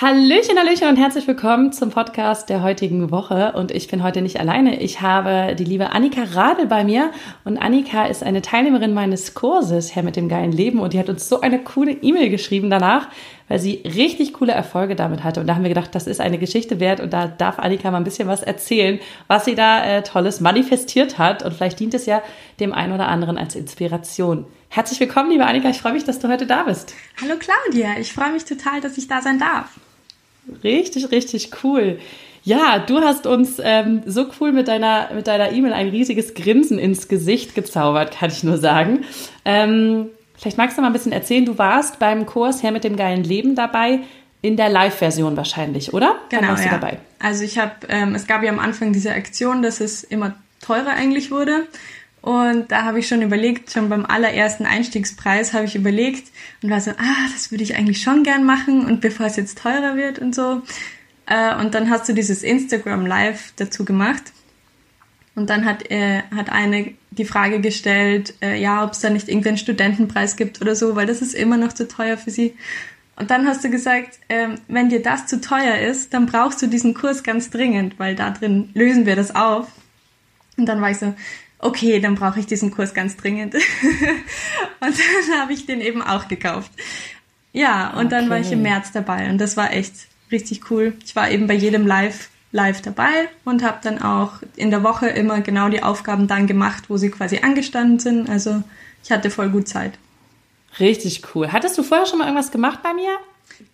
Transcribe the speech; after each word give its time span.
Hallöchen, 0.00 0.58
Hallöchen 0.58 0.88
und 0.88 0.96
herzlich 0.96 1.28
willkommen 1.28 1.70
zum 1.70 1.90
Podcast 1.90 2.48
der 2.48 2.62
heutigen 2.62 3.10
Woche. 3.10 3.52
Und 3.52 3.70
ich 3.70 3.88
bin 3.88 4.02
heute 4.02 4.22
nicht 4.22 4.40
alleine. 4.40 4.80
Ich 4.80 5.02
habe 5.02 5.54
die 5.54 5.64
liebe 5.64 5.90
Annika 5.90 6.22
Radel 6.32 6.66
bei 6.66 6.82
mir. 6.82 7.12
Und 7.44 7.58
Annika 7.58 8.06
ist 8.06 8.22
eine 8.24 8.40
Teilnehmerin 8.40 8.94
meines 8.94 9.34
Kurses 9.34 9.94
Herr 9.94 10.02
mit 10.02 10.16
dem 10.16 10.30
geilen 10.30 10.50
Leben. 10.50 10.80
Und 10.80 10.94
die 10.94 10.98
hat 10.98 11.10
uns 11.10 11.28
so 11.28 11.42
eine 11.42 11.62
coole 11.62 11.92
E-Mail 11.92 12.30
geschrieben 12.30 12.70
danach, 12.70 13.08
weil 13.48 13.58
sie 13.58 13.82
richtig 13.84 14.32
coole 14.32 14.52
Erfolge 14.52 14.96
damit 14.96 15.22
hatte. 15.22 15.40
Und 15.40 15.46
da 15.46 15.54
haben 15.54 15.62
wir 15.62 15.68
gedacht, 15.68 15.94
das 15.94 16.06
ist 16.06 16.22
eine 16.22 16.38
Geschichte 16.38 16.80
wert. 16.80 16.98
Und 16.98 17.12
da 17.12 17.28
darf 17.28 17.58
Annika 17.58 17.90
mal 17.90 17.98
ein 17.98 18.04
bisschen 18.04 18.26
was 18.26 18.42
erzählen, 18.42 18.98
was 19.28 19.44
sie 19.44 19.54
da 19.54 19.84
äh, 19.84 20.02
Tolles 20.02 20.40
manifestiert 20.40 21.18
hat. 21.18 21.44
Und 21.44 21.52
vielleicht 21.52 21.78
dient 21.78 21.92
es 21.92 22.06
ja 22.06 22.22
dem 22.60 22.72
einen 22.72 22.94
oder 22.94 23.08
anderen 23.08 23.36
als 23.36 23.54
Inspiration. 23.54 24.46
Herzlich 24.74 25.00
willkommen, 25.00 25.30
liebe 25.30 25.44
Annika. 25.44 25.68
Ich 25.68 25.82
freue 25.82 25.92
mich, 25.92 26.04
dass 26.04 26.18
du 26.18 26.28
heute 26.28 26.46
da 26.46 26.62
bist. 26.62 26.94
Hallo 27.20 27.34
Claudia. 27.38 27.98
Ich 28.00 28.14
freue 28.14 28.32
mich 28.32 28.46
total, 28.46 28.80
dass 28.80 28.96
ich 28.96 29.06
da 29.06 29.20
sein 29.20 29.38
darf. 29.38 29.66
Richtig, 30.64 31.10
richtig 31.10 31.50
cool. 31.62 31.98
Ja, 32.42 32.78
du 32.78 33.02
hast 33.02 33.26
uns 33.26 33.60
ähm, 33.62 34.02
so 34.06 34.30
cool 34.40 34.50
mit 34.50 34.68
deiner 34.68 35.10
mit 35.12 35.26
deiner 35.26 35.52
E-Mail 35.52 35.74
ein 35.74 35.90
riesiges 35.90 36.32
Grinsen 36.32 36.78
ins 36.78 37.08
Gesicht 37.08 37.54
gezaubert, 37.54 38.16
kann 38.16 38.30
ich 38.30 38.44
nur 38.44 38.56
sagen. 38.56 39.04
Ähm, 39.44 40.06
vielleicht 40.38 40.56
magst 40.56 40.78
du 40.78 40.80
mal 40.80 40.86
ein 40.86 40.94
bisschen 40.94 41.12
erzählen. 41.12 41.44
Du 41.44 41.58
warst 41.58 41.98
beim 41.98 42.24
Kurs 42.24 42.62
Her 42.62 42.72
mit 42.72 42.84
dem 42.84 42.96
geilen 42.96 43.24
Leben 43.24 43.54
dabei 43.54 44.00
in 44.40 44.56
der 44.56 44.70
Live-Version 44.70 45.36
wahrscheinlich, 45.36 45.92
oder? 45.92 46.16
Genau, 46.30 46.54
ja. 46.54 46.80
Also 47.18 47.44
ich 47.44 47.58
habe, 47.58 47.72
ähm, 47.90 48.14
es 48.14 48.26
gab 48.26 48.42
ja 48.42 48.50
am 48.50 48.58
Anfang 48.58 48.94
diese 48.94 49.12
Aktion, 49.12 49.60
dass 49.60 49.80
es 49.80 50.02
immer 50.02 50.34
teurer 50.62 50.92
eigentlich 50.92 51.30
wurde. 51.30 51.66
Und 52.22 52.70
da 52.70 52.84
habe 52.84 53.00
ich 53.00 53.08
schon 53.08 53.20
überlegt, 53.20 53.72
schon 53.72 53.88
beim 53.88 54.06
allerersten 54.06 54.64
Einstiegspreis 54.64 55.52
habe 55.52 55.64
ich 55.64 55.74
überlegt 55.74 56.30
und 56.62 56.70
war 56.70 56.80
so, 56.80 56.92
ah, 56.92 57.28
das 57.32 57.50
würde 57.50 57.64
ich 57.64 57.74
eigentlich 57.76 58.00
schon 58.00 58.22
gern 58.22 58.44
machen 58.44 58.86
und 58.86 59.00
bevor 59.00 59.26
es 59.26 59.36
jetzt 59.36 59.58
teurer 59.58 59.96
wird 59.96 60.20
und 60.20 60.32
so. 60.32 60.62
Äh, 61.26 61.56
und 61.56 61.74
dann 61.74 61.90
hast 61.90 62.08
du 62.08 62.14
dieses 62.14 62.44
Instagram 62.44 63.06
Live 63.06 63.52
dazu 63.56 63.84
gemacht. 63.84 64.22
Und 65.34 65.50
dann 65.50 65.64
hat, 65.64 65.90
äh, 65.90 66.22
hat 66.34 66.50
eine 66.50 66.94
die 67.10 67.24
Frage 67.24 67.60
gestellt, 67.60 68.34
äh, 68.40 68.60
ja, 68.60 68.84
ob 68.84 68.92
es 68.92 69.00
da 69.00 69.10
nicht 69.10 69.28
irgendeinen 69.28 69.58
Studentenpreis 69.58 70.36
gibt 70.36 70.60
oder 70.60 70.76
so, 70.76 70.94
weil 70.94 71.06
das 71.06 71.22
ist 71.22 71.34
immer 71.34 71.56
noch 71.56 71.72
zu 71.72 71.88
teuer 71.88 72.16
für 72.16 72.30
sie. 72.30 72.54
Und 73.16 73.30
dann 73.30 73.46
hast 73.46 73.64
du 73.64 73.70
gesagt, 73.70 74.18
äh, 74.28 74.50
wenn 74.68 74.88
dir 74.88 75.02
das 75.02 75.26
zu 75.26 75.40
teuer 75.40 75.78
ist, 75.78 76.14
dann 76.14 76.26
brauchst 76.26 76.62
du 76.62 76.66
diesen 76.68 76.94
Kurs 76.94 77.22
ganz 77.22 77.50
dringend, 77.50 77.98
weil 77.98 78.14
da 78.14 78.30
drin 78.30 78.70
lösen 78.74 79.06
wir 79.06 79.16
das 79.16 79.34
auf. 79.34 79.68
Und 80.56 80.66
dann 80.66 80.80
war 80.80 80.90
ich 80.90 80.98
so, 80.98 81.14
okay, 81.62 82.00
dann 82.00 82.16
brauche 82.16 82.38
ich 82.38 82.46
diesen 82.46 82.70
Kurs 82.70 82.92
ganz 82.92 83.16
dringend. 83.16 83.54
und 83.54 83.62
dann 84.80 85.40
habe 85.40 85.52
ich 85.54 85.64
den 85.64 85.80
eben 85.80 86.02
auch 86.02 86.28
gekauft. 86.28 86.70
Ja, 87.52 87.90
und 87.90 88.06
okay. 88.06 88.08
dann 88.10 88.30
war 88.30 88.38
ich 88.38 88.52
im 88.52 88.62
März 88.62 88.92
dabei 88.92 89.30
und 89.30 89.38
das 89.38 89.56
war 89.56 89.72
echt 89.72 89.94
richtig 90.30 90.70
cool. 90.70 90.94
Ich 91.04 91.16
war 91.16 91.30
eben 91.30 91.46
bei 91.46 91.54
jedem 91.54 91.86
Live 91.86 92.28
live 92.52 92.82
dabei 92.82 93.28
und 93.44 93.62
habe 93.62 93.78
dann 93.82 94.00
auch 94.00 94.42
in 94.56 94.70
der 94.70 94.82
Woche 94.82 95.08
immer 95.08 95.40
genau 95.40 95.70
die 95.70 95.82
Aufgaben 95.82 96.28
dann 96.28 96.46
gemacht, 96.46 96.84
wo 96.88 96.98
sie 96.98 97.10
quasi 97.10 97.38
angestanden 97.38 97.98
sind. 97.98 98.28
Also 98.28 98.62
ich 99.02 99.10
hatte 99.10 99.30
voll 99.30 99.48
gut 99.48 99.68
Zeit. 99.68 99.98
Richtig 100.78 101.22
cool. 101.34 101.50
Hattest 101.50 101.76
du 101.78 101.82
vorher 101.82 102.06
schon 102.06 102.18
mal 102.18 102.26
irgendwas 102.26 102.50
gemacht 102.50 102.82
bei 102.82 102.92
mir? 102.92 103.18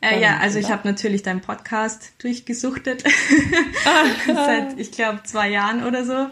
Äh, 0.00 0.20
ja, 0.20 0.38
also 0.38 0.58
ich 0.58 0.70
habe 0.70 0.86
natürlich 0.86 1.22
deinen 1.22 1.40
Podcast 1.40 2.12
durchgesuchtet. 2.18 3.04
Seit, 4.26 4.78
ich 4.78 4.92
glaube, 4.92 5.20
zwei 5.24 5.48
Jahren 5.48 5.84
oder 5.84 6.04
so. 6.04 6.26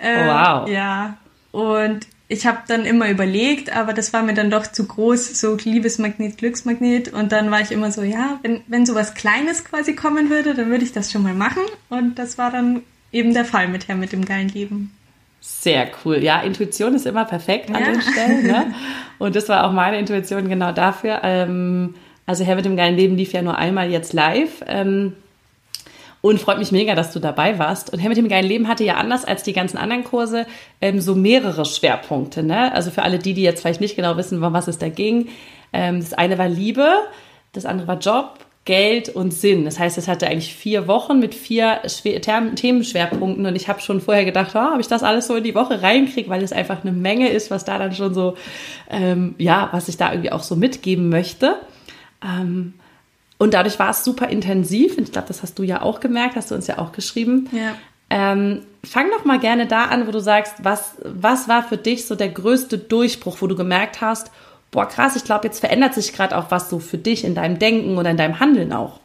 Äh, 0.00 0.26
wow. 0.26 0.68
Ja. 0.68 1.16
Und 1.52 2.06
ich 2.28 2.46
habe 2.46 2.58
dann 2.68 2.84
immer 2.84 3.10
überlegt, 3.10 3.74
aber 3.76 3.92
das 3.92 4.12
war 4.12 4.22
mir 4.22 4.34
dann 4.34 4.50
doch 4.50 4.66
zu 4.66 4.86
groß, 4.86 5.40
so 5.40 5.56
Liebesmagnet, 5.56 6.38
Glücksmagnet. 6.38 7.12
Und 7.12 7.32
dann 7.32 7.50
war 7.50 7.60
ich 7.60 7.72
immer 7.72 7.90
so, 7.90 8.02
ja, 8.02 8.38
wenn, 8.42 8.60
wenn 8.68 8.86
so 8.86 8.94
was 8.94 9.14
Kleines 9.14 9.64
quasi 9.64 9.96
kommen 9.96 10.30
würde, 10.30 10.54
dann 10.54 10.70
würde 10.70 10.84
ich 10.84 10.92
das 10.92 11.10
schon 11.10 11.24
mal 11.24 11.34
machen. 11.34 11.62
Und 11.88 12.20
das 12.20 12.38
war 12.38 12.52
dann 12.52 12.82
eben 13.10 13.34
der 13.34 13.44
Fall 13.44 13.66
mit 13.66 13.88
Herr 13.88 13.96
mit 13.96 14.12
dem 14.12 14.24
geilen 14.24 14.48
Leben. 14.48 14.92
Sehr 15.40 15.88
cool. 16.04 16.22
Ja, 16.22 16.40
Intuition 16.42 16.94
ist 16.94 17.06
immer 17.06 17.24
perfekt 17.24 17.70
an 17.70 17.80
ja. 17.80 17.92
den 17.92 18.00
Stellen. 18.00 18.46
Ne? 18.46 18.74
Und 19.18 19.34
das 19.34 19.48
war 19.48 19.66
auch 19.66 19.72
meine 19.72 19.98
Intuition 19.98 20.48
genau 20.48 20.70
dafür. 20.70 21.20
Ähm, 21.24 21.94
also 22.26 22.44
Herr 22.44 22.54
mit 22.54 22.64
dem 22.64 22.76
geilen 22.76 22.94
Leben 22.94 23.16
lief 23.16 23.32
ja 23.32 23.42
nur 23.42 23.56
einmal 23.56 23.90
jetzt 23.90 24.12
live. 24.12 24.62
Und 26.22 26.40
freut 26.40 26.58
mich 26.58 26.70
mega, 26.70 26.94
dass 26.94 27.12
du 27.12 27.18
dabei 27.18 27.58
warst. 27.58 27.92
Und 27.92 27.98
Herr 27.98 28.10
mit 28.10 28.18
dem 28.18 28.28
geilen 28.28 28.46
Leben 28.46 28.68
hatte 28.68 28.84
ja 28.84 28.96
anders 28.96 29.24
als 29.24 29.42
die 29.42 29.54
ganzen 29.54 29.78
anderen 29.78 30.04
Kurse 30.04 30.46
ähm, 30.80 31.00
so 31.00 31.14
mehrere 31.14 31.64
Schwerpunkte. 31.64 32.42
Ne? 32.42 32.72
Also 32.74 32.90
für 32.90 33.02
alle 33.02 33.18
die, 33.18 33.32
die 33.32 33.42
jetzt 33.42 33.62
vielleicht 33.62 33.80
nicht 33.80 33.96
genau 33.96 34.16
wissen, 34.16 34.42
um 34.42 34.52
was 34.52 34.68
es 34.68 34.78
da 34.78 34.88
ging. 34.88 35.28
Ähm, 35.72 36.00
das 36.00 36.12
eine 36.12 36.36
war 36.36 36.48
Liebe, 36.48 36.88
das 37.52 37.64
andere 37.64 37.88
war 37.88 37.98
Job, 37.98 38.38
Geld 38.66 39.08
und 39.08 39.32
Sinn. 39.32 39.64
Das 39.64 39.78
heißt, 39.78 39.96
es 39.96 40.06
hatte 40.06 40.26
eigentlich 40.26 40.54
vier 40.54 40.86
Wochen 40.86 41.18
mit 41.18 41.34
vier 41.34 41.80
Themenschwerpunkten 41.82 43.46
und 43.46 43.56
ich 43.56 43.68
habe 43.68 43.80
schon 43.80 44.02
vorher 44.02 44.26
gedacht, 44.26 44.52
oh, 44.54 44.74
ob 44.74 44.80
ich 44.80 44.88
das 44.88 45.02
alles 45.02 45.26
so 45.26 45.36
in 45.36 45.44
die 45.44 45.54
Woche 45.54 45.82
reinkriege, 45.82 46.28
weil 46.28 46.42
es 46.42 46.52
einfach 46.52 46.82
eine 46.82 46.92
Menge 46.92 47.30
ist, 47.30 47.50
was 47.50 47.64
da 47.64 47.78
dann 47.78 47.94
schon 47.94 48.12
so, 48.12 48.36
ähm, 48.90 49.34
ja, 49.38 49.70
was 49.72 49.88
ich 49.88 49.96
da 49.96 50.12
irgendwie 50.12 50.32
auch 50.32 50.42
so 50.42 50.56
mitgeben 50.56 51.08
möchte. 51.08 51.56
Ähm, 52.22 52.74
und 53.40 53.54
dadurch 53.54 53.78
war 53.78 53.88
es 53.88 54.04
super 54.04 54.28
intensiv. 54.28 54.98
Und 54.98 55.04
ich 55.04 55.12
glaube, 55.12 55.28
das 55.28 55.42
hast 55.42 55.58
du 55.58 55.62
ja 55.62 55.80
auch 55.80 56.00
gemerkt, 56.00 56.36
hast 56.36 56.50
du 56.50 56.54
uns 56.54 56.66
ja 56.66 56.76
auch 56.76 56.92
geschrieben. 56.92 57.48
Ja. 57.52 57.74
Ähm, 58.10 58.66
fang 58.84 59.08
doch 59.10 59.24
mal 59.24 59.38
gerne 59.38 59.66
da 59.66 59.86
an, 59.86 60.06
wo 60.06 60.10
du 60.10 60.20
sagst, 60.20 60.56
was, 60.58 60.96
was 61.02 61.48
war 61.48 61.66
für 61.66 61.78
dich 61.78 62.04
so 62.04 62.16
der 62.16 62.28
größte 62.28 62.76
Durchbruch, 62.76 63.38
wo 63.40 63.46
du 63.46 63.56
gemerkt 63.56 64.02
hast, 64.02 64.30
boah, 64.70 64.86
krass, 64.86 65.16
ich 65.16 65.24
glaube, 65.24 65.46
jetzt 65.46 65.60
verändert 65.60 65.94
sich 65.94 66.12
gerade 66.12 66.36
auch 66.36 66.50
was 66.50 66.68
so 66.68 66.80
für 66.80 66.98
dich 66.98 67.24
in 67.24 67.34
deinem 67.34 67.58
Denken 67.58 67.96
oder 67.96 68.10
in 68.10 68.18
deinem 68.18 68.40
Handeln 68.40 68.74
auch. 68.74 69.00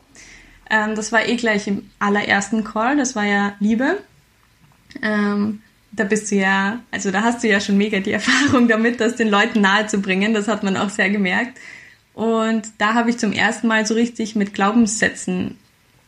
Ähm, 0.70 0.96
das 0.96 1.14
war 1.14 1.26
eh 1.26 1.38
gleich 1.38 1.68
im 1.68 1.90
allerersten 2.00 2.66
Call, 2.66 2.98
das 2.98 3.16
war 3.16 3.24
ja 3.24 3.54
Liebe. 3.62 4.00
Ähm, 5.02 5.62
da 5.94 6.04
bist 6.04 6.30
du 6.30 6.36
ja, 6.36 6.80
also 6.92 7.10
da 7.10 7.22
hast 7.22 7.42
du 7.42 7.48
ja 7.48 7.62
schon 7.62 7.78
mega 7.78 8.02
die 8.02 8.12
Erfahrung 8.20 8.68
damit, 8.68 9.00
das 9.00 9.16
den 9.16 9.30
Leuten 9.30 9.62
nahezubringen. 9.62 10.34
Das 10.34 10.50
hat 10.50 10.62
man 10.62 10.76
auch 10.76 10.90
sehr 10.90 11.10
gemerkt. 11.10 11.58
Und 12.16 12.72
da 12.78 12.94
habe 12.94 13.10
ich 13.10 13.18
zum 13.18 13.34
ersten 13.34 13.68
Mal 13.68 13.86
so 13.86 13.94
richtig 13.94 14.36
mit 14.36 14.54
Glaubenssätzen 14.54 15.58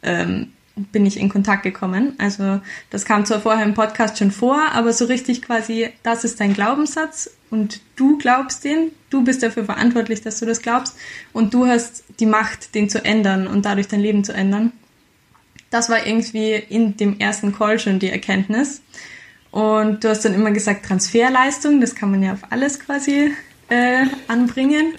ähm, 0.01 0.54
bin 0.92 1.06
ich 1.06 1.19
in 1.19 1.27
Kontakt 1.27 1.63
gekommen. 1.63 2.13
Also 2.18 2.62
das 2.92 3.04
kam 3.04 3.25
zwar 3.25 3.42
vorher 3.42 3.65
im 3.65 3.74
Podcast 3.74 4.18
schon 4.18 4.31
vor, 4.31 4.62
aber 4.74 4.94
so 4.94 5.06
richtig 5.06 5.42
quasi, 5.42 5.89
das 6.04 6.24
ist 6.24 6.39
dein 6.39 6.54
Glaubenssatz 6.54 7.31
und 7.50 7.81
du 7.95 8.18
glaubst 8.18 8.63
den, 8.63 8.92
du 9.09 9.24
bist 9.24 9.44
dafür 9.44 9.65
verantwortlich, 9.65 10.21
dass 10.21 10.39
du 10.39 10.45
das 10.45 10.62
glaubst 10.62 10.95
und 11.33 11.54
du 11.54 11.65
hast 11.65 12.04
die 12.19 12.25
Macht, 12.25 12.74
den 12.75 12.89
zu 12.89 13.04
ändern 13.04 13.48
und 13.48 13.65
dadurch 13.65 13.88
dein 13.88 14.00
Leben 14.00 14.24
zu 14.24 14.33
ändern. 14.33 14.71
Das 15.71 15.89
war 15.89 16.06
irgendwie 16.07 16.54
in 16.54 16.95
dem 16.95 17.19
ersten 17.19 17.54
Call 17.54 17.80
schon 17.80 18.00
die 18.00 18.09
Erkenntnis. 18.09 18.81
Und 19.51 20.04
du 20.04 20.09
hast 20.09 20.24
dann 20.24 20.33
immer 20.33 20.51
gesagt, 20.51 20.86
Transferleistung, 20.86 21.81
das 21.81 21.95
kann 21.95 22.12
man 22.12 22.24
ja 22.24 22.33
auf 22.33 22.51
alles 22.51 22.80
quasi 22.80 23.33
äh, 23.69 24.06
anbringen. 24.27 24.94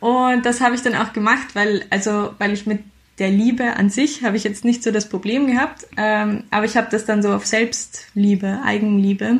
Und 0.00 0.46
das 0.46 0.60
habe 0.60 0.74
ich 0.74 0.82
dann 0.82 0.94
auch 0.94 1.12
gemacht, 1.12 1.54
weil, 1.54 1.84
also, 1.90 2.34
weil 2.38 2.52
ich 2.52 2.66
mit 2.66 2.80
der 3.18 3.30
Liebe 3.30 3.76
an 3.76 3.90
sich 3.90 4.22
habe 4.22 4.36
ich 4.36 4.44
jetzt 4.44 4.64
nicht 4.64 4.82
so 4.82 4.90
das 4.90 5.08
Problem 5.08 5.48
gehabt, 5.48 5.86
ähm, 5.96 6.44
aber 6.50 6.66
ich 6.66 6.76
habe 6.76 6.88
das 6.90 7.04
dann 7.04 7.22
so 7.22 7.32
auf 7.32 7.46
Selbstliebe, 7.46 8.60
Eigenliebe 8.64 9.38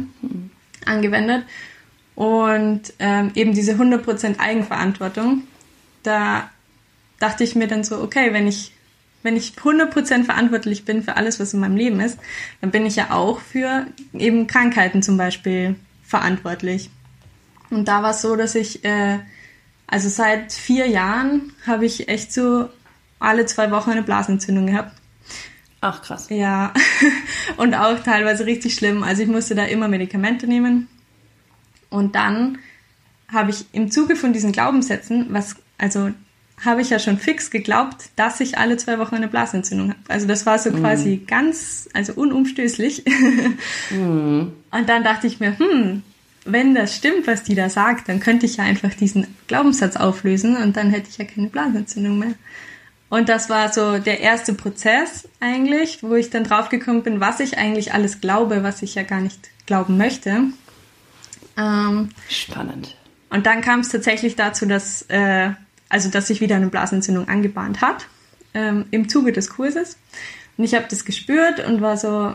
angewendet. 0.84 1.44
Und 2.16 2.92
ähm, 2.98 3.30
eben 3.36 3.54
diese 3.54 3.74
100% 3.74 4.40
Eigenverantwortung, 4.40 5.44
da 6.02 6.50
dachte 7.20 7.44
ich 7.44 7.54
mir 7.54 7.68
dann 7.68 7.84
so, 7.84 8.00
okay, 8.02 8.32
wenn 8.32 8.48
ich, 8.48 8.72
wenn 9.22 9.36
ich 9.36 9.52
100% 9.52 10.24
verantwortlich 10.24 10.84
bin 10.84 11.04
für 11.04 11.16
alles, 11.16 11.38
was 11.38 11.54
in 11.54 11.60
meinem 11.60 11.76
Leben 11.76 12.00
ist, 12.00 12.18
dann 12.60 12.72
bin 12.72 12.86
ich 12.86 12.96
ja 12.96 13.12
auch 13.12 13.40
für 13.40 13.86
eben 14.12 14.48
Krankheiten 14.48 15.02
zum 15.02 15.16
Beispiel 15.16 15.76
verantwortlich. 16.02 16.90
Und 17.70 17.86
da 17.86 18.02
war 18.02 18.10
es 18.10 18.22
so, 18.22 18.34
dass 18.34 18.56
ich, 18.56 18.84
äh, 18.84 19.20
also 19.88 20.08
seit 20.10 20.52
vier 20.52 20.86
Jahren 20.86 21.52
habe 21.66 21.86
ich 21.86 22.08
echt 22.08 22.32
so 22.32 22.68
alle 23.18 23.46
zwei 23.46 23.70
Wochen 23.70 23.90
eine 23.90 24.02
Blasenentzündung 24.02 24.66
gehabt. 24.66 24.92
Ach 25.80 26.02
krass. 26.02 26.26
Ja, 26.28 26.72
und 27.56 27.74
auch 27.74 27.98
teilweise 28.00 28.46
richtig 28.46 28.74
schlimm. 28.74 29.02
Also 29.02 29.22
ich 29.22 29.28
musste 29.28 29.54
da 29.54 29.64
immer 29.64 29.88
Medikamente 29.88 30.46
nehmen. 30.46 30.88
Und 31.88 32.14
dann 32.14 32.58
habe 33.32 33.50
ich 33.50 33.64
im 33.72 33.90
Zuge 33.90 34.14
von 34.14 34.32
diesen 34.32 34.52
Glaubenssätzen, 34.52 35.26
was, 35.30 35.56
also 35.78 36.10
habe 36.64 36.82
ich 36.82 36.90
ja 36.90 36.98
schon 36.98 37.18
fix 37.18 37.50
geglaubt, 37.50 38.10
dass 38.16 38.40
ich 38.40 38.58
alle 38.58 38.76
zwei 38.76 38.98
Wochen 38.98 39.14
eine 39.14 39.28
Blasenentzündung 39.28 39.90
habe. 39.90 40.00
Also 40.08 40.26
das 40.26 40.44
war 40.44 40.58
so 40.58 40.70
mm. 40.70 40.80
quasi 40.80 41.22
ganz, 41.26 41.88
also 41.94 42.12
unumstößlich. 42.14 43.04
mm. 43.90 44.40
Und 44.70 44.88
dann 44.88 45.04
dachte 45.04 45.28
ich 45.28 45.40
mir, 45.40 45.58
hm, 45.58 46.02
wenn 46.52 46.74
das 46.74 46.96
stimmt, 46.96 47.26
was 47.26 47.42
die 47.42 47.54
da 47.54 47.68
sagt, 47.68 48.08
dann 48.08 48.20
könnte 48.20 48.46
ich 48.46 48.56
ja 48.56 48.64
einfach 48.64 48.94
diesen 48.94 49.26
Glaubenssatz 49.46 49.96
auflösen 49.96 50.56
und 50.56 50.76
dann 50.76 50.90
hätte 50.90 51.08
ich 51.10 51.18
ja 51.18 51.24
keine 51.24 51.48
Blasenentzündung 51.48 52.18
mehr. 52.18 52.34
Und 53.10 53.28
das 53.28 53.48
war 53.48 53.72
so 53.72 53.98
der 53.98 54.20
erste 54.20 54.52
Prozess 54.52 55.28
eigentlich, 55.40 56.02
wo 56.02 56.14
ich 56.14 56.30
dann 56.30 56.44
draufgekommen 56.44 57.02
bin, 57.02 57.20
was 57.20 57.40
ich 57.40 57.56
eigentlich 57.56 57.94
alles 57.94 58.20
glaube, 58.20 58.62
was 58.62 58.82
ich 58.82 58.94
ja 58.94 59.02
gar 59.02 59.20
nicht 59.20 59.48
glauben 59.66 59.96
möchte. 59.96 60.44
Ähm, 61.56 62.10
Spannend. 62.28 62.96
Und 63.30 63.46
dann 63.46 63.60
kam 63.62 63.80
es 63.80 63.88
tatsächlich 63.88 64.36
dazu, 64.36 64.66
dass, 64.66 65.02
äh, 65.08 65.50
also 65.88 66.10
dass 66.10 66.26
sich 66.26 66.40
wieder 66.40 66.56
eine 66.56 66.68
Blasenentzündung 66.68 67.28
angebahnt 67.28 67.80
hat 67.80 68.06
ähm, 68.54 68.86
im 68.90 69.08
Zuge 69.08 69.32
des 69.32 69.50
Kurses. 69.50 69.96
Und 70.56 70.64
ich 70.64 70.74
habe 70.74 70.86
das 70.88 71.04
gespürt 71.04 71.64
und 71.66 71.80
war 71.80 71.96
so, 71.96 72.34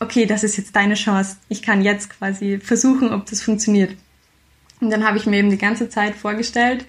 okay, 0.00 0.26
das 0.26 0.42
ist 0.42 0.56
jetzt 0.56 0.74
deine 0.74 0.94
Chance. 0.94 1.36
Ich 1.48 1.62
kann 1.62 1.82
jetzt 1.82 2.10
quasi 2.10 2.58
versuchen, 2.58 3.12
ob 3.12 3.26
das 3.26 3.42
funktioniert. 3.42 3.94
Und 4.80 4.90
dann 4.90 5.06
habe 5.06 5.18
ich 5.18 5.26
mir 5.26 5.36
eben 5.36 5.50
die 5.50 5.58
ganze 5.58 5.88
Zeit 5.88 6.14
vorgestellt, 6.16 6.86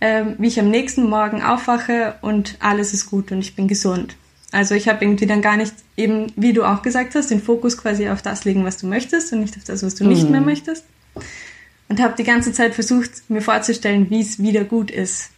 ähm, 0.00 0.36
wie 0.38 0.48
ich 0.48 0.58
am 0.58 0.70
nächsten 0.70 1.08
Morgen 1.08 1.42
aufwache 1.42 2.16
und 2.22 2.56
alles 2.60 2.94
ist 2.94 3.10
gut 3.10 3.30
und 3.30 3.40
ich 3.40 3.54
bin 3.54 3.68
gesund. 3.68 4.16
Also 4.50 4.74
ich 4.74 4.88
habe 4.88 5.04
irgendwie 5.04 5.26
dann 5.26 5.42
gar 5.42 5.58
nicht 5.58 5.74
eben, 5.96 6.32
wie 6.36 6.54
du 6.54 6.64
auch 6.64 6.80
gesagt 6.80 7.14
hast, 7.14 7.30
den 7.30 7.42
Fokus 7.42 7.76
quasi 7.76 8.08
auf 8.08 8.22
das 8.22 8.46
legen, 8.46 8.64
was 8.64 8.78
du 8.78 8.86
möchtest 8.86 9.32
und 9.32 9.40
nicht 9.40 9.56
auf 9.58 9.64
das, 9.64 9.82
was 9.82 9.94
du 9.94 10.04
mhm. 10.04 10.10
nicht 10.10 10.30
mehr 10.30 10.40
möchtest. 10.40 10.84
Und 11.90 12.00
habe 12.00 12.14
die 12.16 12.24
ganze 12.24 12.52
Zeit 12.52 12.74
versucht, 12.74 13.28
mir 13.28 13.42
vorzustellen, 13.42 14.08
wie 14.08 14.20
es 14.20 14.38
wieder 14.38 14.64
gut 14.64 14.90
ist 14.90 15.30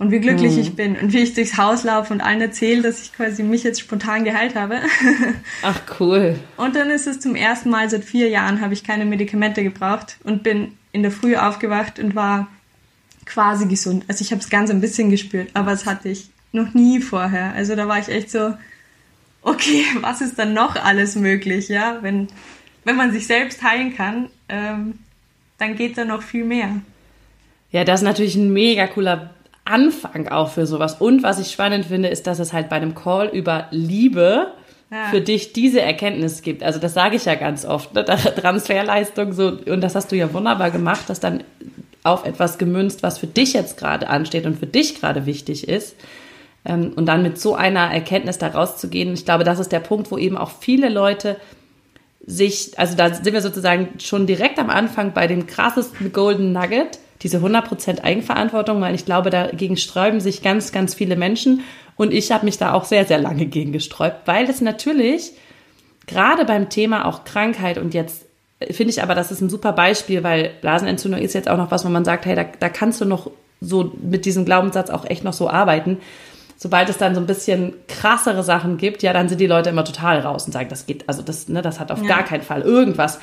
und 0.00 0.10
wie 0.10 0.18
glücklich 0.18 0.54
mhm. 0.54 0.60
ich 0.60 0.74
bin 0.74 0.96
und 0.96 1.12
wie 1.12 1.18
ich 1.18 1.34
durchs 1.34 1.58
Haus 1.58 1.84
laufe 1.84 2.12
und 2.14 2.22
allen 2.22 2.40
erzähle, 2.40 2.80
dass 2.80 3.02
ich 3.02 3.12
quasi 3.12 3.42
mich 3.42 3.62
jetzt 3.64 3.80
spontan 3.80 4.24
geheilt 4.24 4.54
habe. 4.54 4.80
Ach 5.62 5.78
cool. 6.00 6.36
Und 6.56 6.74
dann 6.74 6.88
ist 6.88 7.06
es 7.06 7.20
zum 7.20 7.36
ersten 7.36 7.68
Mal 7.68 7.90
seit 7.90 8.04
vier 8.04 8.30
Jahren 8.30 8.62
habe 8.62 8.72
ich 8.72 8.82
keine 8.82 9.04
Medikamente 9.04 9.62
gebraucht 9.62 10.16
und 10.24 10.42
bin 10.42 10.72
in 10.92 11.02
der 11.02 11.12
Früh 11.12 11.36
aufgewacht 11.36 11.98
und 11.98 12.14
war 12.14 12.48
quasi 13.26 13.66
gesund. 13.66 14.04
Also 14.08 14.24
ich 14.24 14.32
habe 14.32 14.40
es 14.40 14.48
ganz 14.48 14.70
ein 14.70 14.80
bisschen 14.80 15.10
gespürt, 15.10 15.50
aber 15.52 15.72
es 15.72 15.84
hatte 15.84 16.08
ich 16.08 16.30
noch 16.52 16.72
nie 16.72 17.00
vorher. 17.00 17.52
Also 17.52 17.76
da 17.76 17.86
war 17.86 17.98
ich 17.98 18.08
echt 18.08 18.30
so, 18.30 18.54
okay, 19.42 19.84
was 20.00 20.22
ist 20.22 20.38
dann 20.38 20.54
noch 20.54 20.76
alles 20.76 21.14
möglich, 21.14 21.68
ja? 21.68 21.98
Wenn, 22.00 22.28
wenn 22.84 22.96
man 22.96 23.12
sich 23.12 23.26
selbst 23.26 23.62
heilen 23.62 23.94
kann, 23.94 24.30
ähm, 24.48 24.94
dann 25.58 25.76
geht 25.76 25.98
da 25.98 26.06
noch 26.06 26.22
viel 26.22 26.46
mehr. 26.46 26.76
Ja, 27.70 27.84
das 27.84 28.00
ist 28.00 28.04
natürlich 28.04 28.34
ein 28.34 28.50
mega 28.50 28.86
cooler 28.86 29.34
Anfang 29.70 30.28
auch 30.28 30.50
für 30.50 30.66
sowas. 30.66 30.96
Und 31.00 31.22
was 31.22 31.38
ich 31.38 31.50
spannend 31.50 31.86
finde, 31.86 32.08
ist, 32.08 32.26
dass 32.26 32.38
es 32.38 32.52
halt 32.52 32.68
bei 32.68 32.76
einem 32.76 32.94
Call 32.94 33.28
über 33.28 33.66
Liebe 33.70 34.48
ja. 34.90 35.04
für 35.10 35.20
dich 35.20 35.52
diese 35.52 35.80
Erkenntnis 35.80 36.42
gibt. 36.42 36.62
Also 36.62 36.78
das 36.80 36.94
sage 36.94 37.16
ich 37.16 37.24
ja 37.24 37.36
ganz 37.36 37.64
oft, 37.64 37.94
ne? 37.94 38.04
Transferleistung 38.04 39.32
so 39.32 39.58
und 39.66 39.80
das 39.80 39.94
hast 39.94 40.12
du 40.12 40.16
ja 40.16 40.32
wunderbar 40.32 40.70
gemacht, 40.70 41.08
dass 41.08 41.20
dann 41.20 41.44
auf 42.02 42.24
etwas 42.24 42.58
gemünzt, 42.58 43.02
was 43.02 43.18
für 43.18 43.26
dich 43.26 43.52
jetzt 43.52 43.76
gerade 43.76 44.08
ansteht 44.08 44.46
und 44.46 44.58
für 44.58 44.66
dich 44.66 45.00
gerade 45.00 45.26
wichtig 45.26 45.68
ist. 45.68 45.96
Ähm, 46.64 46.92
und 46.96 47.06
dann 47.06 47.22
mit 47.22 47.38
so 47.38 47.54
einer 47.54 47.92
Erkenntnis 47.92 48.38
da 48.38 48.48
rauszugehen, 48.48 49.14
ich 49.14 49.24
glaube, 49.24 49.44
das 49.44 49.58
ist 49.58 49.72
der 49.72 49.80
Punkt, 49.80 50.10
wo 50.10 50.18
eben 50.18 50.36
auch 50.36 50.50
viele 50.50 50.88
Leute 50.88 51.36
sich, 52.26 52.78
also 52.78 52.96
da 52.96 53.14
sind 53.14 53.32
wir 53.32 53.40
sozusagen 53.40 53.98
schon 53.98 54.26
direkt 54.26 54.58
am 54.58 54.70
Anfang 54.70 55.12
bei 55.12 55.26
dem 55.26 55.46
krassesten 55.46 56.12
Golden 56.12 56.52
Nugget, 56.52 56.98
diese 57.22 57.38
100% 57.38 58.00
Eigenverantwortung, 58.02 58.80
weil 58.80 58.94
ich 58.94 59.04
glaube, 59.04 59.30
dagegen 59.30 59.76
sträuben 59.76 60.20
sich 60.20 60.42
ganz, 60.42 60.72
ganz 60.72 60.94
viele 60.94 61.16
Menschen. 61.16 61.62
Und 61.96 62.12
ich 62.12 62.32
habe 62.32 62.46
mich 62.46 62.56
da 62.56 62.72
auch 62.72 62.84
sehr, 62.84 63.04
sehr 63.04 63.18
lange 63.18 63.46
gegen 63.46 63.72
gesträubt, 63.72 64.26
weil 64.26 64.48
es 64.48 64.60
natürlich 64.60 65.32
gerade 66.06 66.44
beim 66.44 66.70
Thema 66.70 67.04
auch 67.04 67.24
Krankheit 67.24 67.78
und 67.78 67.94
jetzt 67.94 68.26
finde 68.70 68.90
ich 68.90 69.02
aber, 69.02 69.14
das 69.14 69.30
ist 69.30 69.40
ein 69.40 69.48
super 69.48 69.72
Beispiel, 69.72 70.22
weil 70.22 70.50
Blasenentzündung 70.60 71.20
ist 71.20 71.34
jetzt 71.34 71.48
auch 71.48 71.56
noch 71.56 71.70
was, 71.70 71.84
wo 71.84 71.88
man 71.88 72.04
sagt, 72.04 72.26
hey, 72.26 72.36
da, 72.36 72.44
da 72.44 72.68
kannst 72.68 73.00
du 73.00 73.04
noch 73.04 73.30
so 73.60 73.92
mit 74.02 74.24
diesem 74.24 74.44
Glaubenssatz 74.44 74.90
auch 74.90 75.04
echt 75.04 75.24
noch 75.24 75.32
so 75.32 75.48
arbeiten. 75.48 75.98
Sobald 76.56 76.90
es 76.90 76.98
dann 76.98 77.14
so 77.14 77.20
ein 77.22 77.26
bisschen 77.26 77.72
krassere 77.88 78.42
Sachen 78.42 78.76
gibt, 78.76 79.02
ja, 79.02 79.14
dann 79.14 79.30
sind 79.30 79.40
die 79.40 79.46
Leute 79.46 79.70
immer 79.70 79.84
total 79.84 80.20
raus 80.20 80.44
und 80.44 80.52
sagen, 80.52 80.68
das 80.68 80.84
geht, 80.84 81.08
also 81.08 81.22
das, 81.22 81.48
ne, 81.48 81.62
das 81.62 81.80
hat 81.80 81.90
auf 81.90 82.02
ja. 82.02 82.08
gar 82.08 82.22
keinen 82.22 82.42
Fall 82.42 82.60
irgendwas. 82.60 83.18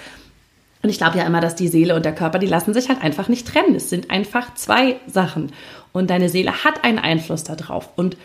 Und 0.84 0.90
ich 0.90 0.98
glaube 0.98 1.18
ja 1.18 1.26
immer, 1.26 1.42
dass 1.42 1.56
die 1.56 1.68
Seele 1.68 1.96
und 1.96 2.06
der 2.06 2.14
Körper, 2.14 2.40
die 2.40 2.48
lassen 2.48 2.74
sich 2.74 2.90
halt 2.90 3.02
einfach 3.02 3.28
nicht 3.28 3.48
trennen. 3.48 3.76
Es 3.76 3.90
sind 3.90 4.12
einfach 4.12 4.54
zwei 4.56 4.98
Sachen. 5.08 5.52
Und 5.92 6.10
deine 6.10 6.30
Seele 6.30 6.64
hat 6.64 6.84
einen 6.84 7.00
Einfluss 7.00 7.44
darauf. 7.44 7.90
Und 7.96 8.18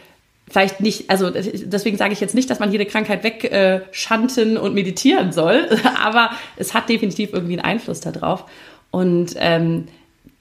vielleicht 0.48 0.80
nicht, 0.80 1.08
also 1.10 1.30
deswegen 1.30 1.96
sage 1.96 2.12
ich 2.12 2.20
jetzt 2.20 2.34
nicht, 2.34 2.50
dass 2.50 2.60
man 2.60 2.70
jede 2.70 2.84
Krankheit 2.84 3.24
wegschanten 3.24 4.56
und 4.56 4.74
meditieren 4.74 5.32
soll, 5.32 5.68
aber 6.02 6.30
es 6.56 6.74
hat 6.74 6.88
definitiv 6.88 7.32
irgendwie 7.32 7.54
einen 7.54 7.64
Einfluss 7.64 8.00
darauf. 8.00 8.44
Und 8.90 9.34
ähm, 9.38 9.86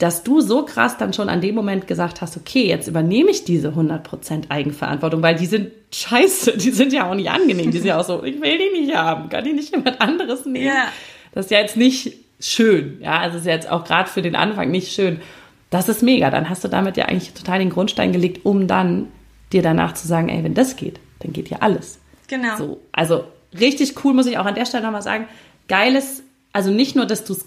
dass 0.02 0.24
du 0.24 0.42
so 0.42 0.66
krass 0.66 0.98
dann 0.98 1.13
schon 1.13 1.30
an 1.30 1.42
dem 1.42 1.54
Moment 1.54 1.88
gesagt 1.88 2.22
hast, 2.22 2.36
okay, 2.36 2.66
jetzt 2.68 2.88
übernehme 2.88 3.30
ich 3.30 3.44
diese 3.44 3.69
100% 3.69 4.50
Eigenverantwortung, 4.50 5.22
weil 5.22 5.36
die 5.36 5.46
sind 5.46 5.72
scheiße, 5.94 6.58
die 6.58 6.72
sind 6.72 6.92
ja 6.92 7.10
auch 7.10 7.13
nicht 7.13 7.30
angenehm, 7.30 7.69
die 7.69 7.78
sind 7.78 7.88
ja 7.88 8.00
auch 8.00 8.04
so, 8.04 8.24
ich 8.24 8.42
will 8.42 8.58
die 8.58 8.81
nicht 8.81 8.96
haben, 8.96 9.30
kann 9.30 9.44
die 9.44 9.54
nicht 9.54 9.72
jemand 9.72 10.02
anderes 10.02 10.46
nehmen? 10.46 10.66
Ja. 10.66 10.88
Das 11.33 11.45
ist 11.45 11.51
ja 11.51 11.60
jetzt 11.60 11.78
nicht 11.78 12.13
schön, 12.39 13.00
ja, 13.01 13.19
also 13.19 13.38
ist 13.38 13.45
ja 13.45 13.54
jetzt 13.54 13.69
auch 13.69 13.83
gerade 13.83 14.10
für 14.10 14.22
den 14.22 14.36
Anfang 14.36 14.72
nicht 14.72 14.92
schön. 14.92 15.22
Das 15.69 15.88
ist 15.88 16.04
mega, 16.04 16.30
dann 16.30 16.50
hast 16.50 16.63
du 16.63 16.67
damit 16.67 16.98
ja 16.98 17.06
eigentlich 17.06 17.34
total 17.34 17.60
den 17.60 17.70
Grundstein 17.70 18.12
gelegt, 18.12 18.46
um 18.46 18.67
dann 18.67 19.08
dir 19.53 19.62
danach 19.62 19.94
zu 19.94 20.08
sagen, 20.08 20.29
ey, 20.29 20.44
wenn 20.44 20.53
das 20.53 20.75
geht, 20.75 21.00
dann 21.20 21.34
geht 21.34 21.50
ja 21.50 21.58
alles. 21.62 22.00
Genau. 22.27 22.58
So, 22.58 22.82
also 22.91 23.25
richtig 23.58 24.03
cool, 24.03 24.13
muss 24.13 24.25
ich 24.25 24.38
auch 24.38 24.46
an 24.46 24.56
der 24.56 24.65
Stelle 24.65 24.84
nochmal 24.84 25.01
sagen. 25.01 25.27
Geiles, 25.67 26.24
also 26.53 26.72
nicht 26.72 26.96
nur, 26.96 27.06
dass 27.06 27.24
du 27.24 27.34
es 27.34 27.46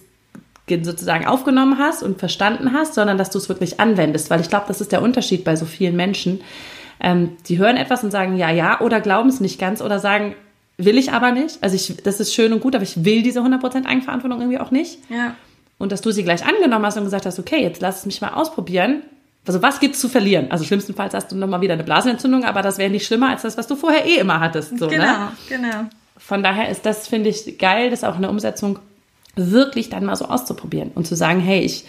sozusagen 0.82 1.26
aufgenommen 1.26 1.78
hast 1.78 2.02
und 2.02 2.18
verstanden 2.18 2.72
hast, 2.72 2.94
sondern 2.94 3.18
dass 3.18 3.30
du 3.30 3.38
es 3.38 3.48
wirklich 3.48 3.80
anwendest, 3.80 4.30
weil 4.30 4.40
ich 4.40 4.48
glaube, 4.48 4.64
das 4.68 4.80
ist 4.80 4.92
der 4.92 5.02
Unterschied 5.02 5.44
bei 5.44 5.56
so 5.56 5.66
vielen 5.66 5.96
Menschen. 5.96 6.40
Ähm, 7.00 7.36
die 7.48 7.58
hören 7.58 7.76
etwas 7.76 8.02
und 8.02 8.10
sagen 8.10 8.36
ja, 8.36 8.50
ja 8.50 8.80
oder 8.80 9.00
glauben 9.00 9.28
es 9.28 9.40
nicht 9.40 9.58
ganz 9.58 9.82
oder 9.82 9.98
sagen, 9.98 10.36
will 10.76 10.98
ich 10.98 11.12
aber 11.12 11.32
nicht. 11.32 11.62
Also 11.62 11.76
ich, 11.76 11.96
das 12.02 12.20
ist 12.20 12.34
schön 12.34 12.52
und 12.52 12.60
gut, 12.60 12.74
aber 12.74 12.84
ich 12.84 13.04
will 13.04 13.22
diese 13.22 13.40
100% 13.40 13.86
Eigenverantwortung 13.86 14.40
irgendwie 14.40 14.58
auch 14.58 14.70
nicht. 14.70 14.98
Ja. 15.08 15.34
Und 15.78 15.92
dass 15.92 16.00
du 16.00 16.10
sie 16.10 16.24
gleich 16.24 16.44
angenommen 16.44 16.84
hast 16.86 16.96
und 16.96 17.04
gesagt 17.04 17.26
hast, 17.26 17.38
okay, 17.38 17.62
jetzt 17.62 17.80
lass 17.80 18.00
es 18.00 18.06
mich 18.06 18.20
mal 18.20 18.30
ausprobieren 18.30 19.02
also 19.46 19.60
was 19.62 19.80
gibt's 19.80 20.00
zu 20.00 20.08
verlieren? 20.08 20.50
Also 20.50 20.64
schlimmstenfalls 20.64 21.14
hast 21.14 21.30
du 21.30 21.36
nochmal 21.36 21.60
wieder 21.60 21.74
eine 21.74 21.84
Blasenentzündung, 21.84 22.44
aber 22.44 22.62
das 22.62 22.78
wäre 22.78 22.90
nicht 22.90 23.06
schlimmer 23.06 23.30
als 23.30 23.42
das, 23.42 23.58
was 23.58 23.66
du 23.66 23.76
vorher 23.76 24.06
eh 24.06 24.16
immer 24.16 24.40
hattest. 24.40 24.78
So, 24.78 24.88
genau, 24.88 25.04
ne? 25.04 25.32
genau. 25.48 25.84
Von 26.16 26.42
daher 26.42 26.70
ist 26.70 26.86
das, 26.86 27.08
finde 27.08 27.28
ich, 27.28 27.58
geil, 27.58 27.90
das 27.90 28.04
auch 28.04 28.16
in 28.16 28.22
der 28.22 28.30
Umsetzung 28.30 28.78
wirklich 29.36 29.90
dann 29.90 30.04
mal 30.04 30.16
so 30.16 30.26
auszuprobieren 30.26 30.92
und 30.94 31.06
zu 31.06 31.16
sagen, 31.16 31.40
hey, 31.40 31.60
ich, 31.60 31.84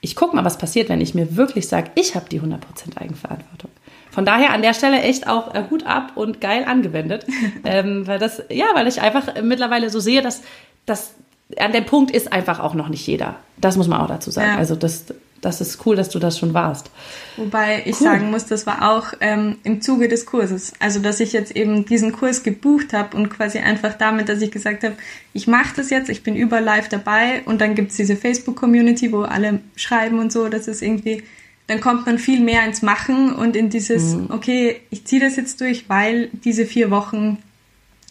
ich 0.00 0.14
guck 0.14 0.34
mal, 0.34 0.44
was 0.44 0.58
passiert, 0.58 0.88
wenn 0.88 1.00
ich 1.00 1.14
mir 1.14 1.36
wirklich 1.36 1.66
sage, 1.66 1.90
ich 1.96 2.14
habe 2.14 2.28
die 2.28 2.40
100% 2.40 2.58
Eigenverantwortung. 2.96 3.70
Von 4.14 4.24
daher 4.24 4.52
an 4.52 4.62
der 4.62 4.74
Stelle 4.74 5.00
echt 5.00 5.26
auch 5.26 5.54
äh, 5.54 5.64
Hut 5.70 5.84
ab 5.86 6.12
und 6.14 6.40
geil 6.40 6.64
angewendet, 6.64 7.26
ähm, 7.64 8.06
weil 8.06 8.20
das, 8.20 8.42
ja, 8.48 8.66
weil 8.74 8.86
ich 8.86 9.00
einfach 9.00 9.42
mittlerweile 9.42 9.90
so 9.90 9.98
sehe, 9.98 10.22
dass, 10.22 10.42
dass 10.86 11.14
an 11.58 11.72
dem 11.72 11.84
Punkt 11.84 12.12
ist 12.12 12.32
einfach 12.32 12.60
auch 12.60 12.74
noch 12.74 12.88
nicht 12.88 13.06
jeder. 13.06 13.36
Das 13.56 13.76
muss 13.76 13.88
man 13.88 14.00
auch 14.00 14.06
dazu 14.06 14.30
sagen. 14.30 14.52
Ja. 14.52 14.56
Also 14.56 14.76
das, 14.76 15.06
das 15.40 15.60
ist 15.60 15.84
cool, 15.84 15.96
dass 15.96 16.08
du 16.08 16.18
das 16.18 16.38
schon 16.38 16.54
warst. 16.54 16.90
Wobei 17.36 17.82
ich 17.84 18.00
cool. 18.00 18.06
sagen 18.06 18.30
muss, 18.30 18.46
das 18.46 18.66
war 18.66 18.90
auch 18.90 19.14
ähm, 19.20 19.58
im 19.64 19.82
Zuge 19.82 20.08
des 20.08 20.26
Kurses. 20.26 20.72
Also, 20.78 21.00
dass 21.00 21.20
ich 21.20 21.32
jetzt 21.32 21.54
eben 21.54 21.84
diesen 21.84 22.12
Kurs 22.12 22.42
gebucht 22.42 22.92
habe 22.92 23.16
und 23.16 23.30
quasi 23.30 23.58
einfach 23.58 23.94
damit, 23.94 24.28
dass 24.28 24.40
ich 24.40 24.50
gesagt 24.50 24.84
habe, 24.84 24.94
ich 25.32 25.46
mache 25.46 25.74
das 25.76 25.90
jetzt, 25.90 26.08
ich 26.08 26.22
bin 26.22 26.34
über 26.36 26.60
live 26.60 26.88
dabei 26.88 27.42
und 27.44 27.60
dann 27.60 27.74
gibt's 27.74 27.96
diese 27.96 28.16
Facebook-Community, 28.16 29.12
wo 29.12 29.22
alle 29.22 29.60
schreiben 29.76 30.18
und 30.18 30.32
so, 30.32 30.48
das 30.48 30.68
ist 30.68 30.82
irgendwie, 30.82 31.24
dann 31.66 31.80
kommt 31.80 32.06
man 32.06 32.18
viel 32.18 32.40
mehr 32.40 32.64
ins 32.66 32.82
Machen 32.82 33.34
und 33.34 33.56
in 33.56 33.70
dieses, 33.70 34.14
mhm. 34.14 34.30
okay, 34.30 34.80
ich 34.90 35.06
ziehe 35.06 35.20
das 35.20 35.36
jetzt 35.36 35.60
durch, 35.60 35.88
weil 35.88 36.28
diese 36.44 36.66
vier 36.66 36.90
Wochen 36.90 37.38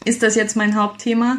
ist 0.06 0.24
das 0.24 0.36
jetzt 0.36 0.56
mein 0.56 0.76
Hauptthema. 0.76 1.38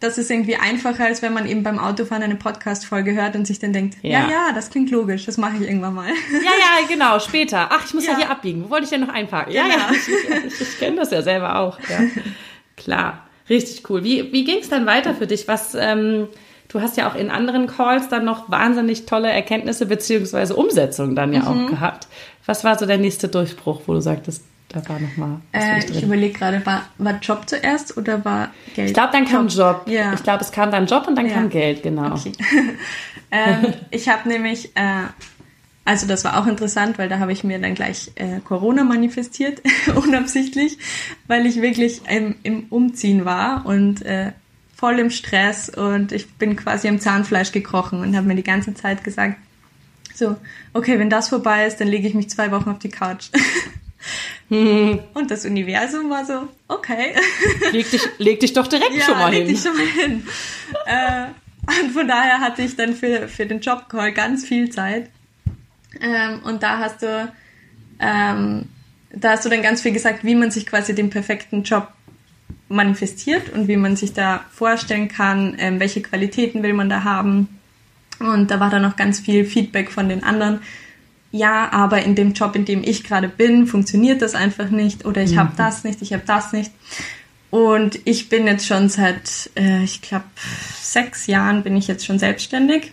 das 0.00 0.16
ist 0.16 0.30
irgendwie 0.30 0.56
einfacher, 0.56 1.04
als 1.04 1.20
wenn 1.20 1.34
man 1.34 1.46
eben 1.46 1.62
beim 1.62 1.78
Autofahren 1.78 2.22
eine 2.22 2.36
Podcast-Folge 2.36 3.14
hört 3.14 3.36
und 3.36 3.46
sich 3.46 3.58
dann 3.58 3.72
denkt, 3.72 3.98
ja. 4.02 4.20
ja, 4.22 4.30
ja, 4.30 4.52
das 4.54 4.70
klingt 4.70 4.90
logisch, 4.90 5.26
das 5.26 5.36
mache 5.36 5.56
ich 5.56 5.62
irgendwann 5.62 5.94
mal. 5.94 6.08
Ja, 6.32 6.38
ja, 6.40 6.86
genau, 6.88 7.18
später. 7.18 7.68
Ach, 7.70 7.84
ich 7.84 7.94
muss 7.94 8.06
ja, 8.06 8.12
ja 8.12 8.18
hier 8.18 8.30
abbiegen. 8.30 8.64
Wo 8.64 8.70
wollte 8.70 8.84
ich 8.84 8.90
denn 8.90 9.02
noch 9.02 9.12
einparken? 9.12 9.52
Ja, 9.52 9.64
genau. 9.64 9.76
ja, 9.76 9.90
ich, 10.46 10.60
ich 10.60 10.78
kenne 10.78 10.96
das 10.96 11.10
ja 11.10 11.22
selber 11.22 11.58
auch. 11.58 11.78
Ja. 11.80 12.00
Klar, 12.76 13.26
richtig 13.48 13.88
cool. 13.90 14.02
Wie, 14.02 14.32
wie 14.32 14.44
ging 14.44 14.58
es 14.60 14.70
dann 14.70 14.86
weiter 14.86 15.14
für 15.14 15.26
dich? 15.26 15.48
Was, 15.48 15.74
ähm, 15.74 16.28
du 16.70 16.80
hast 16.80 16.96
ja 16.96 17.10
auch 17.10 17.14
in 17.14 17.30
anderen 17.30 17.66
Calls 17.66 18.08
dann 18.08 18.24
noch 18.24 18.50
wahnsinnig 18.50 19.04
tolle 19.06 19.30
Erkenntnisse 19.30 19.86
beziehungsweise 19.86 20.56
Umsetzungen 20.56 21.14
dann 21.14 21.32
ja 21.32 21.40
mhm. 21.40 21.46
auch 21.46 21.70
gehabt. 21.70 22.08
Was 22.46 22.64
war 22.64 22.78
so 22.78 22.86
der 22.86 22.98
nächste 22.98 23.28
Durchbruch, 23.28 23.82
wo 23.86 23.92
du 23.92 24.00
sagtest, 24.00 24.44
da 24.68 24.88
war 24.88 25.00
nochmal. 25.00 25.40
Äh, 25.52 25.80
ich 25.84 26.02
überlege 26.02 26.38
gerade, 26.38 26.64
war, 26.64 26.84
war 26.98 27.18
Job 27.20 27.42
zuerst 27.46 27.96
oder 27.96 28.24
war 28.24 28.50
Geld? 28.74 28.88
Ich 28.88 28.94
glaube, 28.94 29.10
dann 29.12 29.24
kam 29.24 29.48
Job. 29.48 29.82
Job. 29.86 29.88
Ja. 29.88 30.14
Ich 30.14 30.22
glaube, 30.22 30.44
es 30.44 30.52
kam 30.52 30.70
dann 30.70 30.86
Job 30.86 31.08
und 31.08 31.16
dann 31.16 31.26
ja. 31.26 31.34
kam 31.34 31.50
Geld, 31.50 31.82
genau. 31.82 32.14
Okay. 32.14 32.32
ähm, 33.32 33.74
ich 33.90 34.08
habe 34.08 34.28
nämlich, 34.28 34.76
äh, 34.76 35.02
also 35.84 36.06
das 36.06 36.22
war 36.22 36.40
auch 36.40 36.46
interessant, 36.46 36.98
weil 36.98 37.08
da 37.08 37.18
habe 37.18 37.32
ich 37.32 37.42
mir 37.42 37.58
dann 37.58 37.74
gleich 37.74 38.12
äh, 38.14 38.38
Corona 38.44 38.84
manifestiert, 38.84 39.60
unabsichtlich, 39.96 40.78
weil 41.26 41.46
ich 41.46 41.60
wirklich 41.60 42.02
im, 42.08 42.36
im 42.44 42.66
Umziehen 42.70 43.24
war 43.24 43.66
und 43.66 44.02
äh, 44.02 44.30
voll 44.80 44.98
im 44.98 45.10
Stress 45.10 45.68
und 45.68 46.10
ich 46.10 46.32
bin 46.34 46.56
quasi 46.56 46.88
am 46.88 46.98
Zahnfleisch 46.98 47.52
gekrochen 47.52 48.00
und 48.00 48.16
habe 48.16 48.26
mir 48.26 48.34
die 48.34 48.42
ganze 48.42 48.72
Zeit 48.72 49.04
gesagt, 49.04 49.36
so, 50.14 50.36
okay, 50.72 50.98
wenn 50.98 51.10
das 51.10 51.28
vorbei 51.28 51.66
ist, 51.66 51.80
dann 51.82 51.88
lege 51.88 52.08
ich 52.08 52.14
mich 52.14 52.30
zwei 52.30 52.50
Wochen 52.50 52.70
auf 52.70 52.78
die 52.78 52.88
Couch. 52.88 53.28
Und 54.50 55.30
das 55.30 55.44
Universum 55.44 56.10
war 56.10 56.24
so, 56.24 56.48
okay. 56.66 57.14
Leg 57.70 57.88
dich, 57.90 58.02
leg 58.18 58.40
dich 58.40 58.54
doch 58.54 58.66
direkt 58.66 58.94
ja, 58.94 59.04
schon 59.04 59.18
mal 59.18 59.30
leg 59.30 59.46
hin. 59.46 59.54
Dich 59.54 59.62
schon 59.62 59.76
mal 59.76 59.86
hin. 59.86 60.26
äh, 60.86 61.26
und 61.82 61.92
von 61.92 62.08
daher 62.08 62.40
hatte 62.40 62.62
ich 62.62 62.74
dann 62.74 62.94
für, 62.94 63.28
für 63.28 63.46
den 63.46 63.60
Jobcall 63.60 64.12
ganz 64.12 64.44
viel 64.44 64.70
Zeit. 64.70 65.10
Ähm, 66.00 66.40
und 66.42 66.62
da 66.62 66.78
hast 66.78 67.02
du, 67.02 67.32
ähm, 68.00 68.64
da 69.12 69.32
hast 69.32 69.44
du 69.44 69.50
dann 69.50 69.62
ganz 69.62 69.82
viel 69.82 69.92
gesagt, 69.92 70.24
wie 70.24 70.34
man 70.34 70.50
sich 70.50 70.66
quasi 70.66 70.94
den 70.94 71.10
perfekten 71.10 71.62
Job 71.62 71.92
manifestiert 72.70 73.52
und 73.52 73.68
wie 73.68 73.76
man 73.76 73.96
sich 73.96 74.14
da 74.14 74.44
vorstellen 74.50 75.08
kann, 75.08 75.56
ähm, 75.58 75.80
welche 75.80 76.00
Qualitäten 76.00 76.62
will 76.62 76.72
man 76.72 76.88
da 76.88 77.04
haben. 77.04 77.48
Und 78.20 78.50
da 78.50 78.60
war 78.60 78.70
dann 78.70 78.82
noch 78.82 78.96
ganz 78.96 79.20
viel 79.20 79.44
Feedback 79.44 79.90
von 79.90 80.08
den 80.08 80.22
anderen, 80.22 80.60
ja, 81.32 81.70
aber 81.72 82.02
in 82.02 82.14
dem 82.14 82.32
Job, 82.32 82.56
in 82.56 82.64
dem 82.64 82.82
ich 82.82 83.04
gerade 83.04 83.28
bin, 83.28 83.66
funktioniert 83.66 84.20
das 84.20 84.34
einfach 84.34 84.70
nicht 84.70 85.04
oder 85.04 85.22
ich 85.22 85.32
mhm. 85.32 85.38
habe 85.38 85.52
das 85.56 85.84
nicht, 85.84 86.02
ich 86.02 86.12
habe 86.12 86.24
das 86.26 86.52
nicht. 86.52 86.72
Und 87.50 88.00
ich 88.04 88.28
bin 88.28 88.46
jetzt 88.46 88.66
schon 88.66 88.88
seit, 88.88 89.50
äh, 89.56 89.82
ich 89.82 90.02
glaube, 90.02 90.24
sechs 90.80 91.26
Jahren 91.26 91.62
bin 91.62 91.76
ich 91.76 91.88
jetzt 91.88 92.06
schon 92.06 92.18
selbstständig 92.18 92.92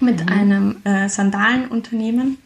mit 0.00 0.20
mhm. 0.20 0.28
einem 0.28 0.76
äh, 0.84 1.08
Sandalenunternehmen. 1.08 2.38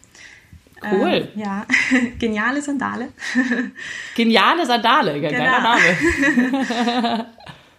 Cool. 0.83 1.29
Äh, 1.35 1.41
ja, 1.41 1.67
geniale 2.19 2.61
Sandale. 2.61 3.09
Geniale 4.15 4.67
Sandale, 4.67 5.21
genau. 5.21 5.33
geiler 5.33 5.61
Name. 5.61 7.27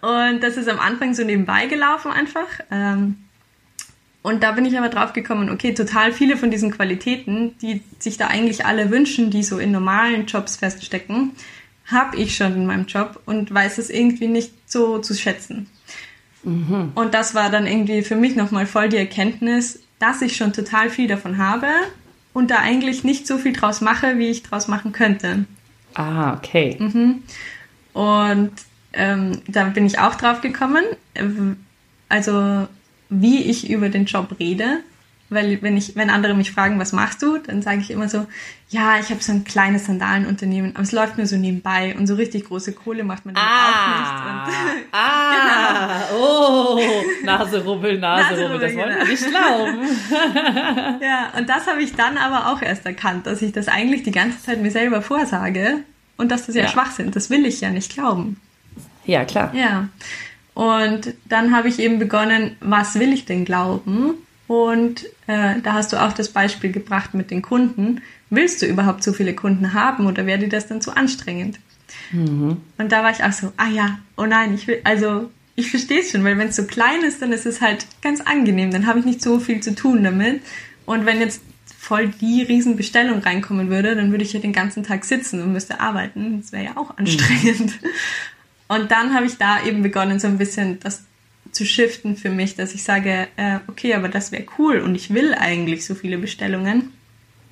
Und 0.00 0.42
das 0.42 0.56
ist 0.56 0.68
am 0.68 0.78
Anfang 0.78 1.14
so 1.14 1.24
nebenbei 1.24 1.66
gelaufen 1.66 2.12
einfach. 2.12 2.46
Ähm, 2.70 3.16
und 4.22 4.42
da 4.42 4.52
bin 4.52 4.64
ich 4.64 4.76
aber 4.78 4.88
drauf 4.88 5.12
gekommen, 5.12 5.48
okay, 5.50 5.74
total 5.74 6.12
viele 6.12 6.36
von 6.36 6.50
diesen 6.50 6.70
Qualitäten, 6.70 7.56
die 7.62 7.82
sich 7.98 8.16
da 8.16 8.28
eigentlich 8.28 8.64
alle 8.64 8.90
wünschen, 8.90 9.30
die 9.30 9.42
so 9.42 9.58
in 9.58 9.72
normalen 9.72 10.26
Jobs 10.26 10.56
feststecken, 10.56 11.32
habe 11.86 12.16
ich 12.16 12.36
schon 12.36 12.52
in 12.54 12.66
meinem 12.66 12.86
Job 12.86 13.22
und 13.26 13.52
weiß 13.52 13.78
es 13.78 13.90
irgendwie 13.90 14.28
nicht 14.28 14.52
so 14.66 14.98
zu 14.98 15.14
schätzen. 15.14 15.68
Mhm. 16.44 16.92
Und 16.94 17.14
das 17.14 17.34
war 17.34 17.50
dann 17.50 17.66
irgendwie 17.66 18.02
für 18.02 18.16
mich 18.16 18.36
nochmal 18.36 18.66
voll 18.66 18.88
die 18.88 18.98
Erkenntnis, 18.98 19.80
dass 19.98 20.22
ich 20.22 20.36
schon 20.36 20.52
total 20.52 20.90
viel 20.90 21.08
davon 21.08 21.38
habe 21.38 21.68
und 22.38 22.52
da 22.52 22.60
eigentlich 22.60 23.02
nicht 23.02 23.26
so 23.26 23.36
viel 23.36 23.52
draus 23.52 23.80
mache, 23.80 24.16
wie 24.18 24.28
ich 24.28 24.44
draus 24.44 24.68
machen 24.68 24.92
könnte. 24.92 25.44
Ah, 25.94 26.34
okay. 26.34 26.76
Mhm. 26.78 27.24
Und 27.92 28.52
ähm, 28.92 29.42
da 29.48 29.64
bin 29.64 29.84
ich 29.84 29.98
auch 29.98 30.14
drauf 30.14 30.40
gekommen. 30.40 30.84
Also 32.08 32.68
wie 33.08 33.42
ich 33.42 33.68
über 33.68 33.88
den 33.88 34.04
Job 34.04 34.36
rede. 34.38 34.78
Weil 35.30 35.60
wenn 35.60 35.76
ich, 35.76 35.94
wenn 35.94 36.08
andere 36.08 36.34
mich 36.34 36.52
fragen, 36.52 36.78
was 36.78 36.92
machst 36.92 37.20
du, 37.20 37.36
dann 37.36 37.60
sage 37.60 37.80
ich 37.80 37.90
immer 37.90 38.08
so, 38.08 38.26
ja, 38.70 38.98
ich 38.98 39.10
habe 39.10 39.22
so 39.22 39.32
ein 39.32 39.44
kleines 39.44 39.84
Sandalenunternehmen, 39.84 40.72
aber 40.74 40.82
es 40.82 40.92
läuft 40.92 41.18
mir 41.18 41.26
so 41.26 41.36
nebenbei 41.36 41.94
und 41.98 42.06
so 42.06 42.14
richtig 42.14 42.46
große 42.46 42.72
Kohle 42.72 43.04
macht 43.04 43.26
man 43.26 43.34
damit 43.34 43.50
ah, 43.50 44.42
auch 44.42 44.46
nicht. 44.46 44.56
Und, 44.56 44.84
ah, 44.92 46.02
genau. 46.08 46.22
oh, 46.22 46.80
Nase 47.24 47.64
rubbeln, 47.64 48.00
Nase, 48.00 48.42
rubbeln, 48.42 48.60
das 48.60 48.74
wollen 48.74 48.88
wir 48.88 48.94
genau. 48.96 49.10
nicht 49.10 49.26
glauben. 49.28 51.00
ja, 51.02 51.32
und 51.36 51.48
das 51.48 51.66
habe 51.66 51.82
ich 51.82 51.94
dann 51.94 52.16
aber 52.16 52.50
auch 52.52 52.62
erst 52.62 52.86
erkannt, 52.86 53.26
dass 53.26 53.42
ich 53.42 53.52
das 53.52 53.68
eigentlich 53.68 54.02
die 54.02 54.12
ganze 54.12 54.40
Zeit 54.42 54.62
mir 54.62 54.70
selber 54.70 55.02
vorsage 55.02 55.78
und 56.16 56.30
dass 56.30 56.46
das 56.46 56.54
ja, 56.54 56.62
ja. 56.62 56.68
Schwachsinn. 56.68 57.10
Das 57.10 57.28
will 57.28 57.44
ich 57.44 57.60
ja 57.60 57.70
nicht 57.70 57.92
glauben. 57.92 58.40
Ja, 59.04 59.24
klar. 59.24 59.54
Ja. 59.54 59.88
Und 60.54 61.14
dann 61.26 61.54
habe 61.54 61.68
ich 61.68 61.78
eben 61.78 61.98
begonnen, 61.98 62.56
was 62.60 62.98
will 62.98 63.12
ich 63.12 63.24
denn 63.24 63.44
glauben? 63.44 64.14
Und 64.48 65.04
äh, 65.26 65.60
da 65.62 65.74
hast 65.74 65.92
du 65.92 66.02
auch 66.02 66.12
das 66.12 66.30
Beispiel 66.30 66.72
gebracht 66.72 67.14
mit 67.14 67.30
den 67.30 67.42
Kunden. 67.42 68.00
Willst 68.30 68.62
du 68.62 68.66
überhaupt 68.66 69.04
so 69.04 69.12
viele 69.12 69.34
Kunden 69.34 69.74
haben 69.74 70.06
oder 70.06 70.26
wäre 70.26 70.38
dir 70.38 70.48
das 70.48 70.66
dann 70.66 70.80
zu 70.80 70.96
anstrengend? 70.96 71.60
Mhm. 72.10 72.56
Und 72.78 72.92
da 72.92 73.02
war 73.02 73.10
ich 73.10 73.22
auch 73.22 73.32
so, 73.32 73.52
ah 73.58 73.68
ja, 73.68 73.98
oh 74.16 74.24
nein, 74.24 74.54
ich 74.54 74.66
will, 74.66 74.80
also 74.84 75.30
ich 75.54 75.70
verstehe 75.70 76.00
es 76.00 76.10
schon, 76.10 76.24
weil 76.24 76.38
wenn 76.38 76.48
es 76.48 76.56
so 76.56 76.64
klein 76.64 77.02
ist, 77.02 77.20
dann 77.20 77.32
ist 77.32 77.44
es 77.44 77.60
halt 77.60 77.86
ganz 78.00 78.20
angenehm. 78.22 78.70
Dann 78.70 78.86
habe 78.86 79.00
ich 79.00 79.04
nicht 79.04 79.22
so 79.22 79.38
viel 79.38 79.60
zu 79.60 79.74
tun 79.74 80.02
damit. 80.02 80.40
Und 80.86 81.04
wenn 81.04 81.20
jetzt 81.20 81.42
voll 81.78 82.08
die 82.08 82.42
Riesenbestellung 82.42 83.20
reinkommen 83.20 83.68
würde, 83.68 83.94
dann 83.94 84.10
würde 84.10 84.24
ich 84.24 84.32
ja 84.32 84.40
den 84.40 84.52
ganzen 84.52 84.82
Tag 84.82 85.04
sitzen 85.04 85.42
und 85.42 85.52
müsste 85.52 85.80
arbeiten. 85.80 86.40
Das 86.40 86.52
wäre 86.52 86.64
ja 86.64 86.76
auch 86.76 86.96
anstrengend. 86.96 87.82
Mhm. 87.82 87.88
Und 88.68 88.90
dann 88.90 89.14
habe 89.14 89.26
ich 89.26 89.36
da 89.36 89.62
eben 89.62 89.82
begonnen, 89.82 90.20
so 90.20 90.26
ein 90.26 90.38
bisschen 90.38 90.80
das 90.80 91.04
zu 91.52 91.64
shiften 91.64 92.16
für 92.16 92.30
mich, 92.30 92.56
dass 92.56 92.74
ich 92.74 92.82
sage, 92.82 93.28
äh, 93.36 93.58
okay, 93.68 93.94
aber 93.94 94.08
das 94.08 94.32
wäre 94.32 94.44
cool 94.58 94.78
und 94.78 94.94
ich 94.94 95.12
will 95.12 95.34
eigentlich 95.34 95.84
so 95.84 95.94
viele 95.94 96.18
Bestellungen. 96.18 96.92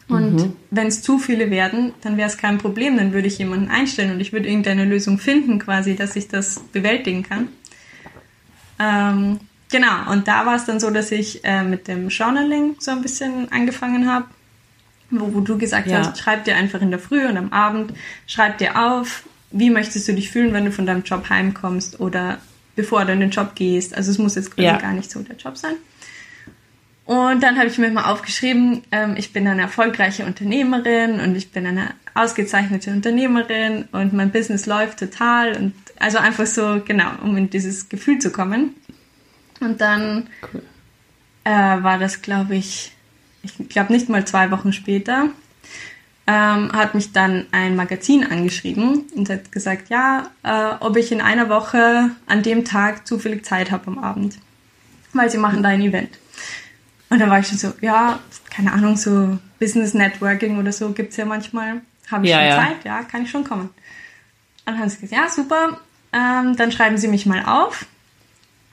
Und 0.08 0.36
mhm. 0.36 0.56
wenn 0.70 0.86
es 0.86 1.02
zu 1.02 1.18
viele 1.18 1.50
werden, 1.50 1.92
dann 2.02 2.16
wäre 2.16 2.28
es 2.28 2.36
kein 2.36 2.58
Problem, 2.58 2.96
dann 2.96 3.12
würde 3.12 3.26
ich 3.26 3.38
jemanden 3.38 3.68
einstellen 3.68 4.12
und 4.12 4.20
ich 4.20 4.32
würde 4.32 4.48
irgendeine 4.48 4.84
Lösung 4.84 5.18
finden, 5.18 5.58
quasi, 5.58 5.96
dass 5.96 6.14
ich 6.14 6.28
das 6.28 6.60
bewältigen 6.72 7.24
kann. 7.24 7.48
Ähm, 8.78 9.40
genau, 9.68 10.12
und 10.12 10.28
da 10.28 10.46
war 10.46 10.54
es 10.54 10.64
dann 10.64 10.78
so, 10.78 10.90
dass 10.90 11.10
ich 11.10 11.44
äh, 11.44 11.64
mit 11.64 11.88
dem 11.88 12.08
Journaling 12.08 12.76
so 12.78 12.92
ein 12.92 13.02
bisschen 13.02 13.50
angefangen 13.50 14.08
habe, 14.08 14.26
wo, 15.10 15.34
wo 15.34 15.40
du 15.40 15.58
gesagt 15.58 15.88
ja. 15.88 15.98
hast, 15.98 16.18
schreib 16.18 16.44
dir 16.44 16.54
einfach 16.54 16.82
in 16.82 16.90
der 16.90 17.00
Früh 17.00 17.26
und 17.26 17.36
am 17.36 17.52
Abend, 17.52 17.92
schreib 18.28 18.58
dir 18.58 18.80
auf, 18.80 19.24
wie 19.50 19.70
möchtest 19.70 20.06
du 20.06 20.12
dich 20.12 20.30
fühlen, 20.30 20.52
wenn 20.52 20.66
du 20.66 20.72
von 20.72 20.86
deinem 20.86 21.02
Job 21.02 21.28
heimkommst 21.28 21.98
oder 21.98 22.38
bevor 22.76 23.04
du 23.04 23.12
in 23.12 23.20
den 23.20 23.30
Job 23.30 23.54
gehst. 23.54 23.94
Also 23.94 24.10
es 24.10 24.18
muss 24.18 24.36
jetzt 24.36 24.54
quasi 24.54 24.66
ja. 24.66 24.78
gar 24.78 24.92
nicht 24.92 25.10
so 25.10 25.20
der 25.20 25.36
Job 25.36 25.56
sein. 25.56 25.74
Und 27.06 27.42
dann 27.42 27.56
habe 27.56 27.68
ich 27.68 27.78
mir 27.78 27.90
mal 27.90 28.10
aufgeschrieben, 28.12 28.82
ähm, 28.90 29.14
ich 29.16 29.32
bin 29.32 29.46
eine 29.46 29.62
erfolgreiche 29.62 30.26
Unternehmerin 30.26 31.20
und 31.20 31.36
ich 31.36 31.52
bin 31.52 31.64
eine 31.64 31.94
ausgezeichnete 32.14 32.90
Unternehmerin 32.90 33.84
und 33.92 34.12
mein 34.12 34.32
Business 34.32 34.66
läuft 34.66 34.98
total 34.98 35.56
und 35.56 35.72
also 35.98 36.18
einfach 36.18 36.46
so, 36.46 36.82
genau, 36.84 37.10
um 37.22 37.36
in 37.36 37.48
dieses 37.48 37.88
Gefühl 37.88 38.18
zu 38.18 38.30
kommen. 38.30 38.74
Und 39.60 39.80
dann 39.80 40.28
cool. 40.52 40.62
äh, 41.44 41.50
war 41.50 41.98
das, 41.98 42.22
glaube 42.22 42.56
ich, 42.56 42.92
ich 43.42 43.68
glaube 43.68 43.92
nicht 43.92 44.08
mal 44.08 44.26
zwei 44.26 44.50
Wochen 44.50 44.72
später, 44.72 45.30
ähm, 46.26 46.72
hat 46.72 46.94
mich 46.94 47.12
dann 47.12 47.46
ein 47.52 47.76
Magazin 47.76 48.24
angeschrieben 48.24 49.04
und 49.14 49.30
hat 49.30 49.52
gesagt, 49.52 49.90
ja, 49.90 50.30
äh, 50.42 50.74
ob 50.80 50.96
ich 50.96 51.12
in 51.12 51.20
einer 51.20 51.48
Woche 51.48 52.10
an 52.26 52.42
dem 52.42 52.64
Tag 52.64 53.06
zufällig 53.06 53.44
Zeit 53.44 53.70
habe 53.70 53.86
am 53.88 53.98
Abend, 53.98 54.38
weil 55.12 55.30
sie 55.30 55.38
machen 55.38 55.62
da 55.62 55.68
ein 55.68 55.80
Event. 55.80 56.18
Und 57.08 57.20
dann 57.20 57.30
war 57.30 57.38
ich 57.38 57.46
schon 57.46 57.58
so, 57.58 57.72
ja, 57.80 58.18
keine 58.50 58.72
Ahnung, 58.72 58.96
so 58.96 59.38
Business 59.60 59.94
Networking 59.94 60.58
oder 60.58 60.72
so 60.72 60.90
gibt's 60.90 61.16
ja 61.16 61.24
manchmal. 61.24 61.82
Habe 62.10 62.24
ich 62.24 62.30
ja, 62.30 62.38
schon 62.38 62.48
ja. 62.48 62.56
Zeit? 62.56 62.84
Ja, 62.84 63.02
kann 63.02 63.22
ich 63.22 63.30
schon 63.30 63.44
kommen. 63.44 63.68
Und 63.68 63.72
dann 64.64 64.78
haben 64.78 64.88
sie 64.88 64.98
gesagt, 64.98 65.12
ja, 65.12 65.28
super, 65.28 65.80
ähm, 66.12 66.56
dann 66.56 66.72
schreiben 66.72 66.98
Sie 66.98 67.08
mich 67.08 67.26
mal 67.26 67.44
auf. 67.44 67.86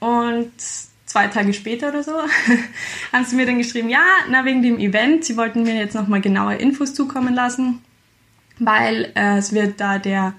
Und 0.00 0.52
zwei 1.14 1.28
Tage 1.28 1.54
später 1.54 1.90
oder 1.90 2.02
so, 2.02 2.10
haben 3.12 3.24
sie 3.24 3.36
mir 3.36 3.46
dann 3.46 3.58
geschrieben, 3.58 3.88
ja, 3.88 4.04
na 4.30 4.44
wegen 4.44 4.62
dem 4.62 4.80
Event, 4.80 5.24
sie 5.24 5.36
wollten 5.36 5.62
mir 5.62 5.76
jetzt 5.76 5.94
nochmal 5.94 6.20
genaue 6.20 6.56
Infos 6.56 6.92
zukommen 6.92 7.34
lassen, 7.34 7.82
weil 8.58 9.12
äh, 9.14 9.38
es 9.38 9.52
wird 9.52 9.78
da 9.78 10.00
der 10.00 10.34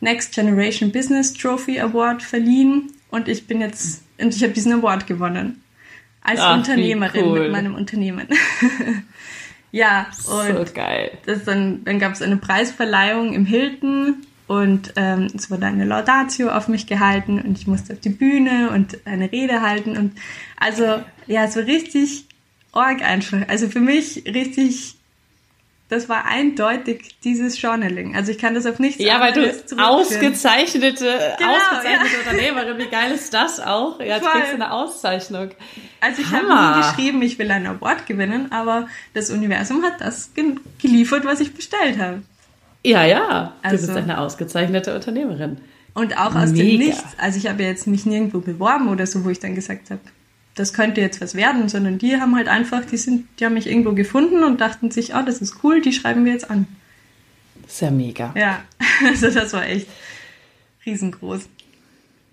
Next 0.00 0.34
Generation 0.34 0.90
Business 0.90 1.34
Trophy 1.34 1.78
Award 1.78 2.24
verliehen 2.24 2.90
und 3.10 3.28
ich 3.28 3.46
bin 3.46 3.60
jetzt, 3.60 4.02
und 4.20 4.34
ich 4.34 4.42
habe 4.42 4.52
diesen 4.52 4.72
Award 4.72 5.06
gewonnen. 5.06 5.62
Als 6.20 6.40
Ach, 6.40 6.56
Unternehmerin 6.56 7.24
cool. 7.24 7.42
mit 7.42 7.52
meinem 7.52 7.76
Unternehmen. 7.76 8.26
ja, 9.70 10.08
und 10.26 10.66
so 10.66 10.74
geil. 10.74 11.12
Das 11.26 11.44
dann, 11.44 11.84
dann 11.84 12.00
gab 12.00 12.14
es 12.14 12.22
eine 12.22 12.38
Preisverleihung 12.38 13.34
im 13.34 13.46
Hilton 13.46 14.26
und 14.48 14.94
ähm, 14.96 15.28
es 15.34 15.50
wurde 15.50 15.66
eine 15.66 15.84
Laudatio 15.84 16.48
auf 16.48 16.68
mich 16.68 16.86
gehalten 16.86 17.40
und 17.40 17.56
ich 17.58 17.66
musste 17.66 17.92
auf 17.92 18.00
die 18.00 18.08
Bühne 18.08 18.70
und 18.70 19.06
eine 19.06 19.30
Rede 19.30 19.60
halten 19.62 19.96
und 19.96 20.12
also 20.58 21.00
ja, 21.26 21.46
so 21.48 21.60
richtig 21.60 22.24
org 22.72 23.02
einfach. 23.02 23.48
Also 23.48 23.68
für 23.68 23.80
mich 23.80 24.24
richtig 24.26 24.98
das 25.88 26.08
war 26.10 26.26
eindeutig 26.26 27.16
dieses 27.24 27.60
Journaling. 27.60 28.14
Also 28.14 28.30
ich 28.30 28.38
kann 28.38 28.54
das 28.54 28.66
auf 28.66 28.78
nichts 28.78 29.02
Ja, 29.02 29.20
weil 29.20 29.32
du 29.32 29.50
ausgezeichnete, 29.78 31.34
genau, 31.38 31.54
ausgezeichnete 31.54 32.12
ja. 32.12 32.30
Unternehmerin, 32.30 32.78
wie 32.78 32.90
geil 32.90 33.12
ist 33.12 33.32
das 33.32 33.58
auch? 33.58 33.98
Ja, 33.98 34.16
jetzt 34.16 34.22
Voll. 34.22 34.32
kriegst 34.32 34.50
du 34.50 34.54
eine 34.56 34.72
Auszeichnung. 34.72 35.50
Also 36.00 36.20
ich 36.20 36.30
habe 36.30 36.46
nie 36.46 36.82
geschrieben, 36.82 37.22
ich 37.22 37.38
will 37.38 37.50
ein 37.50 37.66
Award 37.66 38.06
gewinnen, 38.06 38.52
aber 38.52 38.88
das 39.14 39.30
Universum 39.30 39.82
hat 39.82 40.00
das 40.00 40.30
geliefert, 40.78 41.24
was 41.24 41.40
ich 41.40 41.54
bestellt 41.54 41.98
habe. 41.98 42.22
Ja, 42.84 43.04
ja. 43.04 43.54
Du 43.62 43.68
also, 43.68 43.86
bist 43.86 43.98
eine 43.98 44.18
ausgezeichnete 44.18 44.94
Unternehmerin. 44.94 45.58
Und 45.94 46.16
auch 46.16 46.34
aus 46.34 46.50
Mega. 46.50 46.64
dem 46.64 46.78
Nichts. 46.78 47.04
Also 47.18 47.38
ich 47.38 47.48
habe 47.48 47.62
jetzt 47.62 47.86
mich 47.86 48.06
nirgendwo 48.06 48.40
beworben 48.40 48.88
oder 48.88 49.06
so, 49.06 49.24
wo 49.24 49.30
ich 49.30 49.40
dann 49.40 49.54
gesagt 49.54 49.90
habe, 49.90 50.00
das 50.54 50.72
könnte 50.72 51.00
jetzt 51.00 51.20
was 51.20 51.34
werden, 51.34 51.68
sondern 51.68 51.98
die 51.98 52.16
haben 52.16 52.36
halt 52.36 52.48
einfach, 52.48 52.84
die 52.84 52.96
sind, 52.96 53.26
die 53.38 53.44
haben 53.44 53.54
mich 53.54 53.66
irgendwo 53.66 53.92
gefunden 53.92 54.42
und 54.44 54.60
dachten 54.60 54.90
sich, 54.90 55.14
oh, 55.14 55.22
das 55.24 55.40
ist 55.40 55.62
cool, 55.62 55.80
die 55.80 55.92
schreiben 55.92 56.24
wir 56.24 56.32
jetzt 56.32 56.50
an. 56.50 56.66
Sehr 57.66 57.90
mega. 57.90 58.32
Ja, 58.36 58.62
also 59.06 59.30
das 59.30 59.52
war 59.52 59.66
echt 59.66 59.88
riesengroß. 60.86 61.48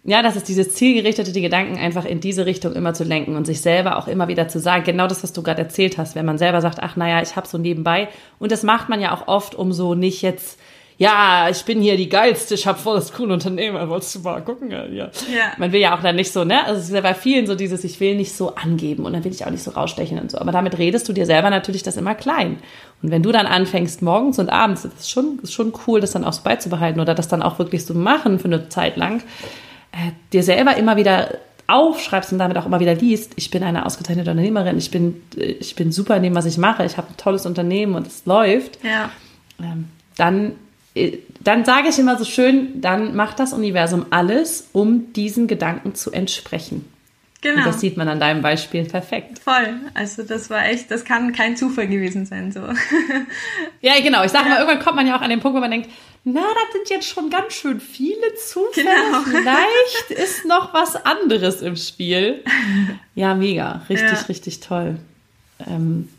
Ja, 0.07 0.21
das 0.21 0.35
ist 0.35 0.47
dieses 0.47 0.73
zielgerichtete, 0.73 1.31
die 1.31 1.41
Gedanken 1.41 1.77
einfach 1.77 2.05
in 2.05 2.19
diese 2.19 2.45
Richtung 2.45 2.73
immer 2.73 2.93
zu 2.93 3.03
lenken 3.03 3.35
und 3.35 3.45
sich 3.45 3.61
selber 3.61 3.97
auch 3.97 4.07
immer 4.07 4.27
wieder 4.27 4.47
zu 4.47 4.59
sagen, 4.59 4.83
genau 4.83 5.07
das, 5.07 5.23
was 5.23 5.33
du 5.33 5.41
gerade 5.41 5.61
erzählt 5.61 5.97
hast, 5.97 6.15
wenn 6.15 6.25
man 6.25 6.37
selber 6.37 6.61
sagt, 6.61 6.77
ach 6.81 6.95
naja, 6.95 7.23
ich 7.23 7.35
habe 7.35 7.47
so 7.47 7.57
nebenbei. 7.57 8.07
Und 8.37 8.51
das 8.51 8.61
macht 8.61 8.87
man 8.87 9.01
ja 9.01 9.15
auch 9.15 9.27
oft, 9.27 9.55
um 9.55 9.73
so 9.73 9.95
nicht 9.95 10.21
jetzt 10.21 10.59
ja, 10.97 11.49
ich 11.49 11.65
bin 11.65 11.81
hier 11.81 11.97
die 11.97 12.07
geilste, 12.07 12.53
ich 12.53 12.65
habe 12.67 12.79
voll 12.79 12.95
das 12.95 13.11
coole 13.11 13.33
Unternehmen, 13.33 13.89
wolltest 13.89 14.15
du 14.15 14.19
mal 14.19 14.41
gucken? 14.41 14.71
Ja. 14.71 14.85
ja. 14.85 15.09
Man 15.57 15.73
will 15.73 15.81
ja 15.81 15.95
auch 15.95 16.01
dann 16.01 16.15
nicht 16.15 16.31
so, 16.31 16.45
ne? 16.45 16.63
Also 16.65 16.79
es 16.79 16.87
ist 16.87 16.95
ja 16.95 17.01
bei 17.01 17.13
vielen 17.13 17.47
so 17.47 17.55
dieses, 17.55 17.83
ich 17.83 17.99
will 17.99 18.15
nicht 18.15 18.33
so 18.33 18.55
angeben 18.55 19.03
und 19.03 19.11
dann 19.11 19.23
will 19.25 19.31
ich 19.33 19.45
auch 19.45 19.49
nicht 19.49 19.63
so 19.63 19.71
rausstechen 19.71 20.19
und 20.19 20.31
so. 20.31 20.37
Aber 20.37 20.53
damit 20.53 20.77
redest 20.77 21.09
du 21.09 21.13
dir 21.13 21.25
selber 21.25 21.49
natürlich 21.49 21.83
das 21.83 21.97
immer 21.97 22.15
klein. 22.15 22.59
Und 23.01 23.11
wenn 23.11 23.23
du 23.23 23.33
dann 23.33 23.45
anfängst, 23.45 24.01
morgens 24.03 24.39
und 24.39 24.49
abends, 24.49 24.83
das 24.83 24.93
ist 24.93 25.11
schon, 25.11 25.39
ist 25.43 25.53
schon 25.53 25.73
cool, 25.85 25.99
das 25.99 26.11
dann 26.11 26.23
auch 26.23 26.33
so 26.33 26.43
beizubehalten 26.43 27.01
oder 27.01 27.13
das 27.13 27.27
dann 27.27 27.41
auch 27.41 27.59
wirklich 27.59 27.85
so 27.85 27.93
machen 27.93 28.39
für 28.39 28.45
eine 28.45 28.69
Zeit 28.69 28.95
lang, 28.95 29.21
äh, 29.95 30.11
dir 30.31 30.43
selber 30.43 30.77
immer 30.77 30.97
wieder 30.97 31.39
aufschreibst 31.67 32.31
und 32.31 32.37
damit 32.37 32.57
auch 32.57 32.67
immer 32.67 32.79
wieder 32.79 32.93
liest, 32.93 33.31
ich 33.37 33.49
bin 33.49 33.63
eine 33.63 33.87
ausgezeichnete 33.87 34.29
Unternehmerin, 34.29 34.77
ich 34.77 34.91
bin, 34.91 35.23
ich 35.35 35.75
bin 35.75 35.91
super 35.91 36.15
in 36.17 36.21
dem, 36.21 36.35
was 36.35 36.45
ich 36.45 36.59
mache, 36.59 36.85
ich 36.85 36.97
habe 36.97 37.07
ein 37.09 37.17
tolles 37.17 37.47
Unternehmen 37.47 37.95
und 37.95 38.05
es 38.05 38.25
läuft, 38.27 38.77
ja. 38.83 39.09
ähm, 39.59 39.85
dann 40.15 40.51
dann 41.41 41.65
sage 41.65 41.89
ich 41.89 41.99
immer 41.99 42.17
so 42.17 42.23
schön, 42.23 42.79
dann 42.79 43.15
macht 43.15 43.39
das 43.39 43.53
Universum 43.53 44.05
alles, 44.11 44.69
um 44.71 45.11
diesen 45.13 45.47
Gedanken 45.47 45.93
zu 45.93 46.11
entsprechen. 46.11 46.85
Genau. 47.45 47.59
Und 47.59 47.67
das 47.67 47.79
sieht 47.79 47.95
man 47.95 48.07
an 48.07 48.19
deinem 48.19 48.41
Beispiel 48.41 48.85
perfekt. 48.85 49.37
Voll. 49.37 49.75
Also 49.93 50.23
das 50.23 50.49
war 50.49 50.65
echt, 50.65 50.89
das 50.89 51.05
kann 51.05 51.31
kein 51.31 51.55
Zufall 51.55 51.85
gewesen 51.85 52.25
sein. 52.25 52.51
So. 52.51 52.61
ja, 53.81 53.93
genau. 54.01 54.23
Ich 54.23 54.31
sage 54.31 54.45
ja. 54.45 54.55
mal, 54.55 54.59
irgendwann 54.61 54.83
kommt 54.83 54.95
man 54.95 55.05
ja 55.05 55.15
auch 55.15 55.21
an 55.21 55.29
den 55.29 55.41
Punkt, 55.41 55.55
wo 55.55 55.59
man 55.59 55.69
denkt, 55.69 55.87
na, 56.23 56.41
das 56.41 56.73
sind 56.73 56.89
jetzt 56.89 57.07
schon 57.07 57.29
ganz 57.29 57.53
schön 57.53 57.79
viele 57.79 58.33
Zufälle. 58.33 58.89
Genau. 58.89 59.21
Vielleicht 59.25 60.09
ist 60.09 60.45
noch 60.45 60.73
was 60.73 60.95
anderes 60.95 61.61
im 61.61 61.75
Spiel. 61.75 62.43
Ja, 63.13 63.35
mega. 63.35 63.83
Richtig, 63.89 64.11
ja. 64.11 64.25
richtig 64.27 64.59
toll. 64.61 64.97
Ähm, 65.67 66.09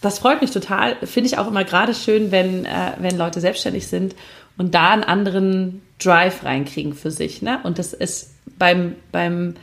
das 0.00 0.18
freut 0.18 0.40
mich 0.40 0.50
total. 0.50 0.96
Finde 1.04 1.26
ich 1.26 1.36
auch 1.36 1.46
immer 1.46 1.64
gerade 1.64 1.92
schön, 1.92 2.32
wenn, 2.32 2.64
äh, 2.64 2.92
wenn 2.96 3.18
Leute 3.18 3.42
selbstständig 3.42 3.86
sind 3.86 4.14
und 4.56 4.74
da 4.74 4.92
einen 4.92 5.04
anderen 5.04 5.82
Drive 6.02 6.42
reinkriegen 6.42 6.94
für 6.94 7.10
sich. 7.10 7.42
Ne? 7.42 7.60
Und 7.64 7.78
das 7.78 7.92
ist 7.92 8.34
beim, 8.56 8.96
beim, 9.12 9.56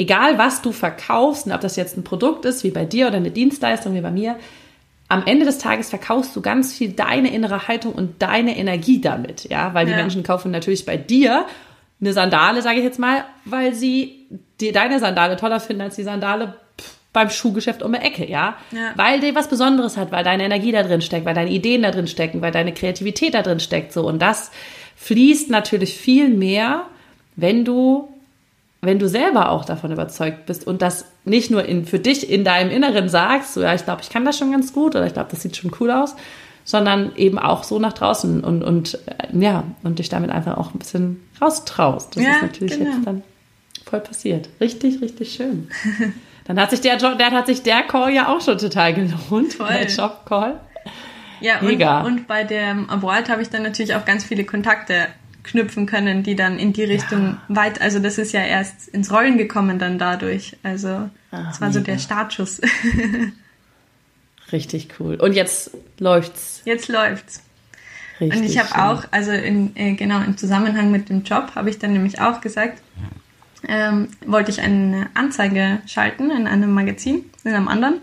egal 0.00 0.38
was 0.38 0.62
du 0.62 0.72
verkaufst, 0.72 1.46
ob 1.46 1.60
das 1.60 1.76
jetzt 1.76 1.96
ein 1.96 2.04
Produkt 2.04 2.44
ist, 2.46 2.64
wie 2.64 2.70
bei 2.70 2.86
dir 2.86 3.06
oder 3.06 3.18
eine 3.18 3.30
Dienstleistung 3.30 3.94
wie 3.94 4.00
bei 4.00 4.10
mir, 4.10 4.36
am 5.08 5.26
Ende 5.26 5.44
des 5.44 5.58
Tages 5.58 5.90
verkaufst 5.90 6.34
du 6.34 6.40
ganz 6.40 6.72
viel 6.72 6.92
deine 6.92 7.34
innere 7.34 7.68
Haltung 7.68 7.92
und 7.92 8.22
deine 8.22 8.56
Energie 8.56 9.00
damit, 9.00 9.44
ja, 9.50 9.74
weil 9.74 9.84
die 9.84 9.92
ja. 9.92 9.98
Menschen 9.98 10.22
kaufen 10.22 10.50
natürlich 10.50 10.86
bei 10.86 10.96
dir 10.96 11.46
eine 12.00 12.12
Sandale, 12.12 12.62
sage 12.62 12.78
ich 12.78 12.84
jetzt 12.84 12.98
mal, 12.98 13.24
weil 13.44 13.74
sie 13.74 14.26
die, 14.60 14.72
deine 14.72 15.00
Sandale 15.00 15.36
toller 15.36 15.60
finden 15.60 15.82
als 15.82 15.96
die 15.96 16.02
Sandale 16.02 16.54
beim 17.12 17.28
Schuhgeschäft 17.28 17.82
um 17.82 17.92
die 17.92 17.98
Ecke, 17.98 18.24
ja? 18.24 18.56
ja? 18.70 18.92
Weil 18.94 19.20
der 19.20 19.34
was 19.34 19.48
Besonderes 19.48 19.96
hat, 19.96 20.12
weil 20.12 20.24
deine 20.24 20.44
Energie 20.44 20.72
da 20.72 20.82
drin 20.82 21.02
steckt, 21.02 21.26
weil 21.26 21.34
deine 21.34 21.50
Ideen 21.50 21.82
da 21.82 21.90
drin 21.90 22.06
stecken, 22.06 22.40
weil 22.40 22.52
deine 22.52 22.72
Kreativität 22.72 23.34
da 23.34 23.42
drin 23.42 23.60
steckt, 23.60 23.92
so. 23.92 24.06
Und 24.06 24.22
das 24.22 24.52
fließt 24.96 25.50
natürlich 25.50 25.94
viel 25.94 26.28
mehr, 26.28 26.86
wenn 27.36 27.64
du, 27.64 28.09
wenn 28.82 28.98
du 28.98 29.08
selber 29.08 29.50
auch 29.50 29.64
davon 29.64 29.92
überzeugt 29.92 30.46
bist 30.46 30.66
und 30.66 30.80
das 30.80 31.04
nicht 31.24 31.50
nur 31.50 31.64
in, 31.64 31.84
für 31.84 31.98
dich 31.98 32.30
in 32.30 32.44
deinem 32.44 32.70
Inneren 32.70 33.08
sagst, 33.08 33.54
so, 33.54 33.60
ja, 33.60 33.74
ich 33.74 33.84
glaube, 33.84 34.00
ich 34.02 34.10
kann 34.10 34.24
das 34.24 34.38
schon 34.38 34.52
ganz 34.52 34.72
gut 34.72 34.96
oder 34.96 35.06
ich 35.06 35.12
glaube, 35.12 35.28
das 35.30 35.42
sieht 35.42 35.56
schon 35.56 35.70
cool 35.80 35.90
aus, 35.90 36.16
sondern 36.64 37.14
eben 37.16 37.38
auch 37.38 37.64
so 37.64 37.78
nach 37.78 37.92
draußen 37.92 38.42
und, 38.42 38.62
und, 38.62 38.94
äh, 39.06 39.38
ja, 39.38 39.64
und 39.82 39.98
dich 39.98 40.08
damit 40.08 40.30
einfach 40.30 40.56
auch 40.56 40.72
ein 40.74 40.78
bisschen 40.78 41.20
raustraust. 41.40 42.16
Das 42.16 42.24
ja, 42.24 42.30
ist 42.36 42.42
natürlich 42.42 42.78
genau. 42.78 42.90
jetzt 42.94 43.06
dann 43.06 43.22
voll 43.84 44.00
passiert. 44.00 44.48
Richtig, 44.60 45.00
richtig 45.02 45.32
schön. 45.32 45.68
Dann 46.44 46.58
hat 46.58 46.70
sich 46.70 46.80
der, 46.80 46.96
der 46.96 47.30
hat 47.30 47.46
sich 47.46 47.62
der 47.62 47.82
Call 47.82 48.12
ja 48.12 48.26
auch 48.26 48.40
schon 48.40 48.58
total 48.58 48.92
gelohnt, 48.92 49.52
Voll. 49.52 49.68
der 49.68 49.86
Job-Call. 49.86 50.58
Ja, 51.40 51.60
Mega. 51.60 52.00
Und, 52.00 52.06
und 52.06 52.26
bei 52.26 52.42
dem 52.42 52.90
Award 52.90 53.28
habe 53.28 53.42
ich 53.42 53.50
dann 53.50 53.62
natürlich 53.62 53.94
auch 53.94 54.04
ganz 54.04 54.24
viele 54.24 54.44
Kontakte 54.44 55.06
knüpfen 55.42 55.86
können, 55.86 56.22
die 56.22 56.36
dann 56.36 56.58
in 56.58 56.72
die 56.72 56.84
Richtung 56.84 57.26
ja. 57.26 57.40
weit, 57.48 57.80
also 57.80 57.98
das 57.98 58.18
ist 58.18 58.32
ja 58.32 58.40
erst 58.40 58.88
ins 58.88 59.12
Rollen 59.12 59.38
gekommen 59.38 59.78
dann 59.78 59.98
dadurch. 59.98 60.56
Also 60.62 61.10
Ach, 61.30 61.46
das 61.48 61.60
war 61.60 61.68
mega. 61.68 61.80
so 61.80 61.84
der 61.84 61.98
Startschuss. 61.98 62.60
Richtig 64.52 64.88
cool. 64.98 65.16
Und 65.16 65.32
jetzt 65.32 65.70
läuft's. 65.98 66.62
Jetzt 66.64 66.88
läuft's. 66.88 67.42
Richtig 68.20 68.38
und 68.38 68.46
ich 68.46 68.58
habe 68.58 68.82
auch, 68.82 69.04
also 69.10 69.30
in, 69.30 69.74
äh, 69.76 69.94
genau 69.94 70.20
im 70.20 70.36
Zusammenhang 70.36 70.90
mit 70.90 71.08
dem 71.08 71.22
Job 71.22 71.52
habe 71.54 71.70
ich 71.70 71.78
dann 71.78 71.92
nämlich 71.92 72.20
auch 72.20 72.40
gesagt, 72.40 72.82
ähm, 73.66 74.08
wollte 74.26 74.50
ich 74.50 74.60
eine 74.60 75.08
Anzeige 75.14 75.80
schalten 75.86 76.30
in 76.30 76.46
einem 76.46 76.72
Magazin, 76.72 77.24
in 77.44 77.54
einem 77.54 77.68
anderen, 77.68 78.00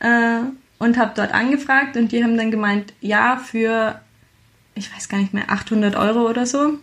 äh, 0.00 0.40
und 0.78 0.98
habe 0.98 1.12
dort 1.16 1.32
angefragt 1.32 1.96
und 1.96 2.12
die 2.12 2.22
haben 2.22 2.36
dann 2.36 2.50
gemeint, 2.50 2.92
ja, 3.00 3.38
für, 3.38 4.00
ich 4.76 4.94
weiß 4.94 5.08
gar 5.08 5.18
nicht 5.18 5.34
mehr, 5.34 5.50
800 5.50 5.96
Euro 5.96 6.28
oder 6.28 6.46
so, 6.46 6.74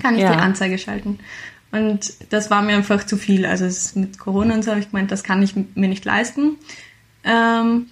kann 0.00 0.16
ich 0.16 0.22
ja. 0.22 0.32
die 0.32 0.38
Anzeige 0.38 0.78
schalten. 0.78 1.18
Und 1.72 2.14
das 2.30 2.50
war 2.50 2.62
mir 2.62 2.76
einfach 2.76 3.04
zu 3.04 3.16
viel. 3.16 3.46
Also 3.46 3.66
mit 3.98 4.18
Corona 4.18 4.54
und 4.54 4.62
so 4.62 4.70
habe 4.70 4.80
ich 4.80 4.90
gemeint, 4.90 5.10
das 5.10 5.24
kann 5.24 5.42
ich 5.42 5.54
mir 5.56 5.88
nicht 5.88 6.04
leisten. 6.04 6.56
Ähm, 7.24 7.86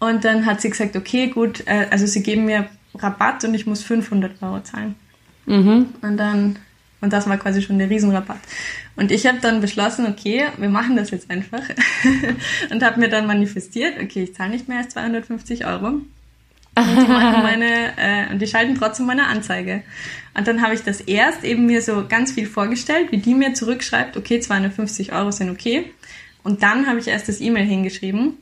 und 0.00 0.24
dann 0.24 0.46
hat 0.46 0.60
sie 0.60 0.70
gesagt, 0.70 0.96
okay, 0.96 1.28
gut, 1.28 1.66
äh, 1.66 1.86
also 1.90 2.06
sie 2.06 2.22
geben 2.22 2.46
mir 2.46 2.68
Rabatt 2.94 3.44
und 3.44 3.54
ich 3.54 3.66
muss 3.66 3.82
500 3.82 4.42
Euro 4.42 4.60
zahlen. 4.62 4.96
Mhm. 5.46 5.86
Und 6.00 6.16
dann 6.16 6.56
und 7.04 7.12
das 7.12 7.28
war 7.28 7.36
quasi 7.36 7.60
schon 7.60 7.78
der 7.78 7.90
Riesenrabatt. 7.90 8.40
Und 8.96 9.12
ich 9.12 9.26
habe 9.26 9.36
dann 9.38 9.60
beschlossen, 9.60 10.06
okay, 10.06 10.46
wir 10.56 10.70
machen 10.70 10.96
das 10.96 11.10
jetzt 11.10 11.30
einfach. 11.30 11.60
und 12.70 12.82
habe 12.82 12.98
mir 12.98 13.10
dann 13.10 13.26
manifestiert, 13.26 14.02
okay, 14.02 14.22
ich 14.22 14.34
zahle 14.34 14.52
nicht 14.52 14.68
mehr 14.68 14.78
als 14.78 14.94
250 14.94 15.66
Euro. 15.66 16.00
Und 16.76 17.02
die, 17.02 17.06
machen 17.06 17.42
meine, 17.42 17.96
äh, 17.96 18.32
und 18.32 18.40
die 18.40 18.46
schalten 18.46 18.76
trotzdem 18.76 19.06
meine 19.06 19.26
Anzeige. 19.26 19.82
Und 20.36 20.48
dann 20.48 20.62
habe 20.62 20.74
ich 20.74 20.82
das 20.82 21.00
erst 21.00 21.44
eben 21.44 21.66
mir 21.66 21.80
so 21.82 22.06
ganz 22.08 22.32
viel 22.32 22.46
vorgestellt, 22.46 23.12
wie 23.12 23.18
die 23.18 23.34
mir 23.34 23.54
zurückschreibt, 23.54 24.16
okay, 24.16 24.40
250 24.40 25.12
Euro 25.12 25.30
sind 25.30 25.50
okay. 25.50 25.92
Und 26.42 26.62
dann 26.62 26.86
habe 26.86 26.98
ich 26.98 27.08
erst 27.08 27.28
das 27.28 27.40
E-Mail 27.40 27.64
hingeschrieben, 27.64 28.34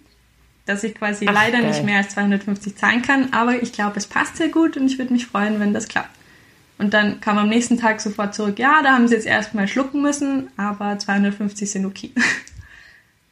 dass 0.64 0.82
ich 0.82 0.94
quasi 0.94 1.26
Ach, 1.28 1.34
leider 1.34 1.58
geil. 1.58 1.68
nicht 1.68 1.84
mehr 1.84 1.98
als 1.98 2.10
250 2.10 2.76
zahlen 2.76 3.02
kann, 3.02 3.32
aber 3.32 3.62
ich 3.62 3.72
glaube, 3.72 3.96
es 3.96 4.06
passt 4.06 4.36
sehr 4.36 4.48
gut 4.48 4.76
und 4.76 4.86
ich 4.86 4.98
würde 4.98 5.12
mich 5.12 5.26
freuen, 5.26 5.60
wenn 5.60 5.74
das 5.74 5.88
klappt. 5.88 6.10
Und 6.78 6.94
dann 6.94 7.20
kam 7.20 7.38
am 7.38 7.48
nächsten 7.48 7.78
Tag 7.78 8.00
sofort 8.00 8.34
zurück, 8.34 8.58
ja, 8.58 8.82
da 8.82 8.94
haben 8.94 9.06
sie 9.06 9.14
jetzt 9.14 9.26
erstmal 9.26 9.68
schlucken 9.68 10.02
müssen, 10.02 10.48
aber 10.56 10.98
250 10.98 11.70
sind 11.70 11.86
okay. 11.86 12.12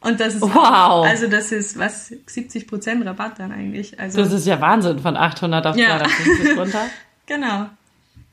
Und 0.00 0.18
das 0.18 0.34
ist, 0.34 0.42
wow. 0.42 1.04
also 1.04 1.26
das 1.26 1.52
ist 1.52 1.78
was, 1.78 2.08
70 2.08 2.66
Prozent 2.66 3.04
Rabatt 3.04 3.38
dann 3.38 3.52
eigentlich. 3.52 3.98
Also, 4.00 4.22
das 4.22 4.32
ist 4.32 4.46
ja 4.46 4.60
Wahnsinn, 4.60 4.98
von 4.98 5.16
800 5.16 5.66
auf 5.66 5.76
ja. 5.76 5.98
250 5.98 6.58
runter. 6.58 6.86
genau. 7.26 7.66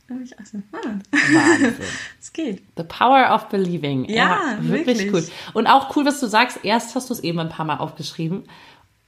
Da 0.07 0.15
ich 0.23 0.39
auch 0.39 0.45
so, 0.45 0.59
ah. 0.71 0.77
Wahnsinn. 1.11 1.75
Es 2.21 2.31
geht. 2.31 2.61
The 2.77 2.83
power 2.83 3.33
of 3.33 3.49
believing. 3.49 4.05
Ja, 4.05 4.15
ja 4.15 4.57
wirklich, 4.61 4.99
wirklich 4.99 5.13
cool. 5.13 5.51
Und 5.53 5.67
auch 5.67 5.95
cool, 5.95 6.05
was 6.05 6.19
du 6.21 6.27
sagst, 6.27 6.59
erst 6.63 6.95
hast 6.95 7.09
du 7.09 7.13
es 7.13 7.19
eben 7.19 7.39
ein 7.39 7.49
paar 7.49 7.65
Mal 7.65 7.77
aufgeschrieben 7.77 8.43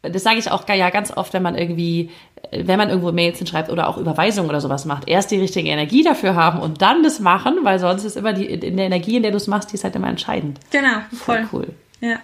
das 0.01 0.23
sage 0.23 0.39
ich 0.39 0.49
auch 0.49 0.67
ja 0.67 0.89
ganz 0.89 1.11
oft, 1.15 1.33
wenn 1.33 1.43
man 1.43 1.55
irgendwie, 1.55 2.09
wenn 2.51 2.77
man 2.77 2.89
irgendwo 2.89 3.11
Mails 3.11 3.37
hinschreibt 3.37 3.69
oder 3.69 3.87
auch 3.89 3.97
Überweisungen 3.97 4.49
oder 4.49 4.61
sowas 4.61 4.85
macht, 4.85 5.07
erst 5.07 5.31
die 5.31 5.39
richtige 5.39 5.69
Energie 5.69 6.03
dafür 6.03 6.35
haben 6.35 6.59
und 6.59 6.81
dann 6.81 7.03
das 7.03 7.19
machen, 7.19 7.59
weil 7.63 7.79
sonst 7.79 8.05
ist 8.05 8.15
immer 8.15 8.33
die 8.33 8.45
in 8.45 8.77
der 8.77 8.85
Energie, 8.85 9.17
in 9.17 9.23
der 9.23 9.31
du 9.31 9.37
es 9.37 9.47
machst, 9.47 9.71
die 9.71 9.75
ist 9.75 9.83
halt 9.83 9.95
immer 9.95 10.07
entscheidend. 10.07 10.59
Genau, 10.71 10.99
voll. 11.11 11.45
voll 11.45 11.47
cool. 11.51 11.67
Ja. 11.99 12.19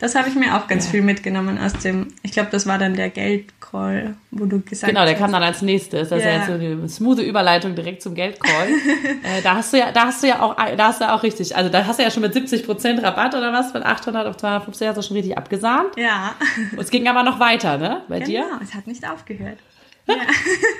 Das 0.00 0.14
habe 0.14 0.30
ich 0.30 0.34
mir 0.34 0.56
auch 0.56 0.66
ganz 0.66 0.86
ja. 0.86 0.92
viel 0.92 1.02
mitgenommen 1.02 1.58
aus 1.58 1.74
dem, 1.74 2.08
ich 2.22 2.32
glaube, 2.32 2.48
das 2.50 2.66
war 2.66 2.78
dann 2.78 2.94
der 2.94 3.10
Geldcall, 3.10 4.14
wo 4.30 4.46
du 4.46 4.60
gesagt 4.60 4.82
hast. 4.82 4.88
Genau, 4.88 5.04
der 5.04 5.12
hast. 5.12 5.20
kam 5.20 5.30
dann 5.30 5.42
als 5.42 5.60
nächstes. 5.60 6.08
Das 6.08 6.10
ja. 6.10 6.16
ist 6.16 6.24
ja 6.24 6.32
jetzt 6.38 6.46
so 6.46 6.52
eine 6.54 6.88
smooth 6.88 7.18
Überleitung 7.18 7.74
direkt 7.74 8.00
zum 8.00 8.14
Geldcall. 8.14 8.68
äh, 9.22 9.42
da 9.42 9.56
hast 9.56 9.74
du 9.74 9.78
ja, 9.78 9.92
da 9.92 10.06
hast 10.06 10.22
du 10.22 10.28
ja 10.28 10.40
auch, 10.40 10.56
da 10.56 10.86
hast 10.86 11.02
du 11.02 11.12
auch 11.12 11.22
richtig, 11.22 11.54
also 11.54 11.68
da 11.68 11.86
hast 11.86 11.98
du 11.98 12.02
ja 12.02 12.10
schon 12.10 12.22
mit 12.22 12.32
70 12.32 12.64
Prozent 12.64 13.02
Rabatt 13.02 13.34
oder 13.34 13.52
was, 13.52 13.72
von 13.72 13.82
800 13.82 14.26
auf 14.26 14.38
250 14.38 14.88
hast 14.88 14.96
du 14.96 15.02
schon 15.02 15.16
richtig 15.16 15.36
abgesahnt. 15.36 15.90
Ja. 15.98 16.34
Und 16.72 16.80
es 16.80 16.90
ging 16.90 17.06
aber 17.06 17.22
noch 17.22 17.38
weiter, 17.38 17.76
ne, 17.76 18.02
bei 18.08 18.20
genau, 18.20 18.26
dir? 18.30 18.42
Genau, 18.44 18.62
es 18.62 18.74
hat 18.74 18.86
nicht 18.86 19.06
aufgehört. 19.06 19.58
Ja. 20.10 20.26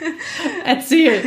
erzähl, 0.64 1.22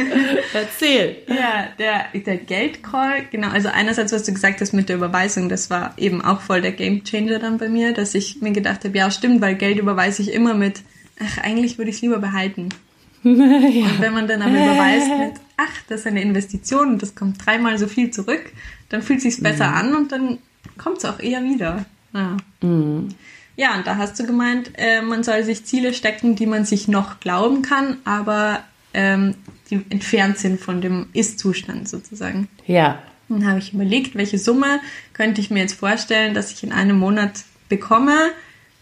erzähl. 0.53 1.17
Ja, 1.27 1.67
der, 1.79 2.05
der 2.13 2.37
Geldcall, 2.37 3.25
genau, 3.31 3.49
also 3.49 3.69
einerseits, 3.69 4.11
was 4.11 4.23
du 4.23 4.33
gesagt 4.33 4.61
hast 4.61 4.73
mit 4.73 4.89
der 4.89 4.97
Überweisung, 4.97 5.49
das 5.49 5.69
war 5.69 5.93
eben 5.97 6.23
auch 6.23 6.41
voll 6.41 6.61
der 6.61 6.71
Gamechanger 6.71 7.39
dann 7.39 7.57
bei 7.57 7.69
mir, 7.69 7.93
dass 7.93 8.15
ich 8.15 8.41
mir 8.41 8.51
gedacht 8.51 8.83
habe, 8.83 8.97
ja 8.97 9.09
stimmt, 9.11 9.41
weil 9.41 9.55
Geld 9.55 9.79
überweise 9.79 10.21
ich 10.21 10.33
immer 10.33 10.53
mit, 10.53 10.81
ach, 11.19 11.37
eigentlich 11.39 11.77
würde 11.77 11.89
ich 11.89 11.97
es 11.97 12.01
lieber 12.01 12.19
behalten. 12.19 12.69
ja. 13.23 13.31
Und 13.31 13.99
wenn 13.99 14.13
man 14.13 14.27
dann 14.27 14.41
aber 14.41 14.51
überweist 14.51 15.07
mit, 15.17 15.41
ach, 15.57 15.81
das 15.87 16.01
ist 16.01 16.07
eine 16.07 16.21
Investition 16.21 16.89
und 16.89 17.01
das 17.01 17.15
kommt 17.15 17.45
dreimal 17.45 17.77
so 17.77 17.87
viel 17.87 18.11
zurück, 18.11 18.51
dann 18.89 19.01
fühlt 19.01 19.19
es 19.19 19.35
sich 19.35 19.43
besser 19.43 19.69
mhm. 19.69 19.75
an 19.75 19.95
und 19.95 20.11
dann 20.11 20.37
kommt 20.77 20.97
es 20.97 21.05
auch 21.05 21.19
eher 21.19 21.43
wieder. 21.43 21.85
Ja. 22.13 22.37
Mhm. 22.61 23.09
Ja, 23.55 23.75
und 23.75 23.85
da 23.85 23.97
hast 23.97 24.19
du 24.19 24.25
gemeint, 24.25 24.71
äh, 24.77 25.01
man 25.01 25.23
soll 25.23 25.43
sich 25.43 25.65
Ziele 25.65 25.93
stecken, 25.93 26.35
die 26.35 26.45
man 26.45 26.65
sich 26.65 26.87
noch 26.87 27.19
glauben 27.19 27.61
kann, 27.61 27.97
aber 28.03 28.61
ähm, 28.93 29.35
die 29.69 29.85
entfernt 29.89 30.37
sind 30.37 30.59
von 30.59 30.81
dem 30.81 31.07
Ist-Zustand 31.13 31.87
sozusagen. 31.87 32.47
Ja. 32.65 32.99
Dann 33.29 33.47
habe 33.47 33.59
ich 33.59 33.73
überlegt, 33.73 34.15
welche 34.15 34.37
Summe 34.37 34.79
könnte 35.13 35.41
ich 35.41 35.49
mir 35.49 35.59
jetzt 35.59 35.79
vorstellen, 35.79 36.33
dass 36.33 36.51
ich 36.51 36.63
in 36.63 36.71
einem 36.71 36.97
Monat 36.97 37.43
bekomme, 37.69 38.31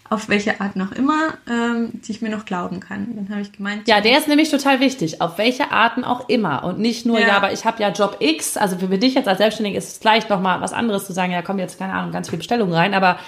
auf 0.10 0.28
welche 0.28 0.60
Art 0.60 0.76
noch 0.76 0.92
immer, 0.92 1.36
ähm, 1.50 1.92
die 1.94 2.12
ich 2.12 2.22
mir 2.22 2.30
noch 2.30 2.44
glauben 2.44 2.82
kann. 2.82 3.16
Dann 3.16 3.30
habe 3.30 3.42
ich 3.42 3.54
gemeint. 3.54 3.88
Ja, 3.88 4.02
der 4.02 4.18
ist 4.18 4.28
nämlich 4.28 4.52
total 4.52 4.82
wichtig. 4.82 5.22
Auf 5.22 5.38
welche 5.38 5.72
Arten 5.72 6.04
auch 6.04 6.28
immer. 6.28 6.66
Und 6.66 6.80
nicht 6.80 7.06
nur, 7.06 7.18
ja, 7.18 7.28
ja 7.28 7.38
aber 7.38 7.54
ich 7.54 7.64
habe 7.64 7.82
ja 7.82 7.92
Job 7.92 8.18
X. 8.20 8.58
Also 8.58 8.78
für 8.78 8.98
dich 8.98 9.14
jetzt 9.14 9.30
als 9.30 9.38
Selbstständige 9.38 9.78
ist 9.78 9.88
es 9.88 9.98
vielleicht 10.00 10.30
nochmal 10.30 10.60
was 10.60 10.74
anderes 10.74 11.06
zu 11.06 11.14
sagen, 11.14 11.32
ja, 11.32 11.42
kommen 11.42 11.60
jetzt, 11.60 11.80
keine 11.80 11.94
Ahnung, 11.94 12.12
ganz 12.12 12.28
viele 12.28 12.40
Bestellungen 12.40 12.74
rein. 12.74 12.94
Aber 12.94 13.20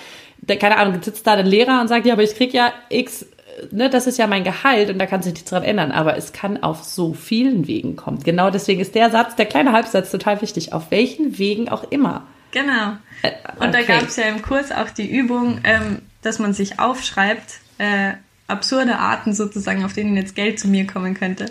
der, 0.48 0.58
keine 0.58 0.78
Ahnung, 0.78 1.02
sitzt 1.02 1.26
da 1.26 1.36
der 1.36 1.46
Lehrer 1.46 1.82
und 1.82 1.88
sagt, 1.88 2.06
ja, 2.06 2.14
aber 2.14 2.24
ich 2.24 2.36
krieg 2.36 2.54
ja 2.54 2.74
X, 2.90 3.26
ne, 3.72 3.90
das 3.90 4.08
ist 4.08 4.18
ja 4.18 4.28
mein 4.28 4.44
Gehalt 4.44 4.90
und 4.90 5.00
da 5.00 5.06
kann 5.06 5.22
sich 5.22 5.34
nichts 5.34 5.50
dran 5.50 5.64
ändern. 5.64 5.92
Aber 5.92 6.18
es 6.18 6.34
kann 6.34 6.62
auf 6.62 6.84
so 6.84 7.14
vielen 7.14 7.68
Wegen 7.68 7.96
kommen. 7.96 8.20
Genau 8.24 8.50
deswegen 8.50 8.82
ist 8.82 8.96
der 8.96 9.10
Satz, 9.10 9.36
der 9.36 9.46
kleine 9.46 9.72
Halbsatz 9.72 10.12
total 10.12 10.42
wichtig. 10.42 10.74
Auf 10.74 10.92
welchen 10.92 11.38
Wegen 11.38 11.70
auch 11.70 11.84
immer. 11.92 12.28
Genau. 12.52 12.98
Äh, 13.22 13.32
und 13.60 13.70
okay. 13.70 13.86
da 13.88 13.94
gab 14.00 14.08
es 14.08 14.16
ja 14.16 14.26
im 14.26 14.42
Kurs 14.42 14.72
auch 14.72 14.90
die 14.90 15.10
Übung, 15.10 15.60
ähm, 15.64 16.00
dass 16.22 16.40
man 16.40 16.54
sich 16.54 16.80
aufschreibt, 16.80 17.60
äh, 17.78 18.14
absurde 18.48 18.98
Arten 18.98 19.34
sozusagen, 19.34 19.84
auf 19.86 19.94
denen 19.94 20.16
jetzt 20.18 20.36
Geld 20.36 20.60
zu 20.60 20.68
mir 20.68 20.86
kommen 20.86 21.14
könnte. 21.14 21.46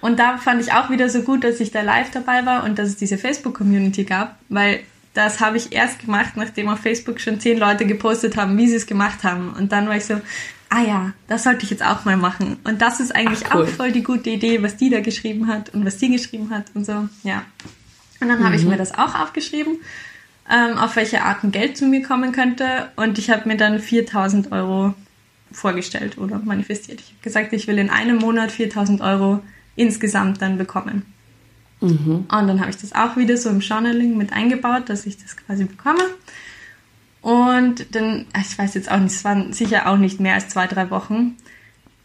Und 0.00 0.18
da 0.20 0.38
fand 0.38 0.62
ich 0.62 0.72
auch 0.72 0.90
wieder 0.90 1.08
so 1.08 1.22
gut, 1.22 1.42
dass 1.42 1.58
ich 1.60 1.72
da 1.72 1.80
live 1.80 2.10
dabei 2.10 2.46
war 2.46 2.64
und 2.64 2.78
dass 2.78 2.88
es 2.88 2.96
diese 2.96 3.18
Facebook-Community 3.18 4.04
gab, 4.04 4.36
weil 4.48 4.80
das 5.14 5.40
habe 5.40 5.56
ich 5.56 5.72
erst 5.72 6.00
gemacht, 6.00 6.32
nachdem 6.36 6.68
auf 6.68 6.80
Facebook 6.80 7.20
schon 7.20 7.40
zehn 7.40 7.58
Leute 7.58 7.86
gepostet 7.86 8.36
haben, 8.36 8.56
wie 8.56 8.68
sie 8.68 8.76
es 8.76 8.86
gemacht 8.86 9.24
haben. 9.24 9.52
Und 9.52 9.72
dann 9.72 9.88
war 9.88 9.96
ich 9.96 10.04
so, 10.04 10.20
ah 10.70 10.82
ja, 10.82 11.12
das 11.26 11.44
sollte 11.44 11.64
ich 11.64 11.70
jetzt 11.70 11.84
auch 11.84 12.04
mal 12.04 12.16
machen. 12.16 12.58
Und 12.64 12.82
das 12.82 13.00
ist 13.00 13.14
eigentlich 13.14 13.46
Ach, 13.48 13.56
cool. 13.56 13.64
auch 13.64 13.68
voll 13.68 13.92
die 13.92 14.02
gute 14.02 14.30
Idee, 14.30 14.62
was 14.62 14.76
die 14.76 14.90
da 14.90 15.00
geschrieben 15.00 15.46
hat 15.48 15.74
und 15.74 15.84
was 15.84 15.98
sie 15.98 16.10
geschrieben 16.10 16.50
hat 16.50 16.66
und 16.74 16.84
so. 16.84 17.08
Ja. 17.22 17.44
Und 18.20 18.28
dann 18.28 18.40
mhm. 18.40 18.44
habe 18.44 18.56
ich 18.56 18.62
mhm. 18.62 18.70
mir 18.70 18.76
das 18.76 18.94
auch 18.94 19.14
aufgeschrieben, 19.14 19.78
ähm, 20.50 20.78
auf 20.78 20.96
welche 20.96 21.22
Arten 21.22 21.52
Geld 21.52 21.76
zu 21.76 21.86
mir 21.86 22.02
kommen 22.02 22.32
könnte. 22.32 22.90
Und 22.96 23.18
ich 23.18 23.30
habe 23.30 23.48
mir 23.48 23.56
dann 23.56 23.78
4000 23.80 24.52
Euro 24.52 24.94
vorgestellt 25.50 26.18
oder 26.18 26.38
manifestiert. 26.38 27.00
Ich 27.00 27.08
habe 27.08 27.22
gesagt, 27.22 27.52
ich 27.52 27.66
will 27.66 27.78
in 27.78 27.90
einem 27.90 28.18
Monat 28.18 28.52
4000 28.52 29.00
Euro 29.00 29.40
insgesamt 29.76 30.42
dann 30.42 30.58
bekommen. 30.58 31.06
Mhm. 31.80 32.26
Und 32.28 32.28
dann 32.28 32.60
habe 32.60 32.70
ich 32.70 32.76
das 32.76 32.92
auch 32.92 33.16
wieder 33.16 33.36
so 33.36 33.50
im 33.50 33.60
Journaling 33.60 34.16
mit 34.16 34.32
eingebaut, 34.32 34.88
dass 34.88 35.06
ich 35.06 35.18
das 35.18 35.36
quasi 35.36 35.64
bekomme. 35.64 36.02
Und 37.20 37.94
dann, 37.94 38.26
ich 38.40 38.58
weiß 38.58 38.74
jetzt 38.74 38.90
auch 38.90 38.98
nicht, 38.98 39.12
es 39.12 39.24
waren 39.24 39.52
sicher 39.52 39.88
auch 39.88 39.96
nicht 39.96 40.20
mehr 40.20 40.34
als 40.34 40.48
zwei, 40.48 40.66
drei 40.66 40.90
Wochen. 40.90 41.36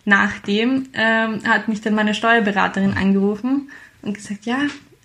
Nachdem 0.05 0.89
ähm, 0.93 1.41
hat 1.47 1.67
mich 1.67 1.81
dann 1.81 1.95
meine 1.95 2.13
Steuerberaterin 2.13 2.93
angerufen 2.93 3.69
und 4.01 4.15
gesagt, 4.15 4.45
ja, 4.45 4.59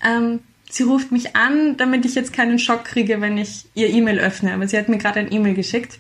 ähm, 0.04 0.40
sie 0.70 0.82
ruft 0.82 1.12
mich 1.12 1.36
an, 1.36 1.76
damit 1.76 2.04
ich 2.04 2.14
jetzt 2.14 2.32
keinen 2.32 2.58
Schock 2.58 2.84
kriege, 2.84 3.20
wenn 3.20 3.38
ich 3.38 3.66
ihr 3.74 3.90
E-Mail 3.90 4.18
öffne. 4.18 4.52
Aber 4.54 4.66
sie 4.66 4.76
hat 4.76 4.88
mir 4.88 4.98
gerade 4.98 5.20
ein 5.20 5.32
E-Mail 5.32 5.54
geschickt, 5.54 5.98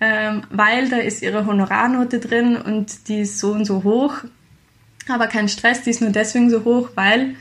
ähm, 0.00 0.42
weil 0.50 0.88
da 0.88 0.98
ist 0.98 1.22
ihre 1.22 1.46
Honorarnote 1.46 2.20
drin 2.20 2.56
und 2.56 3.08
die 3.08 3.20
ist 3.20 3.38
so 3.38 3.52
und 3.52 3.64
so 3.64 3.82
hoch. 3.82 4.14
Aber 5.08 5.26
kein 5.26 5.48
Stress, 5.48 5.82
die 5.82 5.90
ist 5.90 6.00
nur 6.00 6.10
deswegen 6.10 6.48
so 6.48 6.64
hoch, 6.64 6.90
weil 6.94 7.34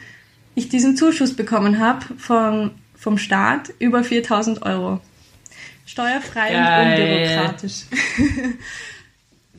ich 0.56 0.70
diesen 0.70 0.98
Zuschuss 0.98 1.36
bekommen 1.36 1.80
habe 1.80 2.06
vom, 2.18 2.72
vom 2.96 3.18
Staat 3.18 3.74
über 3.80 4.04
4000 4.04 4.64
Euro. 4.64 5.00
Steuerfrei 5.86 6.52
Geil. 6.52 6.86
und 6.86 7.02
unbürokratisch. 7.02 7.84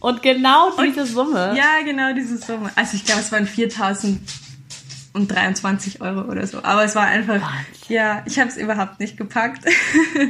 Und 0.02 0.20
genau 0.20 0.72
diese 0.84 1.00
und, 1.02 1.06
Summe. 1.06 1.54
Ja, 1.56 1.80
genau 1.84 2.12
diese 2.12 2.36
Summe. 2.36 2.72
Also 2.74 2.96
ich 2.96 3.04
glaube, 3.04 3.20
es 3.20 3.30
waren 3.30 3.46
4023 3.46 6.00
Euro 6.00 6.28
oder 6.28 6.44
so. 6.44 6.64
Aber 6.64 6.82
es 6.82 6.96
war 6.96 7.06
einfach, 7.06 7.40
Wahnsinn. 7.40 7.88
ja, 7.88 8.24
ich 8.26 8.40
habe 8.40 8.50
es 8.50 8.56
überhaupt 8.56 8.98
nicht 8.98 9.16
gepackt. 9.16 9.64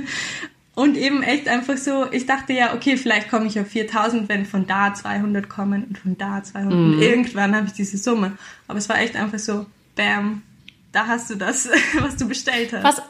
und 0.74 0.98
eben 0.98 1.22
echt 1.22 1.48
einfach 1.48 1.78
so, 1.78 2.12
ich 2.12 2.26
dachte 2.26 2.52
ja, 2.52 2.74
okay, 2.74 2.98
vielleicht 2.98 3.30
komme 3.30 3.46
ich 3.46 3.58
auf 3.58 3.68
4000, 3.68 4.28
wenn 4.28 4.44
von 4.44 4.66
da 4.66 4.92
200 4.92 5.48
kommen 5.48 5.84
und 5.84 5.96
von 5.96 6.18
da 6.18 6.44
200. 6.44 6.78
Mhm. 6.78 7.00
Irgendwann 7.00 7.56
habe 7.56 7.66
ich 7.66 7.72
diese 7.72 7.96
Summe. 7.96 8.36
Aber 8.68 8.78
es 8.78 8.90
war 8.90 9.00
echt 9.00 9.16
einfach 9.16 9.38
so, 9.38 9.64
bam, 9.96 10.42
da 10.92 11.06
hast 11.06 11.30
du 11.30 11.34
das, 11.34 11.68
was 12.00 12.16
du 12.16 12.28
bestellt 12.28 12.72
hast. 12.72 12.84
Was, 12.84 13.02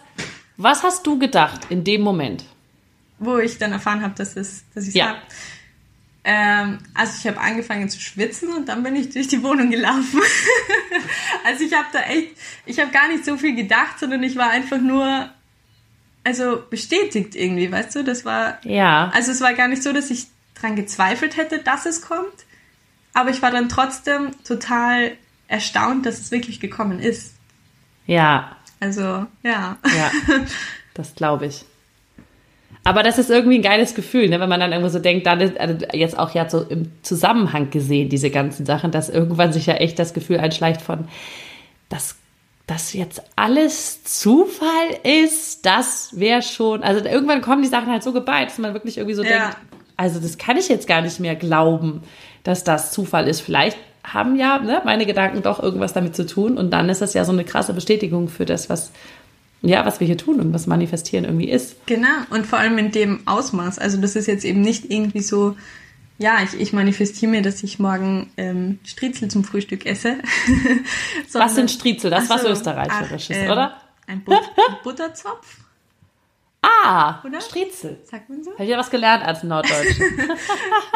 was 0.56 0.82
hast 0.82 1.06
du 1.06 1.18
gedacht 1.18 1.66
in 1.68 1.84
dem 1.84 2.02
Moment? 2.02 2.44
Wo 3.18 3.38
ich 3.38 3.58
dann 3.58 3.72
erfahren 3.72 4.02
habe, 4.02 4.14
dass, 4.14 4.36
es, 4.36 4.64
dass 4.74 4.84
ich 4.84 4.90
es 4.90 4.94
ja. 4.94 5.08
habe. 5.08 5.18
Ähm, 6.24 6.78
also 6.94 7.14
ich 7.18 7.26
habe 7.26 7.40
angefangen 7.40 7.88
zu 7.88 8.00
schwitzen 8.00 8.52
und 8.52 8.68
dann 8.68 8.84
bin 8.84 8.94
ich 8.94 9.10
durch 9.10 9.26
die 9.26 9.42
Wohnung 9.42 9.70
gelaufen. 9.70 10.20
also 11.44 11.64
ich 11.64 11.72
habe 11.74 11.88
da 11.92 12.02
echt, 12.02 12.36
ich 12.64 12.78
habe 12.78 12.92
gar 12.92 13.08
nicht 13.08 13.24
so 13.24 13.36
viel 13.36 13.56
gedacht, 13.56 13.98
sondern 13.98 14.22
ich 14.22 14.36
war 14.36 14.50
einfach 14.50 14.78
nur, 14.78 15.28
also 16.22 16.62
bestätigt 16.70 17.34
irgendwie, 17.34 17.72
weißt 17.72 17.96
du, 17.96 18.04
das 18.04 18.24
war, 18.24 18.64
ja. 18.64 19.10
Also 19.12 19.32
es 19.32 19.40
war 19.40 19.52
gar 19.54 19.66
nicht 19.66 19.82
so, 19.82 19.92
dass 19.92 20.10
ich 20.10 20.26
dran 20.54 20.76
gezweifelt 20.76 21.36
hätte, 21.36 21.58
dass 21.58 21.86
es 21.86 22.02
kommt, 22.02 22.46
aber 23.14 23.30
ich 23.30 23.42
war 23.42 23.50
dann 23.50 23.68
trotzdem 23.68 24.30
total 24.44 25.16
erstaunt, 25.48 26.06
dass 26.06 26.20
es 26.20 26.30
wirklich 26.30 26.60
gekommen 26.60 27.00
ist. 27.00 27.34
Ja. 28.06 28.56
Also, 28.80 29.02
ja. 29.02 29.76
Ja, 29.84 30.10
das 30.94 31.14
glaube 31.14 31.46
ich. 31.46 31.64
Aber 32.84 33.02
das 33.04 33.18
ist 33.18 33.30
irgendwie 33.30 33.58
ein 33.58 33.62
geiles 33.62 33.94
Gefühl, 33.94 34.28
ne? 34.28 34.40
wenn 34.40 34.48
man 34.48 34.58
dann 34.58 34.72
irgendwo 34.72 34.90
so 34.90 34.98
denkt, 34.98 35.26
dann 35.26 35.40
ist, 35.40 35.58
also 35.58 35.86
jetzt 35.92 36.18
auch 36.18 36.34
ja 36.34 36.48
so 36.50 36.62
im 36.62 36.90
Zusammenhang 37.02 37.70
gesehen, 37.70 38.08
diese 38.08 38.30
ganzen 38.30 38.66
Sachen, 38.66 38.90
dass 38.90 39.08
irgendwann 39.08 39.52
sich 39.52 39.66
ja 39.66 39.74
echt 39.74 40.00
das 40.00 40.14
Gefühl 40.14 40.38
einschleicht 40.38 40.82
von, 40.82 41.06
dass 41.88 42.16
das 42.66 42.92
jetzt 42.92 43.22
alles 43.36 44.02
Zufall 44.02 44.88
ist, 45.04 45.64
das 45.64 46.10
wäre 46.18 46.42
schon, 46.42 46.82
also 46.82 47.04
irgendwann 47.04 47.40
kommen 47.40 47.62
die 47.62 47.68
Sachen 47.68 47.90
halt 47.90 48.02
so 48.02 48.12
geballt, 48.12 48.50
dass 48.50 48.58
man 48.58 48.72
wirklich 48.72 48.98
irgendwie 48.98 49.14
so 49.14 49.22
ja. 49.22 49.28
denkt, 49.28 49.56
also 49.96 50.18
das 50.18 50.38
kann 50.38 50.56
ich 50.56 50.68
jetzt 50.68 50.88
gar 50.88 51.02
nicht 51.02 51.20
mehr 51.20 51.36
glauben, 51.36 52.02
dass 52.42 52.64
das 52.64 52.90
Zufall 52.90 53.28
ist. 53.28 53.40
Vielleicht 53.40 53.78
haben 54.04 54.36
ja 54.36 54.58
ne, 54.58 54.82
meine 54.84 55.06
Gedanken 55.06 55.42
doch 55.42 55.62
irgendwas 55.62 55.92
damit 55.92 56.16
zu 56.16 56.26
tun. 56.26 56.58
Und 56.58 56.70
dann 56.70 56.88
ist 56.88 57.00
das 57.00 57.14
ja 57.14 57.24
so 57.24 57.32
eine 57.32 57.44
krasse 57.44 57.72
Bestätigung 57.72 58.28
für 58.28 58.44
das, 58.44 58.68
was, 58.68 58.90
ja, 59.62 59.84
was 59.86 60.00
wir 60.00 60.06
hier 60.06 60.18
tun 60.18 60.40
und 60.40 60.52
was 60.52 60.66
Manifestieren 60.66 61.24
irgendwie 61.24 61.50
ist. 61.50 61.86
Genau, 61.86 62.08
und 62.30 62.46
vor 62.46 62.58
allem 62.58 62.78
in 62.78 62.90
dem 62.90 63.26
Ausmaß. 63.26 63.78
Also 63.78 64.00
das 64.00 64.16
ist 64.16 64.26
jetzt 64.26 64.44
eben 64.44 64.60
nicht 64.60 64.90
irgendwie 64.90 65.20
so, 65.20 65.56
ja, 66.18 66.38
ich, 66.42 66.60
ich 66.60 66.72
manifestiere 66.72 67.30
mir, 67.30 67.42
dass 67.42 67.62
ich 67.62 67.78
morgen 67.78 68.30
ähm, 68.36 68.78
Striezel 68.84 69.28
zum 69.28 69.44
Frühstück 69.44 69.86
esse. 69.86 70.16
was 71.32 71.54
sind 71.54 71.70
Striezel? 71.70 72.10
Das 72.10 72.24
ist 72.24 72.30
was 72.30 72.44
Österreichisches, 72.44 73.36
ach, 73.38 73.44
ähm, 73.44 73.50
oder? 73.50 73.76
Ein, 74.06 74.24
But 74.24 74.34
ein 74.68 74.76
Butterzopf. 74.82 75.58
Ah, 76.62 77.20
oder? 77.24 77.40
Striezel. 77.40 77.98
Sagt 78.04 78.28
man 78.28 78.44
so? 78.44 78.52
Habe 78.52 78.62
ich 78.62 78.70
ja 78.70 78.78
was 78.78 78.90
gelernt 78.90 79.24
als 79.24 79.42
Norddeutsche. 79.42 80.04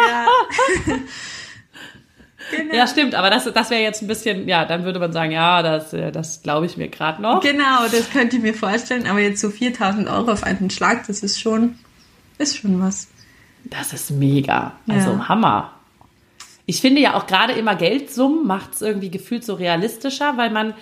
ja. 0.09 0.27
Genau. 2.67 2.79
Ja, 2.79 2.87
stimmt, 2.87 3.15
aber 3.15 3.31
das, 3.31 3.45
das 3.45 3.71
wäre 3.71 3.83
jetzt 3.83 4.03
ein 4.03 4.09
bisschen, 4.09 4.49
ja, 4.49 4.65
dann 4.65 4.85
würde 4.85 4.99
man 4.99 5.13
sagen, 5.13 5.31
ja, 5.31 5.63
das, 5.63 5.93
äh, 5.93 6.11
das 6.11 6.43
glaube 6.43 6.67
ich 6.67 6.77
mir 6.77 6.89
gerade 6.89 7.23
noch. 7.23 7.41
Genau, 7.41 7.87
das 7.91 8.11
könnte 8.11 8.37
ich 8.37 8.43
mir 8.43 8.55
vorstellen, 8.55 9.07
aber 9.07 9.21
jetzt 9.21 9.41
so 9.41 9.51
4000 9.51 10.09
Euro 10.09 10.33
auf 10.33 10.43
einen 10.43 10.71
Schlag, 10.71 11.07
das 11.07 11.21
ist 11.21 11.41
schon, 11.41 11.79
ist 12.39 12.59
schon 12.59 12.81
was. 12.81 13.09
Das 13.65 13.93
ist 13.93 14.11
mega, 14.11 14.73
also 14.89 15.11
ja. 15.11 15.29
Hammer. 15.29 15.73
Ich 16.67 16.81
finde 16.81 17.01
ja 17.01 17.15
auch 17.15 17.27
gerade 17.27 17.53
immer 17.53 17.77
Geldsummen 17.77 18.47
macht 18.47 18.75
es 18.75 18.83
irgendwie 18.83 19.11
gefühlt 19.11 19.45
so 19.45 19.55
realistischer, 19.55 20.37
weil 20.37 20.51
man, 20.51 20.75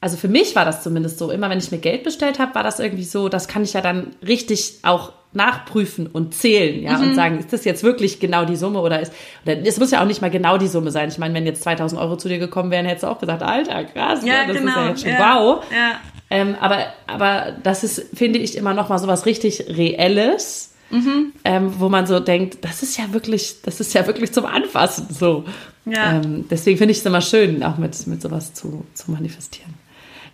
also 0.00 0.16
für 0.16 0.28
mich 0.28 0.56
war 0.56 0.64
das 0.64 0.82
zumindest 0.82 1.18
so, 1.18 1.30
immer 1.30 1.50
wenn 1.50 1.58
ich 1.58 1.70
mir 1.70 1.78
Geld 1.78 2.04
bestellt 2.04 2.38
habe, 2.38 2.54
war 2.54 2.62
das 2.62 2.80
irgendwie 2.80 3.04
so, 3.04 3.28
das 3.28 3.48
kann 3.48 3.62
ich 3.62 3.74
ja 3.74 3.82
dann 3.82 4.14
richtig 4.26 4.78
auch 4.82 5.12
nachprüfen 5.32 6.06
und 6.06 6.34
zählen, 6.34 6.82
ja, 6.82 6.96
mhm. 6.96 7.08
und 7.08 7.14
sagen, 7.14 7.38
ist 7.38 7.52
das 7.52 7.64
jetzt 7.64 7.82
wirklich 7.82 8.18
genau 8.18 8.44
die 8.44 8.56
Summe 8.56 8.80
oder 8.80 9.00
ist, 9.00 9.12
oder 9.44 9.58
es 9.58 9.78
muss 9.78 9.90
ja 9.90 10.02
auch 10.02 10.06
nicht 10.06 10.22
mal 10.22 10.30
genau 10.30 10.56
die 10.56 10.68
Summe 10.68 10.90
sein. 10.90 11.08
Ich 11.10 11.18
meine, 11.18 11.34
wenn 11.34 11.44
jetzt 11.44 11.62
2000 11.62 12.00
Euro 12.00 12.16
zu 12.16 12.28
dir 12.28 12.38
gekommen 12.38 12.70
wären, 12.70 12.86
hättest 12.86 13.04
du 13.04 13.08
auch 13.08 13.18
gesagt, 13.18 13.42
Alter, 13.42 13.84
krass, 13.84 14.24
ja, 14.24 14.46
das 14.46 14.56
genau. 14.56 14.58
ist 14.58 14.64
ja 14.64 14.74
genau. 14.74 14.88
jetzt 14.88 15.02
schon 15.02 15.10
ja. 15.10 15.36
wow. 15.36 15.64
Ja. 15.70 16.00
Ähm, 16.30 16.56
aber, 16.60 16.86
aber 17.06 17.56
das 17.62 17.84
ist, 17.84 18.06
finde 18.16 18.38
ich, 18.38 18.56
immer 18.56 18.74
noch 18.74 18.88
mal 18.88 18.98
so 18.98 19.06
was 19.06 19.26
richtig 19.26 19.64
Reelles, 19.68 20.74
mhm. 20.90 21.32
ähm, 21.44 21.74
wo 21.78 21.88
man 21.88 22.06
so 22.06 22.20
denkt, 22.20 22.64
das 22.64 22.82
ist 22.82 22.98
ja 22.98 23.12
wirklich, 23.12 23.62
das 23.62 23.80
ist 23.80 23.94
ja 23.94 24.06
wirklich 24.06 24.32
zum 24.32 24.46
Anfassen, 24.46 25.08
so. 25.10 25.44
Ähm, 25.86 26.46
deswegen 26.50 26.76
finde 26.76 26.92
ich 26.92 26.98
es 26.98 27.06
immer 27.06 27.22
schön, 27.22 27.62
auch 27.62 27.78
mit, 27.78 28.06
mit 28.06 28.20
sowas 28.20 28.52
zu, 28.52 28.84
zu 28.94 29.10
manifestieren. 29.10 29.74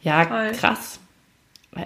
Ja, 0.02 0.26
Voll. 0.26 0.50
krass. 0.52 0.98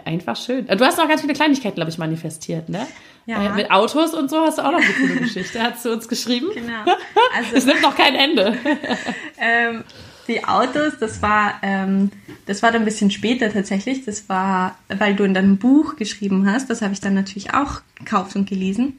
Einfach 0.05 0.37
schön. 0.37 0.67
Du 0.67 0.85
hast 0.85 0.99
noch 0.99 1.09
ganz 1.09 1.23
viele 1.23 1.33
Kleinigkeiten, 1.33 1.77
glaube 1.77 1.91
ich, 1.91 1.99
manifestiert, 1.99 2.69
ne? 2.69 2.87
Ja. 3.27 3.43
Äh, 3.43 3.55
mit 3.55 3.71
Autos 3.71 4.15
und 4.15 4.31
so 4.31 4.41
hast 4.41 4.59
du 4.59 4.63
auch 4.63 4.73
noch 4.73 4.81
eine 4.81 4.93
coole 4.93 5.17
Geschichte, 5.17 5.63
hast 5.63 5.85
du 5.85 5.93
uns 5.93 6.09
geschrieben. 6.09 6.49
Genau. 6.55 6.85
Also, 7.37 7.57
es 7.57 7.67
nimmt 7.67 7.83
noch 7.83 7.95
kein 7.95 8.15
Ende. 8.15 8.57
ähm, 9.39 9.85
die 10.29 10.45
Autos, 10.45 10.95
das 10.99 11.23
war, 11.23 11.55
ähm, 11.63 12.11
das 12.47 12.63
war 12.63 12.73
dann 12.73 12.83
ein 12.83 12.85
bisschen 12.85 13.11
später 13.11 13.53
tatsächlich. 13.53 14.05
Das 14.05 14.29
war, 14.29 14.79
weil 14.89 15.15
du 15.15 15.25
in 15.25 15.35
deinem 15.35 15.59
Buch 15.59 15.97
geschrieben 15.97 16.51
hast. 16.51 16.71
Das 16.71 16.83
habe 16.83 16.93
ich 16.93 17.01
dann 17.01 17.15
natürlich 17.15 17.55
auch 17.55 17.83
gekauft 17.97 18.35
und 18.37 18.49
gelesen 18.49 18.99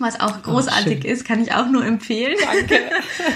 was 0.00 0.20
auch 0.20 0.42
großartig 0.42 1.00
oh, 1.04 1.08
ist, 1.08 1.24
kann 1.24 1.42
ich 1.42 1.52
auch 1.52 1.68
nur 1.68 1.84
empfehlen. 1.84 2.36
Danke. 2.40 2.74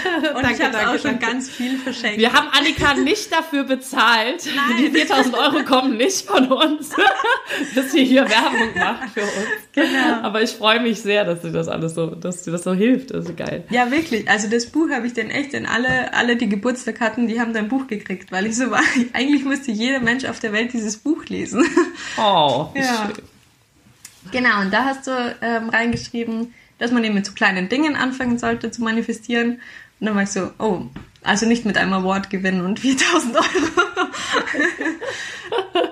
und 0.35 0.42
danke, 0.42 0.55
ich 0.55 0.62
habe 0.62 0.88
auch 0.88 0.98
schon 0.98 1.18
danke. 1.18 1.27
ganz 1.27 1.51
viel 1.51 1.77
verschenkt. 1.79 2.18
Wir 2.18 2.33
haben 2.33 2.48
Annika 2.53 2.94
nicht 2.94 3.33
dafür 3.33 3.64
bezahlt. 3.64 4.46
Nein. 4.57 4.77
Die 4.79 4.90
4000 4.90 5.37
Euro 5.37 5.64
kommen 5.64 5.96
nicht 5.96 6.27
von 6.27 6.51
uns, 6.53 6.90
dass 7.75 7.92
sie 7.92 8.05
hier 8.05 8.29
Werbung 8.29 8.75
macht 8.77 9.11
für 9.11 9.22
uns. 9.22 9.33
Genau. 9.72 10.22
Aber 10.22 10.42
ich 10.42 10.51
freue 10.51 10.81
mich 10.81 11.01
sehr, 11.01 11.25
dass 11.25 11.40
dir 11.40 11.53
das 11.53 11.68
alles 11.68 11.94
so, 11.94 12.07
dass 12.07 12.42
dir 12.42 12.53
das 12.53 12.62
so 12.62 12.75
hilft. 12.75 13.12
Das 13.12 13.27
ist 13.27 13.37
geil. 13.37 13.64
Ja, 13.70 13.90
wirklich. 13.90 14.29
Also 14.29 14.48
das 14.48 14.66
Buch 14.66 14.90
habe 14.90 15.07
ich 15.07 15.14
dann 15.14 15.31
echt, 15.31 15.53
denn 15.53 15.66
alle, 15.66 16.14
alle, 16.14 16.37
die 16.37 16.48
Geburtstag 16.48 17.01
hatten, 17.01 17.27
die 17.27 17.40
haben 17.40 17.53
dein 17.53 17.68
Buch 17.68 17.87
gekriegt, 17.87 18.31
weil 18.31 18.46
ich 18.46 18.57
so 18.57 18.70
war. 18.70 18.83
Eigentlich 19.12 19.44
musste 19.44 19.72
jeder 19.72 20.01
Mensch 20.01 20.25
auf 20.25 20.40
der 20.40 20.53
Welt 20.53 20.72
dieses 20.72 20.96
Buch 20.96 21.25
lesen. 21.27 21.64
Oh, 22.18 22.70
ja. 22.75 23.11
schön. 23.14 23.25
Genau, 24.30 24.61
und 24.61 24.72
da 24.72 24.85
hast 24.85 25.06
du 25.06 25.37
ähm, 25.42 25.68
reingeschrieben, 25.68 26.54
dass 26.78 26.92
man 26.92 27.04
eben 27.04 27.14
mit 27.14 27.26
so 27.26 27.32
kleinen 27.32 27.68
Dingen 27.68 27.96
anfangen 27.96 28.38
sollte 28.38 28.70
zu 28.70 28.82
manifestieren. 28.82 29.61
Und 30.00 30.06
dann 30.06 30.14
war 30.14 30.22
ich 30.22 30.30
so, 30.30 30.50
oh, 30.58 30.82
also 31.22 31.46
nicht 31.46 31.64
mit 31.64 31.76
einem 31.76 31.92
Award 31.92 32.30
gewinnen 32.30 32.64
und 32.64 32.80
4000 32.80 33.37
Euro. 33.37 33.46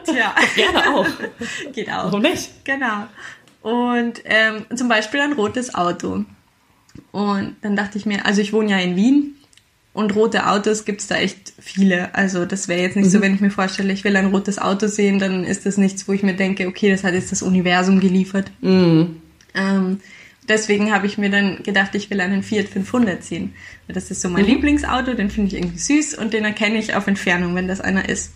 Tja. 0.04 0.34
Gerne 0.54 0.94
auch. 0.94 1.06
Geht 1.72 1.90
auch. 1.90 2.04
Warum 2.04 2.22
nicht? 2.22 2.64
Genau. 2.64 3.06
Und 3.62 4.22
ähm, 4.24 4.66
zum 4.74 4.88
Beispiel 4.88 5.20
ein 5.20 5.32
rotes 5.32 5.74
Auto. 5.74 6.24
Und 7.12 7.56
dann 7.60 7.76
dachte 7.76 7.98
ich 7.98 8.06
mir, 8.06 8.26
also 8.26 8.40
ich 8.40 8.52
wohne 8.52 8.70
ja 8.70 8.78
in 8.78 8.96
Wien 8.96 9.36
und 9.92 10.14
rote 10.14 10.46
Autos 10.46 10.84
gibt 10.84 11.00
es 11.00 11.08
da 11.08 11.16
echt 11.16 11.52
viele. 11.58 12.14
Also 12.14 12.44
das 12.44 12.68
wäre 12.68 12.80
jetzt 12.80 12.96
nicht 12.96 13.06
mhm. 13.06 13.10
so, 13.10 13.20
wenn 13.20 13.34
ich 13.34 13.40
mir 13.40 13.50
vorstelle, 13.50 13.92
ich 13.92 14.04
will 14.04 14.16
ein 14.16 14.26
rotes 14.26 14.58
Auto 14.58 14.86
sehen, 14.86 15.18
dann 15.18 15.44
ist 15.44 15.66
das 15.66 15.76
nichts, 15.76 16.06
wo 16.06 16.12
ich 16.12 16.22
mir 16.22 16.34
denke, 16.34 16.68
okay, 16.68 16.90
das 16.90 17.02
hat 17.02 17.14
jetzt 17.14 17.32
das 17.32 17.42
Universum 17.42 17.98
geliefert. 17.98 18.50
Mhm. 18.60 19.20
Ähm, 19.54 20.00
deswegen 20.48 20.92
habe 20.92 21.06
ich 21.06 21.18
mir 21.18 21.30
dann 21.30 21.62
gedacht, 21.64 21.94
ich 21.96 22.08
will 22.08 22.20
einen 22.20 22.44
Fiat 22.44 22.68
500 22.68 23.22
ziehen. 23.24 23.54
Das 23.88 24.12
ist 24.12 24.20
so 24.20 24.28
mein 24.28 24.44
mhm. 24.44 24.50
Lieblingsauto, 24.50 25.14
den 25.14 25.30
finde 25.30 25.48
ich 25.48 25.60
irgendwie 25.60 25.78
süß 25.78 26.14
und 26.14 26.32
den 26.32 26.44
erkenne 26.44 26.78
ich 26.78 26.94
auf 26.94 27.08
Entfernung, 27.08 27.56
wenn 27.56 27.66
das 27.66 27.80
einer 27.80 28.08
ist. 28.08 28.32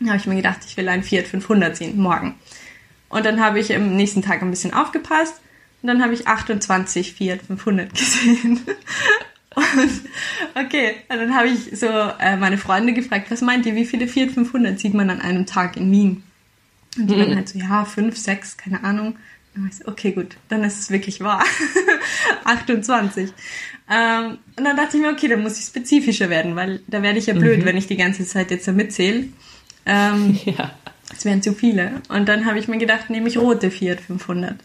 Dann 0.00 0.08
habe 0.08 0.18
ich 0.18 0.26
mir 0.26 0.36
gedacht, 0.36 0.60
ich 0.66 0.76
will 0.76 0.88
einen 0.88 1.04
Fiat 1.04 1.26
500 1.26 1.76
ziehen, 1.76 1.96
morgen. 1.96 2.34
Und 3.08 3.24
dann 3.24 3.40
habe 3.40 3.60
ich 3.60 3.74
am 3.74 3.94
nächsten 3.94 4.20
Tag 4.20 4.42
ein 4.42 4.50
bisschen 4.50 4.74
aufgepasst 4.74 5.34
und 5.80 5.86
dann 5.86 6.02
habe 6.02 6.12
ich 6.12 6.26
28 6.26 7.14
Fiat 7.14 7.40
500 7.42 7.94
gesehen. 7.94 8.60
Und 9.56 10.02
okay, 10.54 10.96
und 11.08 11.16
dann 11.16 11.34
habe 11.34 11.48
ich 11.48 11.78
so 11.78 11.86
äh, 11.86 12.36
meine 12.36 12.58
Freunde 12.58 12.92
gefragt, 12.92 13.30
was 13.30 13.40
meint 13.40 13.64
ihr, 13.64 13.74
wie 13.74 13.86
viele 13.86 14.06
Fiat 14.06 14.30
500 14.30 14.78
sieht 14.78 14.92
man 14.92 15.08
an 15.08 15.20
einem 15.20 15.46
Tag 15.46 15.78
in 15.78 15.90
Wien? 15.90 16.22
Und 16.98 17.08
die 17.08 17.14
mhm. 17.14 17.20
waren 17.20 17.36
halt 17.36 17.48
so, 17.48 17.58
ja, 17.58 17.84
fünf, 17.86 18.18
sechs, 18.18 18.56
keine 18.58 18.84
Ahnung. 18.84 19.16
Dann 19.54 19.66
ich 19.66 19.76
so, 19.76 19.88
okay, 19.88 20.12
gut, 20.12 20.36
dann 20.50 20.62
ist 20.62 20.78
es 20.78 20.90
wirklich 20.90 21.20
wahr. 21.20 21.42
28. 22.44 23.32
Ähm, 23.90 24.38
und 24.58 24.64
dann 24.64 24.76
dachte 24.76 24.98
ich 24.98 25.02
mir, 25.02 25.10
okay, 25.10 25.28
dann 25.28 25.42
muss 25.42 25.58
ich 25.58 25.64
spezifischer 25.64 26.28
werden, 26.28 26.54
weil 26.54 26.80
da 26.86 27.02
werde 27.02 27.18
ich 27.18 27.26
ja 27.26 27.34
blöd, 27.34 27.60
mhm. 27.60 27.64
wenn 27.64 27.76
ich 27.78 27.86
die 27.86 27.96
ganze 27.96 28.26
Zeit 28.26 28.50
jetzt 28.50 28.68
da 28.68 28.72
mitzähle. 28.72 29.28
Ähm, 29.86 30.38
ja. 30.44 30.72
Es 31.16 31.24
wären 31.24 31.40
zu 31.40 31.54
viele. 31.54 32.02
Und 32.08 32.28
dann 32.28 32.44
habe 32.44 32.58
ich 32.58 32.68
mir 32.68 32.78
gedacht, 32.78 33.08
nehme 33.08 33.28
ich 33.28 33.38
rote 33.38 33.70
Fiat 33.70 34.00
500. 34.00 34.56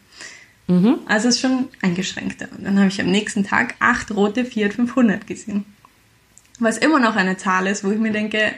Mhm. 0.67 1.00
Also 1.06 1.28
ist 1.28 1.39
schon 1.39 1.67
eingeschränkter. 1.82 2.47
Und 2.58 2.65
dann 2.65 2.78
habe 2.78 2.88
ich 2.88 3.02
am 3.02 3.08
nächsten 3.08 3.43
Tag 3.43 3.76
acht 3.80 4.12
rote 4.12 4.45
Fiat 4.45 4.74
500 4.74 5.28
gesehen. 5.28 5.65
Was 6.60 6.78
immer 6.78 7.00
noch 7.00 7.15
eine 7.15 7.38
Zahl 7.38 7.67
ist, 7.67 7.84
wo 7.84 7.91
ich 7.91 8.00
mir 8.00 8.12
denke, 8.12 8.54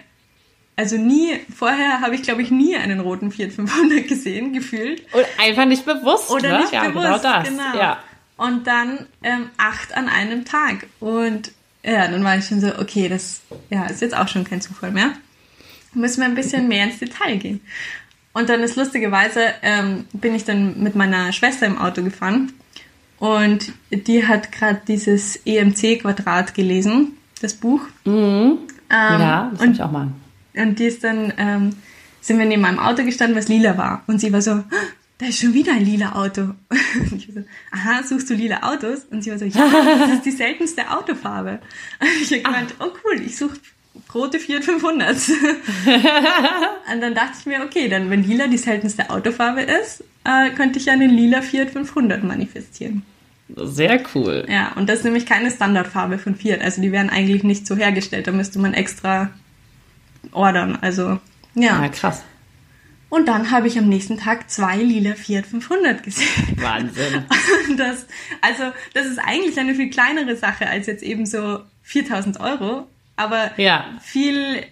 also 0.76 0.98
nie, 0.98 1.40
vorher 1.56 2.02
habe 2.02 2.16
ich 2.16 2.24
glaube 2.24 2.42
ich 2.42 2.52
nie 2.52 2.76
einen 2.76 3.00
roten 3.00 3.32
Fiat 3.32 3.52
500 3.52 4.08
gesehen, 4.08 4.54
gefühlt. 4.54 5.04
Oder 5.14 5.26
einfach 5.40 5.66
nicht 5.66 5.86
bewusst. 5.86 6.30
Oder 6.30 6.52
ne? 6.52 6.60
nicht 6.60 6.74
ja, 6.74 6.86
genau 6.86 7.02
bewusst, 7.02 7.24
genau 7.24 7.40
das. 7.40 7.50
Genau. 7.50 7.78
Ja. 7.78 8.04
Und 8.38 8.68
dann 8.68 9.06
ähm, 9.22 9.50
acht 9.58 9.96
an 9.96 10.10
einem 10.10 10.46
Tag. 10.46 10.88
Und 11.00 11.52
ja, 11.84 12.08
dann 12.08 12.24
war 12.24 12.38
ich 12.38 12.46
schon 12.46 12.62
so, 12.62 12.80
okay, 12.80 13.08
das 13.10 13.42
ja, 13.70 13.86
ist 13.86 14.02
jetzt 14.02 14.16
auch 14.16 14.28
schon 14.28 14.44
kein 14.44 14.62
Zufall 14.62 14.92
mehr. 14.92 15.14
Müssen 15.94 16.22
wir 16.22 16.26
ein 16.26 16.36
bisschen 16.36 16.68
mehr 16.68 16.86
ins 16.86 16.98
Detail 16.98 17.38
gehen. 17.38 17.62
Und 18.34 18.50
dann 18.50 18.62
ist 18.62 18.76
lustigerweise, 18.76 19.42
ähm, 19.62 20.06
bin 20.14 20.34
ich 20.34 20.44
dann 20.44 20.82
mit 20.82 20.96
meiner 20.96 21.32
Schwester 21.32 21.68
im 21.68 21.78
Auto 21.78 22.04
gefahren 22.04 22.52
und 23.20 23.72
die 23.90 24.28
hat 24.28 24.52
gerade 24.52 24.82
dieses 24.88 25.40
EMC-Quadrat 25.46 26.54
gelesen, 26.54 27.14
das 27.42 27.54
Buch. 27.54 27.82
Mhm. 28.06 28.12
Ähm, 28.14 28.60
ja, 28.90 29.50
das 29.52 29.62
und, 29.62 29.72
ich 29.72 29.82
auch 29.82 29.92
mal. 29.92 30.10
Und 30.56 30.80
die 30.80 30.86
ist 30.86 31.04
dann, 31.04 31.32
ähm, 31.38 31.70
sind 32.22 32.40
wir 32.40 32.46
neben 32.46 32.62
meinem 32.62 32.80
Auto 32.80 33.04
gestanden, 33.04 33.38
was 33.38 33.48
lila 33.48 33.78
war. 33.78 34.04
Und 34.08 34.20
sie 34.20 34.34
war 34.34 34.42
so, 34.42 34.52
ah, 34.52 34.66
da 35.20 35.28
ist 35.28 35.40
schon 35.40 35.54
wieder 35.54 35.74
ein 35.74 35.86
lila 35.86 36.14
Auto. 36.14 36.42
Und 37.12 37.14
ich 37.14 37.34
war 37.34 37.44
so, 37.44 37.48
aha, 37.72 38.04
suchst 38.04 38.30
du 38.30 38.34
lila 38.34 38.64
Autos? 38.64 39.06
Und 39.10 39.24
sie 39.24 39.32
war 39.32 39.40
so, 39.40 39.46
ja, 39.46 39.72
das 40.00 40.16
ist 40.16 40.26
die 40.26 40.32
seltenste 40.32 40.92
Autofarbe. 40.92 41.60
Und 42.02 42.22
ich 42.22 42.32
habe 42.32 42.42
gemeint, 42.42 42.76
oh 42.80 42.92
cool, 43.06 43.22
ich 43.22 43.38
suche 43.38 43.58
rote 44.14 44.40
Fiat 44.40 44.64
500. 44.64 45.16
und 46.94 47.02
dann 47.02 47.16
dachte 47.16 47.38
ich 47.40 47.46
mir, 47.46 47.62
okay, 47.64 47.88
dann 47.88 48.10
wenn 48.10 48.24
lila 48.24 48.48
die 48.48 48.58
seltenste 48.58 49.10
Autofarbe 49.10 49.62
ist, 49.62 50.04
äh, 50.24 50.50
könnte 50.52 50.80
ich 50.80 50.86
ja 50.86 50.94
einen 50.94 51.12
lila 51.12 51.42
Fiat 51.42 51.72
500 51.72 52.24
manifestieren. 52.24 53.04
Sehr 53.56 54.02
cool. 54.16 54.46
Ja, 54.50 54.72
und 54.76 54.90
das 54.90 55.00
ist 55.00 55.06
nämlich 55.06 55.26
keine 55.26 55.52
Standardfarbe 55.52 56.18
von 56.18 56.36
Fiat. 56.36 56.62
Also 56.62 56.82
die 56.82 56.92
werden 56.92 57.10
eigentlich 57.10 57.44
nicht 57.44 57.68
so 57.68 57.76
hergestellt. 57.76 58.28
Da 58.28 58.32
müsste 58.32 58.60
man 58.60 58.74
extra 58.74 59.30
ordern. 60.32 60.78
Also, 60.82 61.20
ja. 61.54 61.82
Ja, 61.82 61.88
krass. 61.90 62.24
Und 63.10 63.28
dann 63.28 63.52
habe 63.52 63.68
ich 63.68 63.78
am 63.78 63.90
nächsten 63.90 64.18
Tag 64.18 64.50
zwei 64.50 64.78
lila 64.78 65.14
Fiat 65.14 65.46
500 65.46 66.02
gesehen. 66.02 66.58
Wahnsinn. 66.58 67.26
Das, 67.78 68.06
also, 68.42 68.64
das 68.94 69.06
ist 69.08 69.20
eigentlich 69.20 69.58
eine 69.60 69.74
viel 69.76 69.90
kleinere 69.90 70.36
Sache 70.36 70.68
als 70.68 70.88
jetzt 70.88 71.04
eben 71.04 71.26
so 71.26 71.60
4000 71.84 72.40
Euro. 72.40 72.88
Aber 73.16 73.52
ja. 73.58 73.98
viel, 74.02 74.64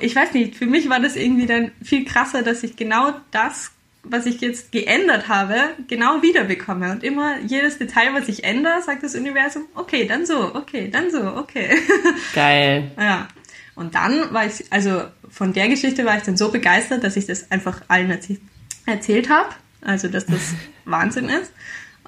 ich 0.00 0.14
weiß 0.14 0.32
nicht, 0.32 0.56
für 0.56 0.66
mich 0.66 0.88
war 0.88 1.00
das 1.00 1.16
irgendwie 1.16 1.46
dann 1.46 1.72
viel 1.82 2.04
krasser, 2.04 2.42
dass 2.42 2.62
ich 2.62 2.76
genau 2.76 3.12
das, 3.30 3.72
was 4.04 4.26
ich 4.26 4.40
jetzt 4.40 4.72
geändert 4.72 5.28
habe, 5.28 5.56
genau 5.88 6.22
wiederbekomme. 6.22 6.92
Und 6.92 7.02
immer 7.02 7.38
jedes 7.40 7.78
Detail, 7.78 8.14
was 8.14 8.28
ich 8.28 8.44
ändere, 8.44 8.82
sagt 8.82 9.02
das 9.02 9.14
Universum, 9.14 9.64
okay, 9.74 10.06
dann 10.06 10.24
so, 10.24 10.54
okay, 10.54 10.88
dann 10.90 11.10
so, 11.10 11.20
okay. 11.36 11.76
Geil. 12.34 12.90
ja. 12.98 13.28
Und 13.74 13.94
dann 13.94 14.32
war 14.34 14.44
ich, 14.44 14.64
also 14.72 15.04
von 15.30 15.52
der 15.52 15.68
Geschichte 15.68 16.04
war 16.04 16.16
ich 16.16 16.24
dann 16.24 16.36
so 16.36 16.50
begeistert, 16.50 17.04
dass 17.04 17.16
ich 17.16 17.26
das 17.26 17.50
einfach 17.52 17.82
allen 17.86 18.10
erzählt, 18.10 18.40
erzählt 18.86 19.30
habe. 19.30 19.50
Also, 19.80 20.08
dass 20.08 20.26
das 20.26 20.54
Wahnsinn 20.84 21.28
ist. 21.28 21.52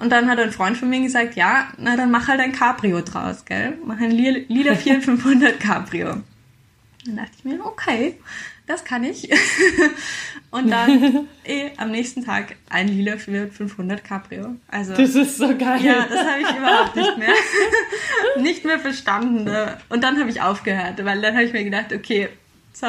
Und 0.01 0.09
dann 0.09 0.27
hat 0.27 0.39
ein 0.39 0.51
Freund 0.51 0.77
von 0.77 0.89
mir 0.89 0.99
gesagt, 0.99 1.35
ja, 1.35 1.67
na 1.77 1.95
dann 1.95 2.09
mach 2.09 2.27
halt 2.27 2.39
ein 2.39 2.53
Cabrio 2.53 3.01
draus, 3.01 3.45
gell? 3.45 3.77
Mach 3.85 3.99
ein 3.99 4.09
lila 4.09 4.75
4500 4.75 5.59
Cabrio. 5.59 6.23
Dann 7.05 7.17
dachte 7.17 7.31
ich 7.37 7.45
mir, 7.45 7.63
okay, 7.63 8.17
das 8.65 8.83
kann 8.83 9.03
ich. 9.03 9.29
Und 10.51 10.71
dann 10.71 11.27
eh, 11.43 11.69
am 11.77 11.91
nächsten 11.91 12.25
Tag 12.25 12.55
ein 12.71 12.87
lila 12.87 13.17
500 13.17 14.03
Cabrio. 14.03 14.55
Also, 14.69 14.95
das 14.95 15.13
ist 15.13 15.37
so 15.37 15.55
geil. 15.55 15.83
Ja, 15.83 16.07
das 16.09 16.19
habe 16.19 16.41
ich 16.41 16.57
überhaupt 16.57 16.95
nicht 16.95 17.17
mehr, 17.19 17.33
nicht 18.39 18.65
mehr 18.65 18.79
verstanden. 18.79 19.43
Ne? 19.43 19.77
Und 19.89 20.03
dann 20.03 20.19
habe 20.19 20.31
ich 20.31 20.41
aufgehört, 20.41 21.05
weil 21.05 21.21
dann 21.21 21.35
habe 21.35 21.43
ich 21.43 21.53
mir 21.53 21.63
gedacht, 21.63 21.93
okay, 21.93 22.29
so. 22.73 22.87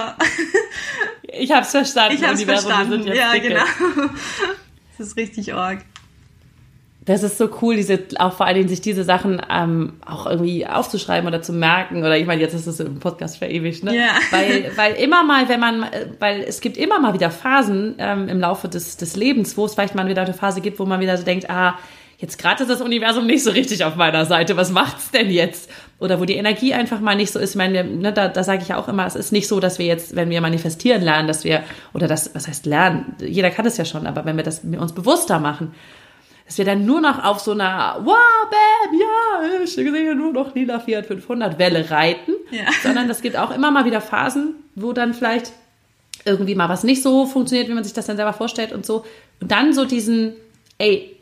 Ich 1.24 1.52
habe 1.52 1.62
es 1.62 1.72
verstanden. 1.72 2.16
Ich 2.16 2.24
habe 2.24 2.34
es 2.34 2.44
verstanden. 2.44 3.06
Ja, 3.06 3.32
dicke. 3.32 3.48
genau. 3.48 3.64
Das 4.96 5.08
ist 5.08 5.16
richtig 5.18 5.52
arg. 5.52 5.84
Das 7.04 7.24
ist 7.24 7.36
so 7.36 7.48
cool, 7.60 7.74
diese, 7.74 7.98
auch 8.18 8.32
vor 8.32 8.46
allen 8.46 8.54
Dingen 8.54 8.68
sich 8.68 8.80
diese 8.80 9.02
Sachen 9.02 9.42
ähm, 9.50 9.94
auch 10.06 10.26
irgendwie 10.26 10.66
aufzuschreiben 10.66 11.26
oder 11.26 11.42
zu 11.42 11.52
merken. 11.52 11.98
Oder 11.98 12.16
ich 12.16 12.26
meine, 12.26 12.40
jetzt 12.40 12.54
ist 12.54 12.68
es 12.68 12.78
im 12.78 13.00
Podcast 13.00 13.38
verewigt, 13.38 13.82
ne? 13.82 13.96
Ja. 13.96 14.10
Weil, 14.30 14.70
weil 14.76 14.94
immer 14.94 15.24
mal, 15.24 15.48
wenn 15.48 15.58
man, 15.58 15.86
weil 16.20 16.42
es 16.42 16.60
gibt 16.60 16.76
immer 16.76 17.00
mal 17.00 17.12
wieder 17.12 17.30
Phasen 17.30 17.96
ähm, 17.98 18.28
im 18.28 18.38
Laufe 18.38 18.68
des, 18.68 18.96
des 18.96 19.16
Lebens, 19.16 19.56
wo 19.56 19.64
es 19.64 19.74
vielleicht 19.74 19.94
mal 19.94 20.06
wieder 20.06 20.22
eine 20.22 20.34
Phase 20.34 20.60
gibt, 20.60 20.78
wo 20.78 20.86
man 20.86 21.00
wieder 21.00 21.16
so 21.16 21.24
denkt, 21.24 21.50
ah, 21.50 21.76
jetzt 22.18 22.38
gerade 22.38 22.62
ist 22.62 22.68
das 22.68 22.80
Universum 22.80 23.26
nicht 23.26 23.42
so 23.42 23.50
richtig 23.50 23.84
auf 23.84 23.96
meiner 23.96 24.24
Seite, 24.24 24.56
was 24.56 24.70
macht's 24.70 25.10
denn 25.10 25.28
jetzt? 25.28 25.68
Oder 25.98 26.20
wo 26.20 26.24
die 26.24 26.36
Energie 26.36 26.72
einfach 26.72 27.00
mal 27.00 27.16
nicht 27.16 27.32
so 27.32 27.40
ist. 27.40 27.50
Ich 27.50 27.56
meine, 27.56 27.82
ne, 27.82 28.12
da, 28.12 28.28
da 28.28 28.44
sage 28.44 28.62
ich 28.62 28.68
ja 28.68 28.78
auch 28.78 28.86
immer, 28.86 29.06
es 29.06 29.16
ist 29.16 29.32
nicht 29.32 29.48
so, 29.48 29.58
dass 29.58 29.80
wir 29.80 29.86
jetzt, 29.86 30.14
wenn 30.14 30.30
wir 30.30 30.40
manifestieren 30.40 31.02
lernen, 31.02 31.26
dass 31.26 31.42
wir, 31.42 31.64
oder 31.94 32.06
das, 32.06 32.32
was 32.34 32.46
heißt 32.46 32.64
lernen, 32.66 33.16
jeder 33.20 33.50
kann 33.50 33.66
es 33.66 33.76
ja 33.76 33.84
schon, 33.84 34.06
aber 34.06 34.24
wenn 34.24 34.36
wir 34.36 34.44
das 34.44 34.60
wir 34.70 34.80
uns 34.80 34.92
bewusster 34.92 35.40
machen, 35.40 35.74
dass 36.52 36.58
wir 36.58 36.66
dann 36.66 36.84
nur 36.84 37.00
noch 37.00 37.24
auf 37.24 37.40
so 37.40 37.52
einer 37.52 37.96
Wow, 38.04 38.14
Bam, 38.50 39.00
ja, 39.00 39.62
ich 39.64 39.72
sehe 39.72 40.14
nur 40.14 40.34
noch 40.34 40.54
lila 40.54 40.80
Fiat 40.80 41.06
500 41.06 41.58
Welle 41.58 41.90
reiten, 41.90 42.32
Ja. 42.50 42.64
sondern 42.82 43.08
es 43.08 43.22
gibt 43.22 43.38
auch 43.38 43.54
immer 43.54 43.70
mal 43.70 43.86
wieder 43.86 44.02
Phasen, 44.02 44.56
wo 44.74 44.92
dann 44.92 45.14
vielleicht 45.14 45.52
irgendwie 46.26 46.54
mal 46.54 46.68
was 46.68 46.84
nicht 46.84 47.02
so 47.02 47.24
funktioniert, 47.24 47.68
wie 47.70 47.72
man 47.72 47.84
sich 47.84 47.94
das 47.94 48.04
dann 48.04 48.16
selber 48.16 48.34
vorstellt 48.34 48.72
und 48.72 48.84
so. 48.84 49.06
Und 49.40 49.50
dann 49.50 49.72
so 49.72 49.86
diesen, 49.86 50.34
ey, 50.76 51.16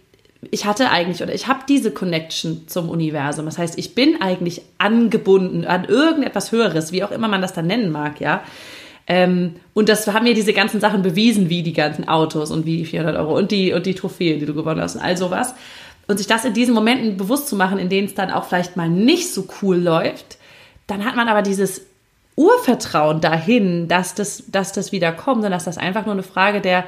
ich 0.51 0.65
hatte 0.65 0.91
eigentlich 0.91 1.23
oder 1.23 1.33
ich 1.33 1.47
habe 1.47 1.61
diese 1.69 1.93
Connection 1.93 2.67
zum 2.67 2.89
Universum. 2.89 3.45
Das 3.47 3.57
heißt, 3.57 3.79
ich 3.79 3.95
bin 3.95 4.21
eigentlich 4.21 4.63
angebunden 4.79 5.65
an 5.65 5.85
irgendetwas 5.85 6.51
Höheres, 6.51 6.91
wie 6.91 7.05
auch 7.05 7.13
immer 7.13 7.29
man 7.29 7.41
das 7.41 7.53
dann 7.53 7.69
nennen 7.69 7.93
mag, 7.93 8.21
ja. 8.21 8.43
Ähm, 9.07 9.57
und 9.75 9.89
das 9.89 10.07
haben 10.07 10.25
mir 10.25 10.35
diese 10.35 10.53
ganzen 10.53 10.81
Sachen 10.81 11.03
bewiesen, 11.03 11.49
wie 11.49 11.63
die 11.63 11.73
ganzen 11.73 12.09
Autos 12.09 12.51
und 12.51 12.67
wie 12.67 12.79
die 12.79 12.85
400 12.85 13.17
Euro 13.17 13.37
und 13.37 13.51
die, 13.51 13.73
und 13.73 13.87
die 13.87 13.95
Trophäe, 13.95 14.39
die 14.39 14.47
du 14.47 14.55
gewonnen 14.55 14.81
hast 14.81 14.97
und 14.97 15.03
all 15.03 15.17
sowas. 15.17 15.55
Und 16.07 16.19
sich 16.19 16.27
das 16.27 16.45
in 16.45 16.55
diesen 16.55 16.75
Momenten 16.75 17.17
bewusst 17.17 17.49
zu 17.49 17.57
machen, 17.57 17.79
in 17.79 17.89
denen 17.89 18.09
es 18.09 18.15
dann 18.15 18.31
auch 18.31 18.45
vielleicht 18.45 18.77
mal 18.77 18.89
nicht 18.89 19.33
so 19.33 19.47
cool 19.63 19.77
läuft, 19.77 20.39
dann 20.87 21.05
hat 21.05 21.17
man 21.17 21.29
aber 21.29 21.43
dieses 21.43 21.83
Urvertrauen 22.37 23.21
dahin, 23.21 23.87
dass 23.87 24.15
das, 24.15 24.45
dass 24.49 24.73
das 24.73 24.93
wieder 24.93 25.13
kommt 25.13 25.45
und 25.45 25.51
dass 25.51 25.65
das 25.65 25.79
einfach 25.79 26.07
nur 26.07 26.15
eine 26.15 26.23
Frage 26.23 26.61
der, 26.61 26.85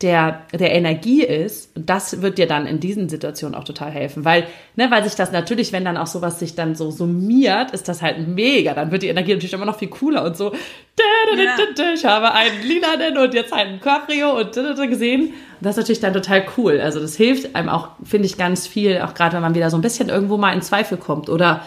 der, 0.00 0.42
der 0.52 0.72
Energie 0.72 1.22
ist. 1.22 1.76
Und 1.76 1.88
das 1.88 2.22
wird 2.22 2.38
dir 2.38 2.46
dann 2.46 2.66
in 2.66 2.80
diesen 2.80 3.08
Situationen 3.08 3.54
auch 3.54 3.64
total 3.64 3.90
helfen. 3.90 4.24
Weil, 4.24 4.46
ne, 4.74 4.90
weil 4.90 5.04
sich 5.04 5.14
das 5.14 5.30
natürlich, 5.30 5.72
wenn 5.72 5.84
dann 5.84 5.96
auch 5.96 6.06
sowas 6.06 6.38
sich 6.38 6.54
dann 6.54 6.74
so 6.74 6.90
summiert, 6.90 7.70
ist 7.70 7.88
das 7.88 8.02
halt 8.02 8.26
mega. 8.26 8.74
Dann 8.74 8.90
wird 8.90 9.02
die 9.02 9.08
Energie 9.08 9.32
natürlich 9.32 9.52
immer 9.52 9.64
noch 9.64 9.78
viel 9.78 9.88
cooler 9.88 10.24
und 10.24 10.36
so. 10.36 10.52
Ja. 10.52 11.92
Ich 11.94 12.04
habe 12.04 12.32
einen 12.32 12.62
lilanen 12.62 13.16
und 13.16 13.34
jetzt 13.34 13.52
einen 13.52 13.80
Cabrio 13.80 14.38
und 14.38 14.52
gesehen. 14.90 15.22
Und 15.22 15.32
das 15.60 15.72
ist 15.72 15.82
natürlich 15.82 16.00
dann 16.00 16.12
total 16.12 16.44
cool. 16.56 16.80
Also 16.80 16.98
das 17.00 17.16
hilft 17.16 17.54
einem 17.54 17.68
auch, 17.68 17.90
finde 18.04 18.26
ich, 18.26 18.36
ganz 18.36 18.66
viel, 18.66 19.00
auch 19.00 19.14
gerade 19.14 19.34
wenn 19.34 19.42
man 19.42 19.54
wieder 19.54 19.70
so 19.70 19.78
ein 19.78 19.82
bisschen 19.82 20.08
irgendwo 20.08 20.36
mal 20.36 20.52
in 20.52 20.62
Zweifel 20.62 20.98
kommt 20.98 21.28
oder 21.28 21.62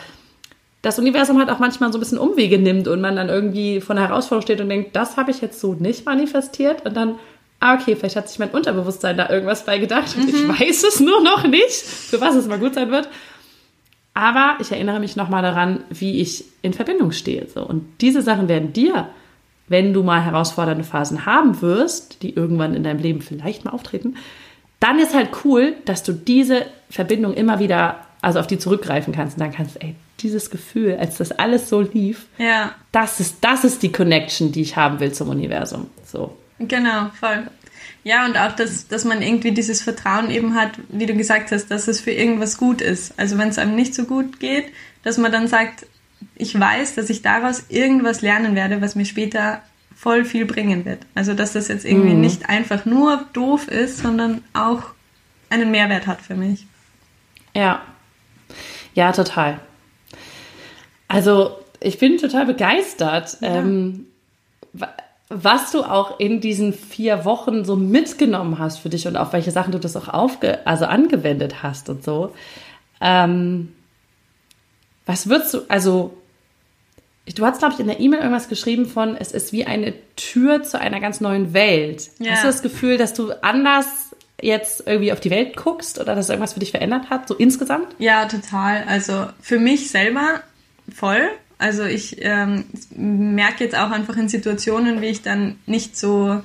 das 0.85 0.99
Universum 0.99 1.39
halt 1.39 1.49
auch 1.49 1.57
manchmal 1.57 1.91
so 1.91 1.97
ein 1.97 2.01
bisschen 2.01 2.19
Umwege 2.19 2.59
nimmt 2.59 2.87
und 2.87 3.01
man 3.01 3.15
dann 3.15 3.27
irgendwie 3.27 3.81
vor 3.81 3.95
einer 3.95 4.07
Herausforderung 4.07 4.43
steht 4.43 4.61
und 4.61 4.69
denkt, 4.69 4.95
das 4.95 5.17
habe 5.17 5.31
ich 5.31 5.41
jetzt 5.41 5.59
so 5.59 5.73
nicht 5.73 6.05
manifestiert 6.05 6.85
und 6.85 6.95
dann, 6.95 7.15
ah, 7.65 7.75
okay, 7.75 7.95
vielleicht 7.95 8.15
hat 8.15 8.29
sich 8.29 8.39
mein 8.39 8.51
Unterbewusstsein 8.51 9.17
da 9.17 9.29
irgendwas 9.29 9.65
bei 9.65 9.79
gedacht 9.79 10.15
und 10.15 10.29
ich 10.29 10.47
weiß 10.47 10.83
es 10.83 10.99
nur 10.99 11.21
noch 11.21 11.47
nicht, 11.47 11.71
für 11.71 12.21
was 12.21 12.35
es 12.35 12.47
mal 12.47 12.59
gut 12.59 12.75
sein 12.75 12.91
wird. 12.91 13.09
Aber 14.13 14.57
ich 14.61 14.71
erinnere 14.71 14.99
mich 14.99 15.15
nochmal 15.15 15.41
daran, 15.41 15.83
wie 15.89 16.21
ich 16.21 16.45
in 16.61 16.73
Verbindung 16.73 17.11
stehe. 17.11 17.47
So. 17.53 17.65
Und 17.65 17.85
diese 17.99 18.21
Sachen 18.21 18.47
werden 18.47 18.71
dir, 18.71 19.09
wenn 19.67 19.93
du 19.93 20.03
mal 20.03 20.23
herausfordernde 20.23 20.83
Phasen 20.83 21.25
haben 21.25 21.61
wirst, 21.61 22.21
die 22.21 22.33
irgendwann 22.33 22.75
in 22.75 22.83
deinem 22.83 22.99
Leben 22.99 23.21
vielleicht 23.21 23.65
mal 23.65 23.71
auftreten, 23.71 24.15
dann 24.79 24.99
ist 24.99 25.15
halt 25.15 25.29
cool, 25.43 25.73
dass 25.85 26.03
du 26.03 26.13
diese 26.13 26.65
Verbindung 26.89 27.33
immer 27.33 27.59
wieder, 27.59 27.97
also 28.21 28.39
auf 28.39 28.47
die 28.47 28.59
zurückgreifen 28.59 29.13
kannst 29.13 29.37
und 29.37 29.41
dann 29.41 29.51
kannst, 29.51 29.81
ey, 29.81 29.95
dieses 30.21 30.49
Gefühl, 30.49 30.95
als 30.97 31.17
das 31.17 31.31
alles 31.31 31.67
so 31.67 31.81
lief, 31.81 32.27
Ja, 32.37 32.71
das 32.91 33.19
ist, 33.19 33.37
das 33.41 33.65
ist 33.65 33.83
die 33.83 33.91
Connection, 33.91 34.51
die 34.51 34.61
ich 34.61 34.77
haben 34.77 34.99
will 34.99 35.11
zum 35.11 35.29
Universum. 35.29 35.87
So. 36.05 36.37
Genau, 36.59 37.09
voll. 37.19 37.47
Ja, 38.03 38.25
und 38.25 38.37
auch, 38.37 38.51
dass, 38.51 38.87
dass 38.87 39.03
man 39.03 39.21
irgendwie 39.21 39.51
dieses 39.51 39.81
Vertrauen 39.81 40.29
eben 40.29 40.53
hat, 40.55 40.71
wie 40.89 41.05
du 41.07 41.15
gesagt 41.15 41.51
hast, 41.51 41.67
dass 41.71 41.87
es 41.87 41.99
für 42.01 42.11
irgendwas 42.11 42.57
gut 42.57 42.81
ist. 42.81 43.17
Also 43.17 43.37
wenn 43.37 43.49
es 43.49 43.57
einem 43.57 43.75
nicht 43.75 43.95
so 43.95 44.05
gut 44.05 44.39
geht, 44.39 44.65
dass 45.03 45.17
man 45.17 45.31
dann 45.31 45.47
sagt, 45.47 45.85
ich 46.35 46.57
weiß, 46.59 46.95
dass 46.95 47.09
ich 47.09 47.21
daraus 47.23 47.65
irgendwas 47.69 48.21
lernen 48.21 48.55
werde, 48.55 48.79
was 48.81 48.95
mir 48.95 49.05
später 49.05 49.61
voll 49.95 50.23
viel 50.25 50.45
bringen 50.45 50.85
wird. 50.85 50.99
Also 51.15 51.33
dass 51.33 51.53
das 51.53 51.67
jetzt 51.67 51.83
irgendwie 51.85 52.13
Mhm. 52.13 52.21
nicht 52.21 52.47
einfach 52.49 52.85
nur 52.85 53.25
doof 53.33 53.67
ist, 53.67 53.97
sondern 53.99 54.43
auch 54.53 54.83
einen 55.49 55.71
Mehrwert 55.71 56.05
hat 56.05 56.21
für 56.21 56.35
mich. 56.35 56.67
Ja. 57.55 57.81
Ja, 58.93 59.11
total. 59.13 59.59
Also, 61.07 61.57
ich 61.79 61.97
bin 61.99 62.17
total 62.17 62.45
begeistert, 62.45 63.37
ähm, 63.41 64.07
wa- 64.73 64.93
was 65.29 65.71
du 65.71 65.83
auch 65.83 66.19
in 66.19 66.39
diesen 66.39 66.73
vier 66.73 67.25
Wochen 67.25 67.65
so 67.65 67.75
mitgenommen 67.75 68.59
hast 68.59 68.77
für 68.77 68.89
dich 68.89 69.07
und 69.07 69.17
auf 69.17 69.33
welche 69.33 69.51
Sachen 69.51 69.71
du 69.71 69.79
das 69.79 69.95
auch 69.95 70.07
aufge 70.07 70.65
also 70.67 70.85
angewendet 70.85 71.63
hast 71.63 71.89
und 71.89 72.03
so. 72.03 72.33
Ähm, 73.01 73.73
was 75.05 75.29
würdest 75.29 75.53
du, 75.53 75.61
also, 75.67 76.15
du 77.33 77.45
hast, 77.45 77.59
glaube 77.59 77.73
ich, 77.73 77.79
in 77.79 77.87
der 77.87 77.99
E-Mail 77.99 78.19
irgendwas 78.19 78.49
geschrieben 78.49 78.85
von, 78.85 79.15
es 79.15 79.31
ist 79.31 79.51
wie 79.51 79.65
eine 79.65 79.93
Tür 80.15 80.63
zu 80.63 80.79
einer 80.79 80.99
ganz 80.99 81.21
neuen 81.21 81.53
Welt. 81.53 82.09
Ja. 82.19 82.31
Hast 82.31 82.43
du 82.43 82.47
das 82.47 82.61
Gefühl, 82.61 82.97
dass 82.97 83.13
du 83.13 83.31
anders 83.43 84.15
jetzt 84.41 84.83
irgendwie 84.85 85.11
auf 85.11 85.19
die 85.19 85.29
Welt 85.29 85.55
guckst 85.55 85.99
oder 85.99 86.15
dass 86.15 86.29
irgendwas 86.29 86.53
für 86.53 86.59
dich 86.59 86.71
verändert 86.71 87.09
hat, 87.09 87.27
so 87.27 87.35
insgesamt? 87.35 87.87
Ja, 87.99 88.25
total. 88.25 88.83
Also 88.87 89.27
für 89.41 89.59
mich 89.59 89.89
selber 89.89 90.41
voll. 90.93 91.29
Also 91.57 91.83
ich 91.83 92.17
ähm, 92.19 92.65
merke 92.95 93.63
jetzt 93.63 93.77
auch 93.77 93.91
einfach 93.91 94.17
in 94.17 94.27
Situationen, 94.27 95.01
wie 95.01 95.07
ich 95.07 95.21
dann 95.21 95.55
nicht 95.65 95.97
so 95.97 96.41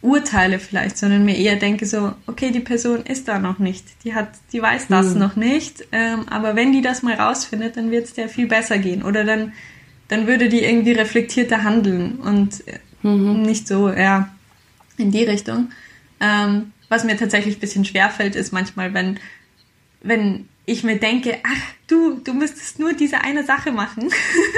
urteile 0.00 0.58
vielleicht, 0.58 0.96
sondern 0.96 1.24
mir 1.24 1.36
eher 1.36 1.56
denke 1.56 1.84
so, 1.86 2.12
okay, 2.26 2.50
die 2.50 2.60
Person 2.60 3.02
ist 3.04 3.26
da 3.26 3.38
noch 3.38 3.58
nicht. 3.58 3.84
Die 4.04 4.14
hat, 4.14 4.28
die 4.52 4.62
weiß 4.62 4.88
das 4.88 5.14
noch 5.14 5.36
nicht. 5.36 5.86
Ähm, 5.90 6.28
aber 6.28 6.54
wenn 6.54 6.72
die 6.72 6.82
das 6.82 7.02
mal 7.02 7.14
rausfindet, 7.14 7.76
dann 7.76 7.90
wird 7.90 8.06
es 8.06 8.14
der 8.14 8.28
viel 8.28 8.46
besser 8.46 8.78
gehen. 8.78 9.02
Oder 9.02 9.24
dann, 9.24 9.52
dann 10.08 10.26
würde 10.26 10.48
die 10.48 10.62
irgendwie 10.62 10.92
reflektierter 10.92 11.64
handeln 11.64 12.16
und 12.16 12.62
äh, 12.68 12.78
nicht 13.02 13.66
so, 13.66 13.90
ja, 13.90 14.28
in 14.96 15.10
die 15.10 15.24
Richtung. 15.24 15.70
Ähm, 16.20 16.72
was 16.88 17.04
mir 17.04 17.16
tatsächlich 17.16 17.56
ein 17.56 17.60
bisschen 17.60 17.84
schwerfällt, 17.84 18.36
ist 18.36 18.52
manchmal, 18.52 18.94
wenn, 18.94 19.18
wenn 20.02 20.48
ich 20.68 20.84
mir 20.84 20.98
denke, 20.98 21.38
ach 21.42 21.62
du, 21.86 22.20
du 22.22 22.34
müsstest 22.34 22.78
nur 22.78 22.92
diese 22.92 23.20
eine 23.22 23.42
Sache 23.44 23.72
machen, 23.72 24.10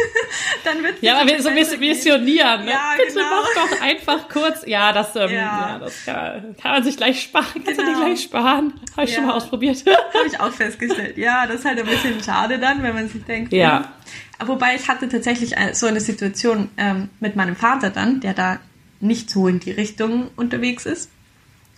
dann 0.64 0.82
wird 0.82 1.02
Ja, 1.02 1.20
aber 1.20 1.30
wir 1.30 1.42
so 1.42 1.48
ein 1.48 1.54
bisschen 1.54 1.80
missionieren. 1.80 2.64
Ne? 2.64 2.70
Ja, 2.72 2.94
Bitte 2.96 3.14
genau. 3.14 3.26
mach 3.30 3.54
doch 3.70 3.80
einfach 3.80 4.28
kurz. 4.28 4.62
Ja, 4.66 4.92
das, 4.92 5.14
ähm, 5.16 5.30
Ja. 5.30 5.70
ja. 5.70 5.78
das 5.78 6.04
kann, 6.04 6.56
kann 6.60 6.70
man 6.72 6.84
sich 6.84 6.96
gleich 6.96 7.22
sparen. 7.22 7.46
Kannst 7.64 7.80
du 7.80 7.84
Genau. 7.84 7.98
dir 8.00 8.04
gleich 8.06 8.22
sparen? 8.22 8.72
Habe 8.96 9.04
ich 9.06 9.14
schon 9.14 9.22
Ja. 9.24 9.28
mal 9.28 9.36
ausprobiert. 9.36 9.84
Habe 10.14 10.26
ich 10.26 10.40
auch 10.40 10.52
festgestellt. 10.52 11.16
Ja, 11.16 11.46
das 11.46 11.60
ist 11.60 11.64
halt 11.64 11.78
ein 11.80 11.86
bisschen 11.86 12.22
schade 12.22 12.58
dann, 12.58 12.82
wenn 12.82 12.94
man 12.94 13.08
sich 13.08 13.24
denkt. 13.24 13.52
Ja. 13.52 13.92
hm. 14.40 14.48
Wobei 14.48 14.74
ich 14.74 14.88
hatte 14.88 15.08
tatsächlich 15.08 15.56
ein- 15.58 15.74
so 15.74 15.86
eine 15.86 16.00
Situation 16.00 16.70
ähm, 16.76 17.10
mit 17.20 17.36
meinem 17.36 17.56
Vater 17.56 17.90
dann, 17.90 18.20
der 18.20 18.34
da 18.34 18.58
nicht 19.00 19.30
so 19.30 19.46
in 19.48 19.60
die 19.60 19.70
Richtung 19.70 20.30
unterwegs 20.36 20.86
ist. 20.86 21.10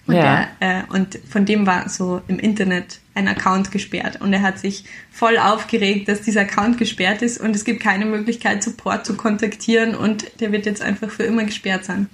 Und, 0.06 0.14
Ja. 0.16 0.48
der, 0.60 0.78
äh, 0.80 0.82
und 0.88 1.18
von 1.30 1.44
dem 1.44 1.66
war 1.66 1.88
so 1.88 2.22
im 2.28 2.38
Internet 2.38 3.00
ein 3.14 3.28
Account 3.28 3.70
gesperrt. 3.70 4.20
Und 4.20 4.32
er 4.32 4.42
hat 4.42 4.58
sich 4.58 4.84
voll 5.10 5.36
aufgeregt, 5.38 6.08
dass 6.08 6.22
dieser 6.22 6.42
Account 6.42 6.78
gesperrt 6.78 7.22
ist 7.22 7.40
und 7.40 7.54
es 7.54 7.64
gibt 7.64 7.82
keine 7.82 8.06
Möglichkeit, 8.06 8.62
Support 8.62 9.04
zu 9.06 9.16
kontaktieren 9.16 9.94
und 9.94 10.40
der 10.40 10.52
wird 10.52 10.66
jetzt 10.66 10.82
einfach 10.82 11.10
für 11.10 11.24
immer 11.24 11.44
gesperrt 11.44 11.84
sein. 11.84 12.08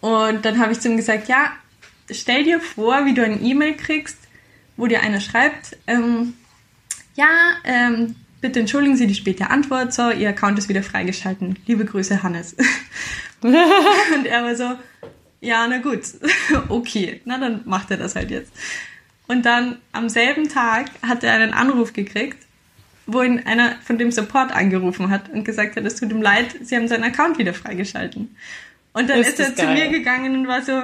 Und 0.00 0.44
dann 0.44 0.58
habe 0.58 0.72
ich 0.72 0.80
zu 0.80 0.88
ihm 0.88 0.96
gesagt, 0.96 1.28
ja, 1.28 1.52
stell 2.10 2.44
dir 2.44 2.60
vor, 2.60 3.04
wie 3.04 3.14
du 3.14 3.24
ein 3.24 3.44
E-Mail 3.44 3.74
kriegst, 3.74 4.18
wo 4.76 4.86
dir 4.86 5.02
einer 5.02 5.20
schreibt, 5.20 5.76
ähm, 5.86 6.34
ja, 7.14 7.28
ähm, 7.64 8.16
bitte 8.40 8.60
entschuldigen 8.60 8.96
Sie 8.96 9.06
die 9.06 9.14
späte 9.14 9.50
Antwort, 9.50 9.92
so, 9.92 10.10
Ihr 10.10 10.30
Account 10.30 10.58
ist 10.58 10.68
wieder 10.68 10.82
freigeschalten. 10.82 11.58
Liebe 11.66 11.84
Grüße, 11.84 12.22
Hannes. 12.22 12.56
Und 13.42 13.54
er 14.26 14.42
war 14.42 14.56
so, 14.56 14.76
ja, 15.40 15.66
na 15.68 15.78
gut, 15.78 16.00
okay, 16.68 17.20
na 17.24 17.38
dann 17.38 17.62
macht 17.64 17.90
er 17.90 17.96
das 17.96 18.16
halt 18.16 18.30
jetzt. 18.30 18.52
Und 19.30 19.46
dann 19.46 19.78
am 19.92 20.08
selben 20.08 20.48
Tag 20.48 20.86
hat 21.06 21.22
er 21.22 21.34
einen 21.34 21.52
Anruf 21.54 21.92
gekriegt, 21.92 22.36
wo 23.06 23.22
ihn 23.22 23.38
einer 23.46 23.76
von 23.84 23.96
dem 23.96 24.10
Support 24.10 24.50
angerufen 24.50 25.08
hat 25.08 25.28
und 25.28 25.44
gesagt 25.44 25.76
hat, 25.76 25.84
es 25.84 25.94
tut 25.94 26.10
ihm 26.10 26.20
leid, 26.20 26.46
sie 26.62 26.74
haben 26.74 26.88
seinen 26.88 27.04
Account 27.04 27.38
wieder 27.38 27.54
freigeschalten. 27.54 28.34
Und 28.92 29.08
dann 29.08 29.20
Ist 29.20 29.38
ist, 29.38 29.38
er 29.38 29.54
zu 29.54 29.62
geil. 29.66 29.74
mir 29.74 29.88
gegangen 29.98 30.36
und 30.36 30.48
war 30.48 30.62
so, 30.62 30.82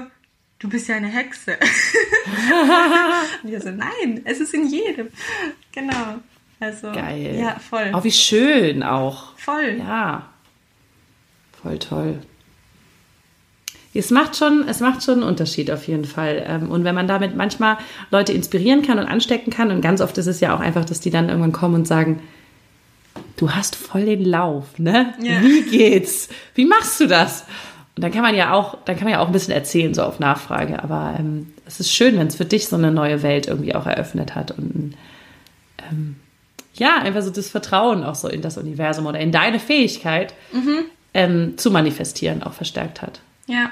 du 0.61 0.69
bist 0.69 0.87
ja 0.87 0.95
eine 0.95 1.09
Hexe. 1.09 1.57
und 3.43 3.53
ich 3.53 3.61
so, 3.61 3.71
nein, 3.73 4.21
es 4.25 4.39
ist 4.39 4.55
in 4.55 4.69
jedem. 4.69 5.09
Genau. 5.73 6.21
Also, 6.61 6.93
Geil. 6.93 7.37
ja, 7.41 7.59
voll. 7.59 7.91
Oh, 7.95 8.05
wie 8.05 8.13
schön 8.13 8.85
auch. 8.85 9.37
voll. 9.39 9.79
Ja. 9.81 10.31
Voll 11.61 11.81
toll. 11.81 12.21
Es 13.99 14.11
macht 14.11 14.37
schon, 14.37 14.67
es 14.69 14.81
macht 14.81 15.03
schon 15.03 15.15
einen 15.15 15.23
Unterschied 15.23 15.71
auf 15.71 15.87
jeden 15.87 16.05
Fall. 16.05 16.45
Ähm, 16.47 16.71
und 16.71 16.85
wenn 16.85 16.95
man 16.95 17.09
damit 17.09 17.37
manchmal 17.37 17.79
Leute 18.11 18.33
inspirieren 18.33 18.83
kann 18.83 18.99
und 18.99 19.07
anstecken 19.07 19.53
kann, 19.53 19.71
und 19.71 19.81
ganz 19.81 20.01
oft 20.01 20.17
ist 20.19 20.27
es 20.27 20.41
ja 20.41 20.55
auch 20.55 20.61
einfach, 20.61 20.85
dass 20.85 21.01
die 21.01 21.11
dann 21.11 21.29
irgendwann 21.29 21.53
kommen 21.53 21.75
und 21.75 21.87
sagen, 21.87 22.21
du 23.37 23.51
hast 23.51 23.77
voll 23.77 24.05
den 24.05 24.25
Lauf, 24.25 24.79
ne? 24.79 25.15
Ja. 25.23 25.41
Wie 25.43 25.63
geht's? 25.63 26.29
Wie 26.55 26.67
machst 26.67 27.01
du 27.01 27.07
das? 27.07 27.45
Und 27.97 28.03
dann 28.03 28.13
kann 28.13 28.23
man 28.23 28.35
ja 28.35 28.53
auch, 28.53 28.77
dann 28.85 28.97
kann 28.97 29.05
man 29.05 29.15
ja 29.15 29.21
auch 29.21 29.29
ein 29.29 29.33
bisschen 29.33 29.55
erzählen, 29.55 29.95
so 29.95 30.03
auf 30.03 30.19
Nachfrage. 30.19 30.83
Aber 30.83 31.17
ähm, 31.19 31.53
es 31.67 31.81
ist 31.81 31.93
schön, 31.93 32.19
wenn 32.19 32.27
es 32.27 32.37
für 32.37 32.45
dich 32.45 32.69
so 32.69 32.77
eine 32.77 32.93
neue 32.93 33.23
Welt 33.23 33.47
irgendwie 33.47 33.75
auch 33.75 33.87
eröffnet 33.87 34.35
hat 34.35 34.51
und 34.51 34.95
ähm, 35.91 36.17
ja, 36.75 36.99
einfach 36.99 37.23
so 37.23 37.31
das 37.31 37.49
Vertrauen 37.49 38.05
auch 38.05 38.15
so 38.15 38.29
in 38.29 38.43
das 38.43 38.59
Universum 38.59 39.07
oder 39.07 39.19
in 39.19 39.33
deine 39.33 39.59
Fähigkeit 39.59 40.35
mhm. 40.53 40.85
ähm, 41.15 41.59
zu 41.59 41.71
manifestieren 41.71 42.43
auch 42.43 42.53
verstärkt 42.53 43.01
hat. 43.01 43.21
Ja. 43.47 43.71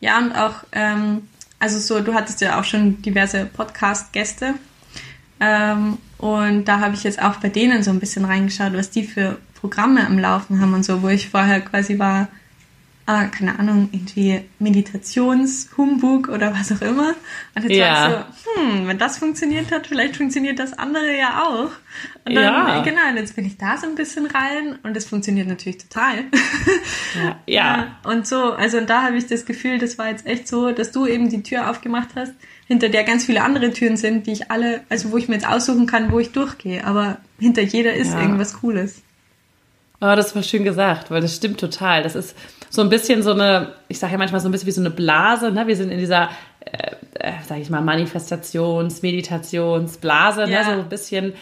Ja, 0.00 0.18
und 0.18 0.32
auch, 0.32 0.64
ähm, 0.72 1.28
also 1.58 1.78
so, 1.78 2.00
du 2.00 2.14
hattest 2.14 2.40
ja 2.40 2.58
auch 2.58 2.64
schon 2.64 3.02
diverse 3.02 3.44
Podcast-Gäste. 3.44 4.54
Ähm, 5.40 5.98
und 6.18 6.64
da 6.66 6.80
habe 6.80 6.94
ich 6.94 7.04
jetzt 7.04 7.22
auch 7.22 7.36
bei 7.36 7.48
denen 7.48 7.82
so 7.82 7.90
ein 7.90 8.00
bisschen 8.00 8.24
reingeschaut, 8.24 8.74
was 8.74 8.90
die 8.90 9.04
für 9.04 9.38
Programme 9.54 10.06
am 10.06 10.18
Laufen 10.18 10.60
haben 10.60 10.74
und 10.74 10.84
so, 10.84 11.02
wo 11.02 11.08
ich 11.08 11.28
vorher 11.28 11.60
quasi 11.60 11.98
war, 11.98 12.28
ah, 13.06 13.24
keine 13.26 13.58
Ahnung, 13.58 13.88
irgendwie 13.92 14.42
Meditationshumbug 14.58 16.28
oder 16.28 16.54
was 16.54 16.72
auch 16.72 16.80
immer. 16.80 17.14
Und 17.54 17.62
jetzt 17.64 17.76
ja. 17.76 18.10
war 18.10 18.26
ich 18.30 18.42
so, 18.42 18.60
hm, 18.60 18.86
wenn 18.86 18.98
das 18.98 19.18
funktioniert 19.18 19.70
hat, 19.72 19.86
vielleicht 19.86 20.16
funktioniert 20.16 20.58
das 20.58 20.72
andere 20.74 21.16
ja 21.16 21.42
auch. 21.42 21.70
Und 22.24 22.34
dann, 22.34 22.44
ja. 22.44 22.82
genau, 22.82 23.08
und 23.08 23.16
jetzt 23.16 23.34
bin 23.34 23.46
ich 23.46 23.56
da 23.56 23.78
so 23.78 23.86
ein 23.86 23.94
bisschen 23.94 24.26
rein 24.26 24.78
und 24.82 24.96
es 24.96 25.06
funktioniert 25.06 25.48
natürlich 25.48 25.78
total. 25.78 26.24
Ja. 27.18 27.36
ja. 27.46 27.86
Und 28.04 28.26
so, 28.26 28.52
also 28.52 28.78
und 28.78 28.88
da 28.88 29.02
habe 29.02 29.16
ich 29.16 29.26
das 29.26 29.46
Gefühl, 29.46 29.78
das 29.78 29.98
war 29.98 30.10
jetzt 30.10 30.26
echt 30.26 30.46
so, 30.46 30.70
dass 30.70 30.92
du 30.92 31.06
eben 31.06 31.28
die 31.28 31.42
Tür 31.42 31.70
aufgemacht 31.70 32.10
hast, 32.14 32.32
hinter 32.68 32.88
der 32.88 33.04
ganz 33.04 33.24
viele 33.24 33.42
andere 33.42 33.72
Türen 33.72 33.96
sind, 33.96 34.26
die 34.26 34.32
ich 34.32 34.50
alle, 34.50 34.82
also 34.88 35.10
wo 35.10 35.16
ich 35.16 35.28
mir 35.28 35.34
jetzt 35.34 35.48
aussuchen 35.48 35.86
kann, 35.86 36.12
wo 36.12 36.20
ich 36.20 36.30
durchgehe. 36.32 36.84
Aber 36.84 37.16
hinter 37.38 37.62
jeder 37.62 37.94
ist 37.94 38.12
ja. 38.12 38.20
irgendwas 38.20 38.60
Cooles. 38.60 39.02
Oh, 40.00 40.14
das 40.14 40.34
war 40.34 40.42
schön 40.42 40.64
gesagt, 40.64 41.10
weil 41.10 41.20
das 41.20 41.36
stimmt 41.36 41.58
total. 41.58 42.02
Das 42.02 42.14
ist 42.14 42.36
so 42.70 42.80
ein 42.80 42.88
bisschen 42.88 43.22
so 43.22 43.32
eine, 43.32 43.74
ich 43.88 43.98
sage 43.98 44.12
ja 44.12 44.18
manchmal 44.18 44.40
so 44.40 44.48
ein 44.48 44.52
bisschen 44.52 44.68
wie 44.68 44.72
so 44.72 44.80
eine 44.80 44.90
Blase. 44.90 45.50
Ne? 45.50 45.66
Wir 45.66 45.76
sind 45.76 45.90
in 45.90 45.98
dieser, 45.98 46.30
äh, 46.60 46.92
äh, 47.14 47.32
sage 47.46 47.60
ich 47.60 47.70
mal, 47.70 47.82
Manifestations-, 47.82 49.02
Meditationsblase, 49.02 50.46
ne? 50.46 50.52
ja. 50.52 50.58
ne? 50.60 50.64
so 50.76 50.80
ein 50.80 50.88
bisschen. 50.88 51.34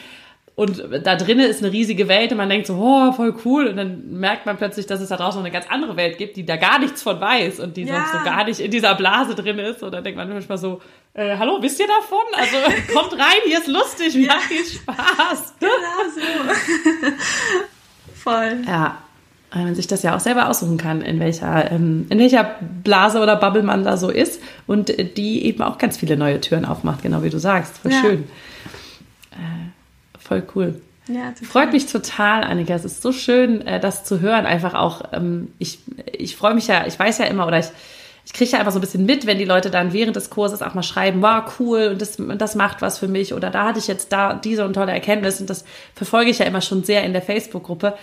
Und 0.59 0.83
da 1.05 1.15
drinnen 1.15 1.49
ist 1.49 1.63
eine 1.63 1.73
riesige 1.73 2.09
Welt 2.09 2.33
und 2.33 2.39
man 2.39 2.49
denkt 2.49 2.67
so, 2.67 2.75
oh, 2.75 3.13
voll 3.13 3.33
cool. 3.45 3.69
Und 3.69 3.77
dann 3.77 4.19
merkt 4.19 4.45
man 4.45 4.57
plötzlich, 4.57 4.87
dass 4.87 5.01
es 5.01 5.09
da 5.09 5.17
draußen 5.17 5.39
noch 5.39 5.45
eine 5.45 5.53
ganz 5.53 5.67
andere 5.71 5.97
Welt 5.97 6.19
gibt, 6.19 6.37
die 6.37 6.45
da 6.45 6.57
gar 6.57 6.81
nichts 6.81 7.01
von 7.01 7.21
weiß 7.21 7.61
und 7.61 7.77
die 7.77 7.85
ja. 7.85 7.95
sonst 7.95 8.11
so 8.11 8.25
gar 8.25 8.43
nicht 8.43 8.59
in 8.59 8.73
dieser 8.73 8.97
Blase 8.97 9.37
drin 9.37 9.61
ist. 9.61 9.85
Und 9.85 9.93
dann 9.93 10.03
denkt 10.03 10.17
man 10.17 10.29
manchmal 10.29 10.59
so, 10.59 10.81
äh, 11.15 11.37
hallo, 11.37 11.59
wisst 11.61 11.79
ihr 11.79 11.87
davon? 11.87 12.19
Also 12.33 12.57
kommt 12.93 13.13
rein, 13.13 13.37
hier 13.47 13.61
ist 13.61 13.69
lustig, 13.69 14.17
wir 14.17 14.27
ja. 14.27 14.33
haben 14.33 14.41
viel 14.41 14.65
Spaß. 14.65 15.55
Genau 15.61 15.71
so. 16.13 17.13
voll. 18.17 18.63
Ja, 18.67 18.99
weil 19.53 19.63
man 19.63 19.77
sich 19.77 19.87
das 19.87 20.03
ja 20.03 20.17
auch 20.17 20.21
selber 20.21 20.49
aussuchen 20.49 20.77
kann, 20.77 21.03
in 21.03 21.21
welcher, 21.21 21.71
ähm, 21.71 22.07
in 22.11 22.19
welcher 22.19 22.57
Blase 22.83 23.21
oder 23.21 23.37
Bubble 23.37 23.63
man 23.63 23.85
da 23.85 23.97
so 23.97 24.11
ist 24.11 24.43
und 24.67 24.89
die 24.89 25.45
eben 25.45 25.63
auch 25.63 25.79
ganz 25.79 25.99
viele 25.99 26.17
neue 26.17 26.41
Türen 26.41 26.65
aufmacht, 26.65 27.05
genau 27.05 27.23
wie 27.23 27.31
du 27.31 27.39
sagst. 27.39 27.79
Voll 27.79 27.93
ja. 27.93 28.01
schön. 28.01 28.25
Voll 30.29 30.43
cool. 30.55 30.81
Ja, 31.09 31.33
Freut 31.43 31.73
mich 31.73 31.87
total, 31.87 32.45
Annika. 32.45 32.75
Es 32.75 32.85
ist 32.85 33.01
so 33.01 33.13
schön, 33.13 33.67
äh, 33.67 33.81
das 33.81 34.05
zu 34.05 34.21
hören. 34.21 34.45
Einfach 34.45 34.75
auch, 34.75 35.01
ähm, 35.13 35.53
ich, 35.59 35.79
ich 36.13 36.37
freue 36.37 36.53
mich 36.53 36.67
ja, 36.67 36.87
ich 36.87 36.99
weiß 36.99 37.17
ja 37.17 37.25
immer, 37.25 37.47
oder 37.47 37.59
ich, 37.59 37.69
ich 38.27 38.35
kriege 38.35 38.51
ja 38.51 38.59
einfach 38.59 38.73
so 38.73 38.79
ein 38.79 38.83
bisschen 38.83 39.07
mit, 39.07 39.25
wenn 39.25 39.39
die 39.39 39.47
Leute 39.47 39.71
dann 39.71 39.95
während 39.95 40.17
des 40.17 40.29
Kurses 40.29 40.61
auch 40.61 40.75
mal 40.75 40.83
schreiben, 40.83 41.23
wow, 41.23 41.45
cool, 41.59 41.89
und 41.93 42.03
das, 42.03 42.19
das 42.37 42.55
macht 42.57 42.83
was 42.83 42.99
für 42.99 43.09
mich, 43.09 43.33
oder 43.33 43.49
da 43.49 43.65
hatte 43.65 43.79
ich 43.79 43.87
jetzt 43.87 44.13
da 44.13 44.35
diese 44.35 44.67
und 44.67 44.75
tolle 44.75 44.93
Erkenntnis, 44.93 45.41
und 45.41 45.49
das 45.49 45.65
verfolge 45.95 46.31
ich 46.31 46.41
ja 46.41 46.45
immer 46.45 46.61
schon 46.61 46.85
sehr 46.85 47.05
in 47.05 47.15
der 47.15 47.23
Facebook-Gruppe. 47.23 47.95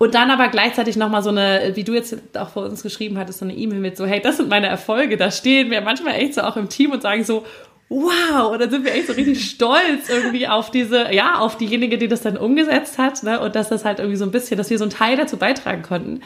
Und 0.00 0.16
dann 0.16 0.32
aber 0.32 0.48
gleichzeitig 0.48 0.96
nochmal 0.96 1.22
so 1.22 1.30
eine, 1.30 1.70
wie 1.74 1.84
du 1.84 1.94
jetzt 1.94 2.16
auch 2.36 2.48
vor 2.48 2.64
uns 2.64 2.82
geschrieben 2.82 3.16
hattest, 3.16 3.38
so 3.38 3.44
eine 3.44 3.54
E-Mail 3.54 3.78
mit 3.78 3.96
so, 3.96 4.06
hey, 4.06 4.20
das 4.20 4.38
sind 4.38 4.48
meine 4.48 4.66
Erfolge. 4.66 5.16
Da 5.16 5.30
stehen 5.30 5.70
wir 5.70 5.80
manchmal 5.82 6.16
echt 6.16 6.34
so 6.34 6.40
auch 6.40 6.56
im 6.56 6.68
Team 6.68 6.90
und 6.90 7.00
sagen 7.00 7.22
so, 7.22 7.44
wow, 7.88 8.52
und 8.52 8.60
dann 8.60 8.70
sind 8.70 8.84
wir 8.84 8.94
echt 8.94 9.06
so 9.06 9.12
richtig 9.12 9.48
stolz 9.48 10.08
irgendwie 10.08 10.48
auf 10.48 10.70
diese, 10.70 11.12
ja, 11.12 11.38
auf 11.38 11.56
diejenige, 11.56 11.98
die 11.98 12.08
das 12.08 12.22
dann 12.22 12.36
umgesetzt 12.36 12.98
hat, 12.98 13.22
ne, 13.22 13.40
und 13.40 13.54
dass 13.54 13.68
das 13.68 13.84
halt 13.84 13.98
irgendwie 13.98 14.16
so 14.16 14.24
ein 14.24 14.30
bisschen, 14.30 14.56
dass 14.56 14.70
wir 14.70 14.78
so 14.78 14.84
einen 14.84 14.90
Teil 14.90 15.16
dazu 15.16 15.36
beitragen 15.36 15.82
konnten. 15.82 16.20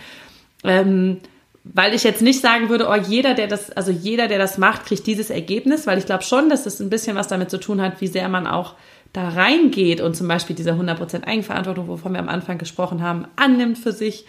Ähm, 0.64 1.18
weil 1.64 1.94
ich 1.94 2.02
jetzt 2.04 2.22
nicht 2.22 2.40
sagen 2.40 2.68
würde, 2.70 2.88
oh, 2.88 2.94
jeder, 2.94 3.34
der 3.34 3.46
das, 3.46 3.70
also 3.70 3.90
jeder, 3.90 4.26
der 4.28 4.38
das 4.38 4.58
macht, 4.58 4.86
kriegt 4.86 5.06
dieses 5.06 5.28
Ergebnis, 5.28 5.86
weil 5.86 5.98
ich 5.98 6.06
glaube 6.06 6.22
schon, 6.22 6.48
dass 6.48 6.64
das 6.64 6.80
ein 6.80 6.88
bisschen 6.88 7.16
was 7.16 7.28
damit 7.28 7.50
zu 7.50 7.58
tun 7.58 7.82
hat, 7.82 8.00
wie 8.00 8.06
sehr 8.06 8.28
man 8.28 8.46
auch 8.46 8.74
da 9.12 9.28
reingeht 9.28 10.00
und 10.00 10.14
zum 10.14 10.28
Beispiel 10.28 10.56
diese 10.56 10.72
100% 10.72 11.24
Eigenverantwortung, 11.24 11.88
wovon 11.88 12.12
wir 12.12 12.20
am 12.20 12.28
Anfang 12.28 12.58
gesprochen 12.58 13.02
haben, 13.02 13.26
annimmt 13.36 13.78
für 13.78 13.92
sich. 13.92 14.24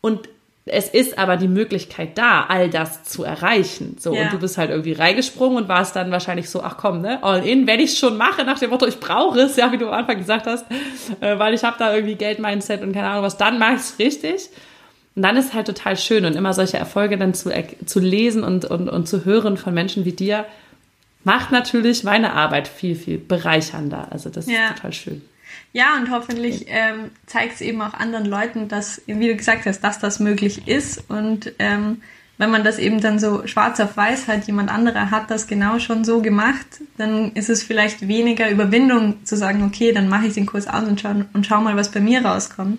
Und 0.00 0.28
es 0.70 0.88
ist 0.88 1.18
aber 1.18 1.36
die 1.36 1.48
Möglichkeit 1.48 2.16
da, 2.16 2.46
all 2.48 2.70
das 2.70 3.04
zu 3.04 3.24
erreichen. 3.24 3.96
So, 3.98 4.14
ja. 4.14 4.22
und 4.22 4.32
du 4.32 4.38
bist 4.38 4.58
halt 4.58 4.70
irgendwie 4.70 4.92
reingesprungen 4.92 5.56
und 5.56 5.68
warst 5.68 5.96
dann 5.96 6.10
wahrscheinlich 6.10 6.50
so, 6.50 6.62
ach 6.62 6.76
komm, 6.76 7.00
ne, 7.00 7.22
all 7.22 7.46
in, 7.46 7.66
wenn 7.66 7.80
ich 7.80 7.98
schon 7.98 8.16
mache, 8.16 8.44
nach 8.44 8.58
dem 8.58 8.70
Motto, 8.70 8.86
ich 8.86 9.00
brauche 9.00 9.40
es, 9.40 9.56
ja, 9.56 9.72
wie 9.72 9.78
du 9.78 9.88
am 9.88 9.94
Anfang 9.94 10.18
gesagt 10.18 10.46
hast, 10.46 10.66
äh, 11.20 11.38
weil 11.38 11.54
ich 11.54 11.64
habe 11.64 11.76
da 11.78 11.94
irgendwie 11.94 12.14
Geld-Mindset 12.14 12.82
und 12.82 12.92
keine 12.92 13.08
Ahnung 13.08 13.24
was, 13.24 13.36
dann 13.36 13.58
mache 13.58 13.74
ich 13.74 13.80
es 13.80 13.98
richtig. 13.98 14.50
Und 15.14 15.22
dann 15.22 15.36
ist 15.36 15.46
es 15.46 15.54
halt 15.54 15.66
total 15.66 15.96
schön 15.96 16.24
und 16.24 16.36
immer 16.36 16.54
solche 16.54 16.76
Erfolge 16.76 17.18
dann 17.18 17.34
zu, 17.34 17.50
zu 17.84 17.98
lesen 17.98 18.44
und, 18.44 18.64
und, 18.64 18.88
und 18.88 19.08
zu 19.08 19.24
hören 19.24 19.56
von 19.56 19.74
Menschen 19.74 20.04
wie 20.04 20.12
dir, 20.12 20.44
macht 21.24 21.50
natürlich 21.50 22.04
meine 22.04 22.34
Arbeit 22.34 22.68
viel, 22.68 22.94
viel 22.94 23.18
bereichernder. 23.18 24.08
Also 24.10 24.30
das 24.30 24.46
ja. 24.46 24.68
ist 24.68 24.76
total 24.76 24.92
schön. 24.92 25.22
Ja, 25.72 25.96
und 25.96 26.10
hoffentlich 26.10 26.66
ähm, 26.68 27.10
zeigt 27.26 27.54
es 27.54 27.60
eben 27.60 27.80
auch 27.82 27.94
anderen 27.94 28.26
Leuten, 28.26 28.68
dass, 28.68 29.02
wie 29.06 29.28
du 29.28 29.36
gesagt 29.36 29.66
hast, 29.66 29.80
dass 29.80 29.98
das 29.98 30.18
möglich 30.18 30.66
ist. 30.66 31.08
Und 31.08 31.52
ähm, 31.58 32.02
wenn 32.38 32.50
man 32.50 32.64
das 32.64 32.78
eben 32.78 33.00
dann 33.00 33.18
so 33.18 33.46
schwarz 33.46 33.80
auf 33.80 33.96
weiß 33.96 34.28
hat, 34.28 34.46
jemand 34.46 34.70
anderer 34.70 35.10
hat 35.10 35.30
das 35.30 35.46
genau 35.46 35.78
schon 35.78 36.04
so 36.04 36.22
gemacht, 36.22 36.66
dann 36.96 37.32
ist 37.32 37.50
es 37.50 37.62
vielleicht 37.62 38.06
weniger 38.06 38.48
Überwindung 38.48 39.24
zu 39.24 39.36
sagen, 39.36 39.64
okay, 39.64 39.92
dann 39.92 40.08
mache 40.08 40.26
ich 40.26 40.34
den 40.34 40.46
Kurs 40.46 40.68
aus 40.68 40.84
und 40.84 41.00
schau, 41.00 41.14
und 41.32 41.46
schau 41.46 41.60
mal, 41.60 41.76
was 41.76 41.90
bei 41.90 42.00
mir 42.00 42.24
rauskommt. 42.24 42.78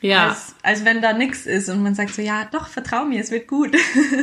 Ja. 0.00 0.28
Als, 0.28 0.54
als 0.62 0.84
wenn 0.84 1.02
da 1.02 1.12
nichts 1.12 1.46
ist 1.46 1.68
und 1.68 1.82
man 1.82 1.94
sagt 1.94 2.14
so, 2.14 2.22
ja, 2.22 2.48
doch, 2.50 2.68
vertrau 2.68 3.04
mir, 3.04 3.20
es 3.20 3.30
wird 3.30 3.46
gut. 3.46 3.76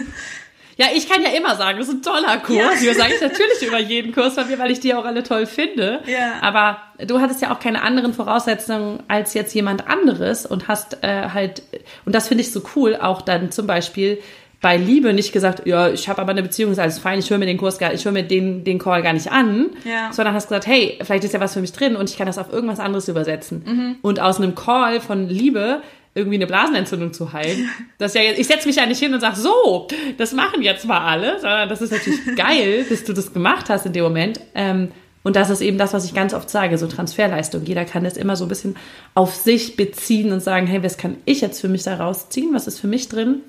Ja, 0.77 0.87
ich 0.93 1.09
kann 1.09 1.21
ja 1.23 1.29
immer 1.29 1.55
sagen, 1.55 1.79
das 1.79 1.87
ist 1.87 1.95
ein 1.95 2.01
toller 2.03 2.37
Kurs. 2.37 2.81
Ja. 2.81 2.89
Das 2.89 2.97
sage 2.97 3.13
ich 3.15 3.21
natürlich 3.21 3.67
über 3.67 3.79
jeden 3.79 4.13
Kurs 4.13 4.35
von 4.35 4.47
mir, 4.47 4.59
weil 4.59 4.71
ich 4.71 4.79
die 4.79 4.93
auch 4.93 5.05
alle 5.05 5.23
toll 5.23 5.47
finde. 5.47 6.01
Ja. 6.05 6.33
Aber 6.41 6.77
du 7.05 7.19
hattest 7.19 7.41
ja 7.41 7.53
auch 7.53 7.59
keine 7.59 7.81
anderen 7.81 8.13
Voraussetzungen 8.13 9.01
als 9.07 9.33
jetzt 9.33 9.53
jemand 9.55 9.87
anderes 9.87 10.45
und 10.45 10.67
hast 10.67 11.03
äh, 11.03 11.29
halt, 11.33 11.63
und 12.05 12.13
das 12.13 12.27
finde 12.27 12.43
ich 12.43 12.51
so 12.51 12.61
cool, 12.75 12.95
auch 12.95 13.21
dann 13.21 13.51
zum 13.51 13.65
Beispiel 13.65 14.19
bei 14.61 14.75
Liebe 14.75 15.13
nicht 15.13 15.33
gesagt, 15.33 15.67
ja, 15.67 15.89
ich 15.89 16.09
habe 16.09 16.21
aber 16.21 16.31
eine 16.31 16.41
Beziehung, 16.41 16.71
ist 16.71 16.79
alles 16.79 16.97
fein, 16.97 17.19
ich 17.19 17.29
höre 17.29 17.37
mir 17.37 17.45
den 17.45 17.57
Kurs 17.57 17.77
gar, 17.77 17.93
ich 17.93 18.05
höre 18.05 18.11
mir 18.11 18.23
den, 18.23 18.63
den 18.63 18.79
Call 18.79 19.03
gar 19.03 19.13
nicht 19.13 19.31
an, 19.31 19.67
ja. 19.83 20.11
sondern 20.11 20.33
hast 20.33 20.47
gesagt, 20.47 20.65
hey, 20.65 20.97
vielleicht 21.03 21.23
ist 21.23 21.33
ja 21.33 21.39
was 21.39 21.53
für 21.53 21.61
mich 21.61 21.73
drin 21.73 21.95
und 21.95 22.09
ich 22.09 22.17
kann 22.17 22.25
das 22.25 22.37
auf 22.39 22.51
irgendwas 22.51 22.79
anderes 22.79 23.07
übersetzen. 23.07 23.63
Mhm. 23.65 23.95
Und 24.01 24.19
aus 24.19 24.37
einem 24.37 24.55
Call 24.55 24.99
von 24.99 25.29
Liebe 25.29 25.81
irgendwie 26.17 26.35
eine 26.35 26.47
Blasenentzündung 26.47 27.13
zu 27.13 27.31
heilen. 27.31 27.69
Das 27.99 28.13
ja 28.15 28.21
jetzt, 28.21 28.39
ich 28.39 28.47
setze 28.47 28.67
mich 28.67 28.75
ja 28.75 28.85
nicht 28.85 28.99
hin 28.99 29.13
und 29.13 29.21
sage, 29.21 29.37
so, 29.37 29.87
das 30.17 30.33
machen 30.33 30.61
jetzt 30.61 30.85
mal 30.85 30.99
alle, 30.99 31.39
sondern 31.39 31.69
das 31.69 31.81
ist 31.81 31.91
natürlich 31.91 32.19
geil, 32.35 32.85
dass 32.89 33.03
du 33.03 33.13
das 33.13 33.31
gemacht 33.31 33.69
hast 33.69 33.85
in 33.85 33.93
dem 33.93 34.03
Moment. 34.03 34.39
Ähm, 34.55 34.91
und 35.23 35.35
das 35.35 35.49
ist 35.49 35.61
eben 35.61 35.77
das, 35.77 35.93
was 35.93 36.05
ich 36.05 36.13
ganz 36.13 36.33
oft 36.33 36.49
sage, 36.49 36.77
so 36.77 36.87
Transferleistung. 36.87 37.63
Jeder 37.65 37.85
kann 37.85 38.03
das 38.03 38.17
immer 38.17 38.35
so 38.35 38.45
ein 38.45 38.49
bisschen 38.49 38.77
auf 39.13 39.35
sich 39.35 39.75
beziehen 39.75 40.31
und 40.31 40.41
sagen, 40.41 40.67
hey, 40.67 40.81
was 40.83 40.97
kann 40.97 41.17
ich 41.25 41.41
jetzt 41.41 41.61
für 41.61 41.67
mich 41.67 41.83
da 41.83 41.95
rausziehen? 41.95 42.53
Was 42.53 42.65
ist 42.65 42.79
für 42.79 42.87
mich 42.87 43.09
drin? 43.09 43.41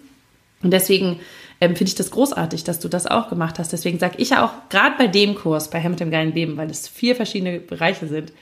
Und 0.63 0.73
deswegen 0.73 1.21
ähm, 1.61 1.75
finde 1.77 1.89
ich 1.89 1.95
das 1.95 2.11
großartig, 2.11 2.65
dass 2.65 2.81
du 2.81 2.89
das 2.89 3.07
auch 3.07 3.29
gemacht 3.29 3.59
hast. 3.59 3.73
Deswegen 3.73 3.99
sage 3.99 4.17
ich 4.19 4.31
ja 4.31 4.45
auch, 4.45 4.69
gerade 4.69 4.97
bei 4.99 5.07
dem 5.07 5.35
Kurs, 5.35 5.71
bei 5.71 5.83
Hamilton 5.83 6.11
Geilen 6.11 6.35
Leben, 6.35 6.57
weil 6.57 6.71
es 6.71 6.89
vier 6.89 7.17
verschiedene 7.17 7.61
Bereiche 7.61 8.09
sind, 8.09 8.33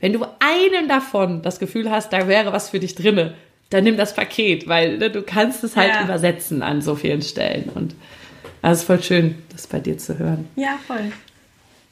wenn 0.00 0.12
du 0.12 0.24
einen 0.40 0.88
davon 0.88 1.42
das 1.42 1.58
Gefühl 1.58 1.90
hast, 1.90 2.12
da 2.12 2.26
wäre 2.26 2.52
was 2.52 2.70
für 2.70 2.80
dich 2.80 2.94
drinne, 2.94 3.34
dann 3.70 3.84
nimm 3.84 3.96
das 3.96 4.14
Paket, 4.14 4.68
weil 4.68 4.98
ne, 4.98 5.10
du 5.10 5.22
kannst 5.22 5.64
es 5.64 5.76
halt 5.76 5.92
ja. 5.94 6.04
übersetzen 6.04 6.62
an 6.62 6.82
so 6.82 6.96
vielen 6.96 7.22
Stellen. 7.22 7.70
Und 7.74 7.94
es 8.62 8.78
ist 8.78 8.84
voll 8.84 9.02
schön, 9.02 9.36
das 9.50 9.66
bei 9.66 9.78
dir 9.78 9.96
zu 9.96 10.18
hören. 10.18 10.48
Ja, 10.56 10.78
voll. 10.86 11.12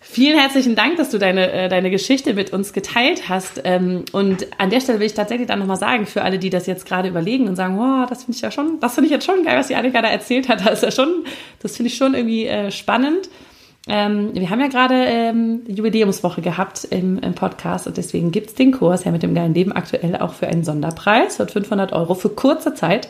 Vielen 0.01 0.39
herzlichen 0.39 0.76
Dank, 0.76 0.97
dass 0.97 1.11
du 1.11 1.18
deine, 1.18 1.51
äh, 1.51 1.68
deine 1.68 1.91
Geschichte 1.91 2.33
mit 2.33 2.53
uns 2.53 2.72
geteilt 2.72 3.29
hast. 3.29 3.62
Ähm, 3.64 4.05
und 4.12 4.47
an 4.59 4.70
der 4.70 4.81
Stelle 4.81 5.01
will 5.01 5.07
ich 5.07 5.14
tatsächlich 5.14 5.49
dann 5.49 5.59
nochmal 5.59 5.76
sagen, 5.76 6.07
für 6.07 6.22
alle, 6.22 6.39
die 6.39 6.51
das 6.51 6.66
jetzt 6.66 6.87
gerade 6.87 7.09
überlegen 7.09 7.49
und 7.49 7.57
sagen, 7.57 7.76
wow, 7.76 8.09
das 8.09 8.24
finde 8.24 8.37
ich 8.37 8.43
ja 8.43 8.51
schon, 8.51 8.79
das 8.81 8.95
finde 8.95 9.07
ich 9.07 9.12
jetzt 9.12 9.26
schon 9.26 9.45
geil, 9.45 9.59
was 9.59 9.68
die 9.68 9.74
Annika 9.74 10.01
da 10.01 10.09
erzählt 10.09 10.49
hat. 10.49 10.64
Das 10.64 10.83
ist 10.83 10.83
ja 10.83 10.91
schon, 10.93 11.24
das 11.61 11.76
finde 11.76 11.89
ich 11.89 11.97
schon 11.97 12.14
irgendwie 12.14 12.47
äh, 12.47 12.70
spannend. 12.70 13.29
Ähm, 13.89 14.34
wir 14.34 14.51
haben 14.51 14.61
ja 14.61 14.68
gerade 14.68 14.95
ähm, 14.95 15.62
Jubiläumswoche 15.66 16.43
gehabt 16.43 16.84
im, 16.91 17.18
im 17.18 17.34
Podcast 17.34 17.86
und 17.86 17.97
deswegen 17.97 18.30
gibt's 18.30 18.55
den 18.55 18.72
Kurs 18.72 19.05
ja 19.05 19.11
mit 19.11 19.22
dem 19.22 19.34
geilen 19.34 19.55
Leben 19.55 19.72
aktuell 19.72 20.16
auch 20.16 20.34
für 20.34 20.47
einen 20.47 20.64
Sonderpreis 20.64 21.36
von 21.36 21.49
500 21.49 21.93
Euro 21.93 22.14
für 22.14 22.28
kurze 22.28 22.74
Zeit. 22.74 23.09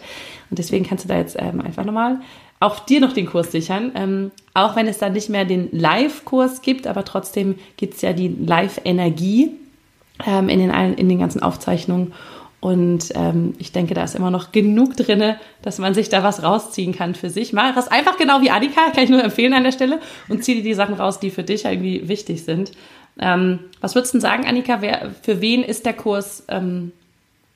Und 0.50 0.58
deswegen 0.58 0.86
kannst 0.86 1.04
du 1.04 1.08
da 1.08 1.16
jetzt 1.16 1.36
ähm, 1.38 1.60
einfach 1.60 1.84
nochmal 1.84 2.20
auch 2.60 2.80
dir 2.80 3.00
noch 3.00 3.12
den 3.12 3.26
Kurs 3.26 3.52
sichern. 3.52 3.92
Ähm, 3.94 4.30
auch 4.54 4.76
wenn 4.76 4.86
es 4.86 4.98
dann 4.98 5.12
nicht 5.12 5.28
mehr 5.28 5.44
den 5.44 5.68
Live-Kurs 5.72 6.62
gibt, 6.62 6.86
aber 6.86 7.04
trotzdem 7.04 7.56
gibt's 7.76 8.00
ja 8.02 8.12
die 8.12 8.28
Live-Energie 8.28 9.50
ähm, 10.26 10.48
in, 10.48 10.58
den, 10.58 10.70
in 10.94 11.08
den 11.08 11.18
ganzen 11.18 11.42
Aufzeichnungen. 11.42 12.12
Und 12.60 13.10
ähm, 13.14 13.54
ich 13.58 13.70
denke, 13.70 13.94
da 13.94 14.02
ist 14.02 14.16
immer 14.16 14.32
noch 14.32 14.50
genug 14.50 14.96
drinne, 14.96 15.38
dass 15.62 15.78
man 15.78 15.94
sich 15.94 16.08
da 16.08 16.24
was 16.24 16.42
rausziehen 16.42 16.94
kann 16.94 17.14
für 17.14 17.30
sich. 17.30 17.52
Mach 17.52 17.74
das 17.74 17.88
einfach 17.88 18.18
genau 18.18 18.40
wie 18.40 18.50
Annika, 18.50 18.90
kann 18.90 19.04
ich 19.04 19.10
nur 19.10 19.22
empfehlen 19.22 19.54
an 19.54 19.62
der 19.62 19.72
Stelle 19.72 20.00
und 20.28 20.42
zieh 20.42 20.56
dir 20.56 20.62
die 20.62 20.74
Sachen 20.74 20.94
raus, 20.94 21.20
die 21.20 21.30
für 21.30 21.44
dich 21.44 21.64
irgendwie 21.64 22.08
wichtig 22.08 22.42
sind. 22.42 22.72
Ähm, 23.20 23.60
was 23.80 23.94
würdest 23.94 24.14
du 24.14 24.18
denn 24.18 24.22
sagen, 24.22 24.46
Annika? 24.46 24.80
Wer, 24.80 25.12
für 25.22 25.40
wen 25.40 25.62
ist 25.62 25.86
der 25.86 25.92
Kurs? 25.92 26.44
Ähm, 26.48 26.92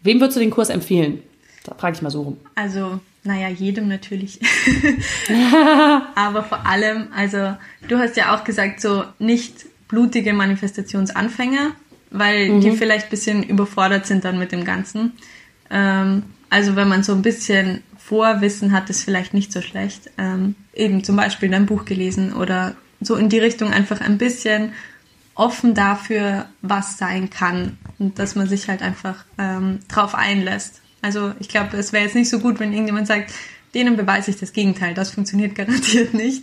wem 0.02 0.20
würdest 0.20 0.36
du 0.36 0.40
den 0.40 0.50
Kurs 0.50 0.70
empfehlen? 0.70 1.22
Da 1.64 1.74
frage 1.74 1.96
ich 1.96 2.02
mal 2.02 2.10
so 2.10 2.22
rum. 2.22 2.36
Also, 2.54 3.00
naja, 3.24 3.48
jedem 3.48 3.88
natürlich. 3.88 4.40
Aber 6.14 6.42
vor 6.44 6.66
allem, 6.66 7.08
also 7.14 7.54
du 7.88 7.98
hast 7.98 8.16
ja 8.16 8.34
auch 8.34 8.44
gesagt, 8.44 8.80
so 8.80 9.04
nicht 9.18 9.66
blutige 9.88 10.32
Manifestationsanfänger, 10.32 11.72
weil 12.12 12.48
mhm. 12.48 12.60
die 12.60 12.72
vielleicht 12.72 13.06
ein 13.06 13.10
bisschen 13.10 13.42
überfordert 13.42 14.06
sind 14.06 14.24
dann 14.24 14.38
mit 14.38 14.52
dem 14.52 14.64
Ganzen. 14.64 15.12
Ähm, 15.70 16.24
also 16.50 16.76
wenn 16.76 16.88
man 16.88 17.02
so 17.02 17.12
ein 17.12 17.22
bisschen 17.22 17.82
Vorwissen 17.96 18.72
hat, 18.72 18.90
ist 18.90 19.04
vielleicht 19.04 19.32
nicht 19.32 19.52
so 19.52 19.62
schlecht. 19.62 20.10
Ähm, 20.18 20.54
eben 20.74 21.02
zum 21.02 21.16
Beispiel 21.16 21.52
ein 21.54 21.66
Buch 21.66 21.84
gelesen 21.84 22.34
oder 22.34 22.74
so 23.00 23.16
in 23.16 23.28
die 23.28 23.38
Richtung 23.38 23.72
einfach 23.72 24.00
ein 24.00 24.18
bisschen 24.18 24.72
offen 25.34 25.74
dafür, 25.74 26.46
was 26.60 26.98
sein 26.98 27.30
kann 27.30 27.78
und 27.98 28.18
dass 28.18 28.34
man 28.34 28.48
sich 28.48 28.68
halt 28.68 28.82
einfach 28.82 29.24
ähm, 29.38 29.80
drauf 29.88 30.14
einlässt. 30.14 30.82
Also 31.00 31.32
ich 31.40 31.48
glaube, 31.48 31.76
es 31.76 31.92
wäre 31.92 32.04
jetzt 32.04 32.14
nicht 32.14 32.28
so 32.28 32.38
gut, 32.38 32.60
wenn 32.60 32.72
irgendjemand 32.72 33.06
sagt, 33.06 33.32
denen 33.74 33.96
beweise 33.96 34.30
ich 34.30 34.38
das 34.38 34.52
Gegenteil. 34.52 34.92
Das 34.92 35.10
funktioniert 35.10 35.54
garantiert 35.54 36.12
nicht. 36.12 36.42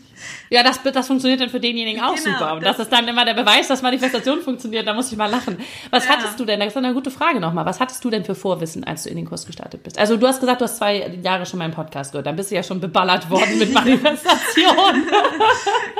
Ja, 0.49 0.63
das, 0.63 0.81
das 0.81 1.07
funktioniert 1.07 1.39
dann 1.39 1.49
für 1.49 1.59
denjenigen 1.59 2.01
auch 2.01 2.15
genau, 2.15 2.37
super. 2.37 2.53
Und 2.55 2.63
das, 2.63 2.77
das, 2.77 2.87
ist 2.87 2.91
dann 2.91 3.07
immer 3.07 3.23
der 3.23 3.35
Beweis, 3.35 3.67
dass 3.67 3.83
Manifestation 3.83 4.41
funktioniert. 4.41 4.87
Da 4.87 4.93
muss 4.93 5.11
ich 5.11 5.17
mal 5.17 5.29
lachen. 5.29 5.57
Was 5.91 6.05
ja. 6.05 6.11
hattest 6.11 6.39
du 6.39 6.45
denn? 6.45 6.59
Das 6.59 6.69
ist 6.69 6.77
eine 6.77 6.93
gute 6.93 7.11
Frage 7.11 7.39
nochmal. 7.39 7.65
Was 7.65 7.79
hattest 7.79 8.03
du 8.03 8.09
denn 8.09 8.25
für 8.25 8.33
Vorwissen, 8.33 8.83
als 8.83 9.03
du 9.03 9.09
in 9.09 9.15
den 9.15 9.25
Kurs 9.25 9.45
gestartet 9.45 9.83
bist? 9.83 9.99
Also 9.99 10.17
du 10.17 10.27
hast 10.27 10.39
gesagt, 10.39 10.61
du 10.61 10.65
hast 10.65 10.77
zwei 10.77 11.19
Jahre 11.23 11.45
schon 11.45 11.59
meinen 11.59 11.73
Podcast 11.73 12.11
gehört. 12.11 12.25
Dann 12.25 12.35
bist 12.35 12.49
du 12.49 12.55
ja 12.55 12.63
schon 12.63 12.79
beballert 12.79 13.29
worden 13.29 13.59
mit 13.59 13.73
Manifestation. 13.73 15.03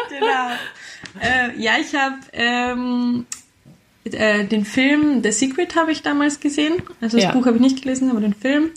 genau. 0.09 0.49
Äh, 1.21 1.59
ja, 1.61 1.73
ich 1.79 1.93
habe 1.95 2.15
ähm, 2.33 3.25
äh, 4.05 4.45
den 4.45 4.65
Film 4.65 5.21
The 5.23 5.31
Secret 5.31 5.75
habe 5.75 5.91
ich 5.91 6.01
damals 6.01 6.39
gesehen. 6.39 6.81
Also 7.01 7.17
das 7.17 7.25
ja. 7.25 7.31
Buch 7.31 7.45
habe 7.45 7.57
ich 7.57 7.61
nicht 7.61 7.83
gelesen, 7.83 8.09
aber 8.09 8.19
den 8.19 8.33
Film. 8.33 8.71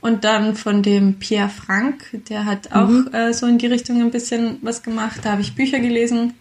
Und 0.00 0.24
dann 0.24 0.56
von 0.56 0.82
dem 0.82 1.18
Pierre 1.18 1.50
Frank, 1.50 2.04
der 2.28 2.46
hat 2.46 2.72
auch 2.72 2.88
mhm. 2.88 3.10
äh, 3.12 3.34
so 3.34 3.46
in 3.46 3.58
die 3.58 3.66
Richtung 3.66 4.00
ein 4.00 4.10
bisschen 4.10 4.58
was 4.62 4.82
gemacht. 4.82 5.20
Da 5.22 5.32
habe 5.32 5.42
ich 5.42 5.54
Bücher 5.54 5.78
gelesen. 5.78 6.34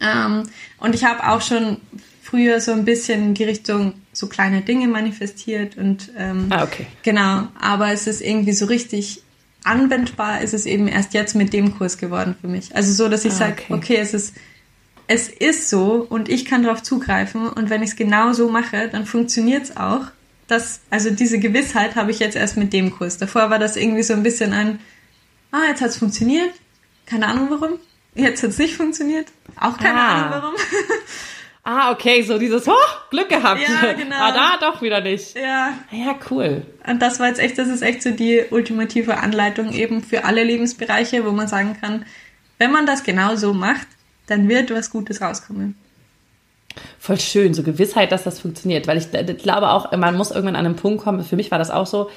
Ähm, 0.00 0.44
und 0.78 0.94
ich 0.94 1.04
habe 1.04 1.28
auch 1.28 1.40
schon 1.40 1.78
früher 2.22 2.60
so 2.60 2.72
ein 2.72 2.84
bisschen 2.84 3.22
in 3.22 3.34
die 3.34 3.44
Richtung 3.44 3.94
so 4.12 4.28
kleine 4.28 4.62
Dinge 4.62 4.88
manifestiert 4.88 5.76
und 5.76 6.10
ähm, 6.18 6.46
ah, 6.50 6.64
okay. 6.64 6.86
genau, 7.02 7.48
aber 7.60 7.92
es 7.92 8.06
ist 8.06 8.20
irgendwie 8.20 8.52
so 8.52 8.66
richtig 8.66 9.22
anwendbar 9.62 10.42
ist 10.42 10.54
es 10.54 10.64
eben 10.64 10.86
erst 10.86 11.12
jetzt 11.12 11.34
mit 11.34 11.52
dem 11.52 11.76
Kurs 11.76 11.98
geworden 11.98 12.36
für 12.40 12.48
mich. 12.48 12.74
Also 12.74 12.92
so, 12.92 13.08
dass 13.08 13.24
ich 13.24 13.32
ah, 13.32 13.36
sage, 13.36 13.62
okay. 13.68 13.74
okay, 13.74 13.96
es 13.96 14.14
ist 14.14 14.34
es 15.08 15.28
ist 15.28 15.70
so 15.70 16.06
und 16.08 16.28
ich 16.28 16.44
kann 16.44 16.62
darauf 16.62 16.82
zugreifen 16.82 17.48
und 17.48 17.70
wenn 17.70 17.82
ich 17.82 17.90
es 17.90 17.96
genau 17.96 18.32
so 18.32 18.48
mache, 18.48 18.88
dann 18.88 19.06
funktioniert 19.06 19.64
es 19.64 19.76
auch 19.76 20.06
das, 20.46 20.80
also 20.90 21.10
diese 21.10 21.38
Gewissheit 21.38 21.96
habe 21.96 22.10
ich 22.10 22.18
jetzt 22.18 22.36
erst 22.36 22.56
mit 22.56 22.72
dem 22.72 22.90
Kurs. 22.90 23.18
Davor 23.18 23.50
war 23.50 23.58
das 23.58 23.76
irgendwie 23.76 24.02
so 24.02 24.14
ein 24.14 24.22
bisschen 24.22 24.52
ein, 24.52 24.78
ah, 25.50 25.64
jetzt 25.68 25.80
hat 25.80 25.90
es 25.90 25.98
funktioniert. 25.98 26.50
Keine 27.04 27.26
Ahnung 27.26 27.48
warum. 27.50 27.78
Jetzt 28.14 28.42
hat 28.42 28.50
es 28.50 28.58
nicht 28.58 28.76
funktioniert. 28.76 29.28
Auch 29.60 29.76
keine 29.76 30.00
ah. 30.00 30.14
Ahnung 30.14 30.30
warum. 30.30 30.54
ah, 31.64 31.90
okay, 31.90 32.22
so 32.22 32.38
dieses, 32.38 32.66
oh, 32.68 32.74
Glück 33.10 33.28
gehabt. 33.28 33.60
Ja, 33.60 33.92
genau. 33.98 34.16
Ah, 34.16 34.32
da 34.32 34.70
doch 34.70 34.82
wieder 34.82 35.00
nicht. 35.00 35.36
Ja. 35.36 35.74
Ja, 35.90 36.18
cool. 36.30 36.64
Und 36.86 37.02
das 37.02 37.18
war 37.18 37.28
jetzt 37.28 37.40
echt, 37.40 37.58
das 37.58 37.68
ist 37.68 37.82
echt 37.82 38.02
so 38.02 38.10
die 38.10 38.44
ultimative 38.50 39.18
Anleitung 39.18 39.72
eben 39.72 40.02
für 40.02 40.24
alle 40.24 40.44
Lebensbereiche, 40.44 41.24
wo 41.24 41.32
man 41.32 41.48
sagen 41.48 41.76
kann, 41.80 42.06
wenn 42.58 42.72
man 42.72 42.86
das 42.86 43.02
genau 43.04 43.36
so 43.36 43.52
macht, 43.52 43.86
dann 44.26 44.48
wird 44.48 44.70
was 44.70 44.90
Gutes 44.90 45.20
rauskommen. 45.20 45.76
Voll 46.98 47.20
schön, 47.20 47.54
so 47.54 47.62
Gewissheit, 47.62 48.12
dass 48.12 48.24
das 48.24 48.40
funktioniert. 48.40 48.86
Weil 48.86 48.98
ich, 48.98 49.12
ich 49.12 49.38
glaube 49.38 49.70
auch, 49.70 49.90
man 49.96 50.16
muss 50.16 50.30
irgendwann 50.30 50.56
an 50.56 50.66
einen 50.66 50.76
Punkt 50.76 51.02
kommen, 51.02 51.22
für 51.24 51.36
mich 51.36 51.50
war 51.50 51.58
das 51.58 51.70
auch 51.70 51.86
so, 51.86 52.10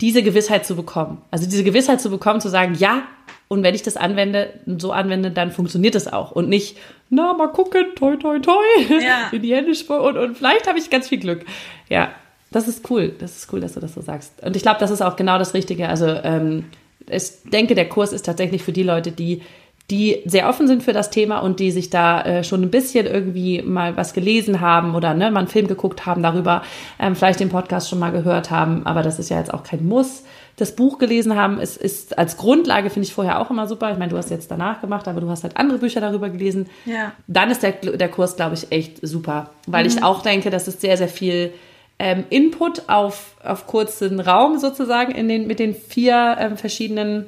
diese 0.00 0.22
Gewissheit 0.22 0.66
zu 0.66 0.76
bekommen. 0.76 1.22
Also 1.30 1.48
diese 1.48 1.64
Gewissheit 1.64 2.00
zu 2.00 2.10
bekommen, 2.10 2.40
zu 2.40 2.48
sagen, 2.48 2.74
ja, 2.78 3.02
und 3.48 3.62
wenn 3.62 3.74
ich 3.74 3.82
das 3.82 3.96
anwende, 3.96 4.52
so 4.78 4.92
anwende, 4.92 5.30
dann 5.30 5.52
funktioniert 5.52 5.94
es 5.94 6.12
auch. 6.12 6.32
Und 6.32 6.48
nicht, 6.48 6.76
na, 7.10 7.32
mal 7.32 7.48
gucken, 7.48 7.86
toi, 7.94 8.16
toi, 8.16 8.38
toi, 8.40 8.64
ja. 9.00 9.28
in 9.32 9.42
die 9.42 9.54
Hände 9.54 9.72
und, 9.72 10.16
und 10.16 10.36
vielleicht 10.36 10.66
habe 10.66 10.78
ich 10.78 10.90
ganz 10.90 11.08
viel 11.08 11.18
Glück. 11.18 11.44
Ja, 11.88 12.10
das 12.50 12.68
ist 12.68 12.90
cool. 12.90 13.14
Das 13.18 13.36
ist 13.36 13.52
cool, 13.52 13.60
dass 13.60 13.74
du 13.74 13.80
das 13.80 13.94
so 13.94 14.00
sagst. 14.00 14.42
Und 14.42 14.56
ich 14.56 14.62
glaube, 14.62 14.80
das 14.80 14.90
ist 14.90 15.02
auch 15.02 15.16
genau 15.16 15.38
das 15.38 15.54
Richtige. 15.54 15.88
Also 15.88 16.06
ähm, 16.06 16.66
ich 17.08 17.22
denke, 17.44 17.74
der 17.74 17.88
Kurs 17.88 18.12
ist 18.12 18.26
tatsächlich 18.26 18.62
für 18.62 18.72
die 18.72 18.82
Leute, 18.82 19.12
die 19.12 19.42
die 19.90 20.22
sehr 20.24 20.48
offen 20.48 20.66
sind 20.66 20.82
für 20.82 20.92
das 20.92 21.10
Thema 21.10 21.38
und 21.38 21.60
die 21.60 21.70
sich 21.70 21.90
da 21.90 22.22
äh, 22.22 22.44
schon 22.44 22.62
ein 22.62 22.70
bisschen 22.70 23.06
irgendwie 23.06 23.62
mal 23.62 23.96
was 23.96 24.14
gelesen 24.14 24.60
haben 24.60 24.96
oder 24.96 25.14
ne, 25.14 25.30
mal 25.30 25.40
einen 25.40 25.48
Film 25.48 25.68
geguckt 25.68 26.06
haben 26.06 26.22
darüber, 26.22 26.62
ähm, 26.98 27.14
vielleicht 27.14 27.38
den 27.38 27.50
Podcast 27.50 27.88
schon 27.88 28.00
mal 28.00 28.10
gehört 28.10 28.50
haben, 28.50 28.84
aber 28.84 29.02
das 29.02 29.20
ist 29.20 29.30
ja 29.30 29.38
jetzt 29.38 29.54
auch 29.54 29.62
kein 29.62 29.86
Muss. 29.86 30.24
Das 30.56 30.74
Buch 30.74 30.98
gelesen 30.98 31.36
haben, 31.36 31.60
es 31.60 31.76
ist 31.76 32.18
als 32.18 32.36
Grundlage, 32.36 32.90
finde 32.90 33.06
ich 33.06 33.14
vorher 33.14 33.40
auch 33.40 33.50
immer 33.50 33.66
super. 33.66 33.92
Ich 33.92 33.98
meine, 33.98 34.10
du 34.10 34.16
hast 34.16 34.30
jetzt 34.30 34.50
danach 34.50 34.80
gemacht, 34.80 35.06
aber 35.06 35.20
du 35.20 35.28
hast 35.28 35.42
halt 35.42 35.56
andere 35.56 35.78
Bücher 35.78 36.00
darüber 36.00 36.30
gelesen. 36.30 36.66
Ja. 36.86 37.12
Dann 37.26 37.50
ist 37.50 37.62
der, 37.62 37.72
der 37.72 38.08
Kurs, 38.08 38.36
glaube 38.36 38.54
ich, 38.54 38.72
echt 38.72 39.06
super, 39.06 39.50
weil 39.66 39.84
mhm. 39.84 39.90
ich 39.90 40.02
auch 40.02 40.22
denke, 40.22 40.50
das 40.50 40.66
ist 40.66 40.80
sehr, 40.80 40.96
sehr 40.96 41.08
viel 41.08 41.52
ähm, 41.98 42.24
Input 42.30 42.88
auf, 42.88 43.36
auf 43.44 43.66
kurzen 43.66 44.18
Raum 44.18 44.58
sozusagen 44.58 45.12
in 45.12 45.28
den, 45.28 45.46
mit 45.46 45.58
den 45.58 45.74
vier 45.74 46.36
ähm, 46.40 46.56
verschiedenen 46.56 47.26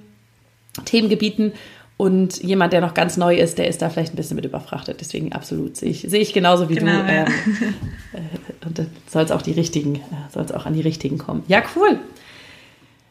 Themengebieten 0.85 1.53
und 1.99 2.41
jemand, 2.45 2.73
der 2.73 2.81
noch 2.81 2.95
ganz 2.95 3.17
neu 3.17 3.37
ist, 3.37 3.59
der 3.59 3.67
ist 3.67 3.83
da 3.83 3.91
vielleicht 3.91 4.15
ein 4.15 4.17
bisschen 4.17 4.37
mit 4.37 4.45
überfrachtet. 4.45 5.01
Deswegen 5.01 5.33
absolut 5.33 5.77
sehe 5.77 5.91
ich, 5.91 6.03
sehe 6.03 6.21
ich 6.21 6.33
genauso 6.33 6.69
wie 6.69 6.77
genau, 6.77 7.03
du. 7.03 7.13
Ja. 7.13 7.25
Ähm, 7.25 7.27
äh, 8.13 8.67
und 8.67 8.87
soll 9.09 9.25
es 9.25 9.33
auch 9.33 9.43
die 9.43 9.51
richtigen, 9.51 9.97
äh, 9.97 10.33
soll 10.33 10.45
es 10.45 10.53
auch 10.53 10.65
an 10.65 10.75
die 10.75 10.81
richtigen 10.81 11.19
kommen. 11.19 11.43
Ja, 11.49 11.61
cool. 11.75 11.99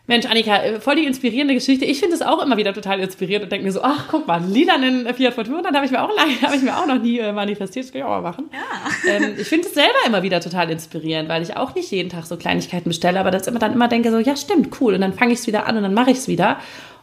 Mensch, 0.09 0.25
Annika, 0.25 0.63
äh, 0.63 0.79
voll 0.79 0.95
die 0.95 1.05
inspirierende 1.05 1.53
Geschichte. 1.53 1.83
Ich 1.83 1.99
finde 1.99 2.15
es 2.15 2.21
auch 2.21 2.41
immer 2.41 2.55
wieder 2.55 2.73
total 2.73 3.01
inspirierend 3.01 3.43
und 3.43 3.51
denke 3.51 3.65
mir 3.65 3.73
so, 3.73 3.81
ach, 3.83 4.07
guck 4.09 4.25
mal, 4.25 4.41
lilanen 4.41 5.13
Fiat 5.13 5.33
Fortuna, 5.33 5.61
dann 5.63 5.75
habe 5.75 5.85
ich 5.85 5.91
mir 5.91 6.01
auch 6.01 6.15
lange, 6.15 6.31
habe 6.41 6.55
ich 6.55 6.61
mir 6.61 6.77
auch 6.77 6.87
noch 6.87 7.01
nie 7.01 7.19
manifestiert, 7.33 7.83
das 7.83 7.91
kann 7.91 7.99
ich 7.99 8.05
auch 8.05 8.11
mal 8.11 8.21
machen. 8.21 8.45
Ja. 8.53 9.11
Ähm, 9.17 9.35
ich 9.37 9.49
finde 9.49 9.67
es 9.67 9.73
selber 9.73 9.97
immer 10.05 10.23
wieder 10.23 10.39
total 10.39 10.71
inspirierend, 10.71 11.27
weil 11.27 11.43
ich 11.43 11.57
auch 11.57 11.75
nicht 11.75 11.91
jeden 11.91 12.07
Tag 12.07 12.25
so 12.25 12.37
Kleinigkeiten 12.37 12.87
bestelle, 12.87 13.19
aber 13.19 13.31
das 13.31 13.47
immer 13.47 13.59
dann 13.59 13.73
immer 13.73 13.89
denke 13.89 14.11
so, 14.11 14.19
ja, 14.19 14.37
stimmt, 14.37 14.79
cool. 14.79 14.93
Und 14.93 15.01
dann 15.01 15.11
fange 15.11 15.33
ich 15.33 15.39
es 15.39 15.47
wieder 15.47 15.67
an 15.67 15.75
und 15.75 15.83
dann 15.83 15.93
mache 15.93 16.11
ich 16.11 16.19
es 16.19 16.29
wieder. 16.29 16.57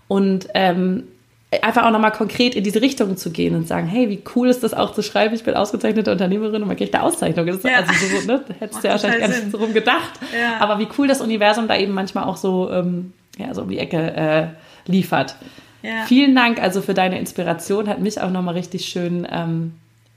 Und 0.09 0.49
ähm, 0.55 1.05
einfach 1.63 1.85
auch 1.85 1.91
nochmal 1.91 2.13
konkret 2.13 2.55
in 2.55 2.65
diese 2.65 2.81
Richtung 2.81 3.17
zu 3.17 3.31
gehen 3.31 3.55
und 3.55 3.67
sagen, 3.67 3.87
hey, 3.87 4.09
wie 4.09 4.23
cool 4.35 4.49
ist 4.49 4.63
das 4.63 4.75
auch 4.75 4.93
zu 4.93 5.03
schreiben, 5.03 5.35
ich 5.35 5.45
bin 5.45 5.55
ausgezeichnete 5.55 6.11
Unternehmerin 6.11 6.63
und 6.63 6.69
man 6.69 6.77
kriegt 6.77 6.95
eine 6.95 7.05
Auszeichnung. 7.05 7.47
Das 7.47 7.57
ist 7.57 7.65
ja. 7.65 7.79
also 7.79 7.93
so, 8.21 8.27
ne, 8.27 8.45
hättest 8.59 8.83
du 8.83 8.89
ja 8.89 8.93
wahrscheinlich 8.93 9.21
gar 9.21 9.29
nicht 9.29 9.51
so 9.51 9.59
rum 9.59 9.73
gedacht. 9.73 10.13
Ja. 10.39 10.61
Aber 10.61 10.79
wie 10.79 10.89
cool 10.99 11.09
das 11.09 11.21
Universum 11.21 11.69
da 11.69 11.77
eben 11.77 11.93
manchmal 11.93 12.25
auch 12.25 12.37
so, 12.37 12.71
ähm, 12.71 13.13
ja, 13.39 13.55
so 13.55 13.63
um 13.63 13.69
die 13.69 13.79
Ecke 13.79 13.99
äh, 13.99 14.47
liefert. 14.91 15.37
Ja. 15.83 16.05
Vielen 16.07 16.35
Dank 16.35 16.63
also 16.63 16.81
für 16.81 16.95
deine 16.95 17.19
Inspiration, 17.19 17.89
hat 17.89 18.01
mich 18.01 18.21
auch 18.21 18.31
nochmal 18.31 18.55
richtig 18.55 18.87
schön, 18.87 19.27
ähm, 19.31 19.75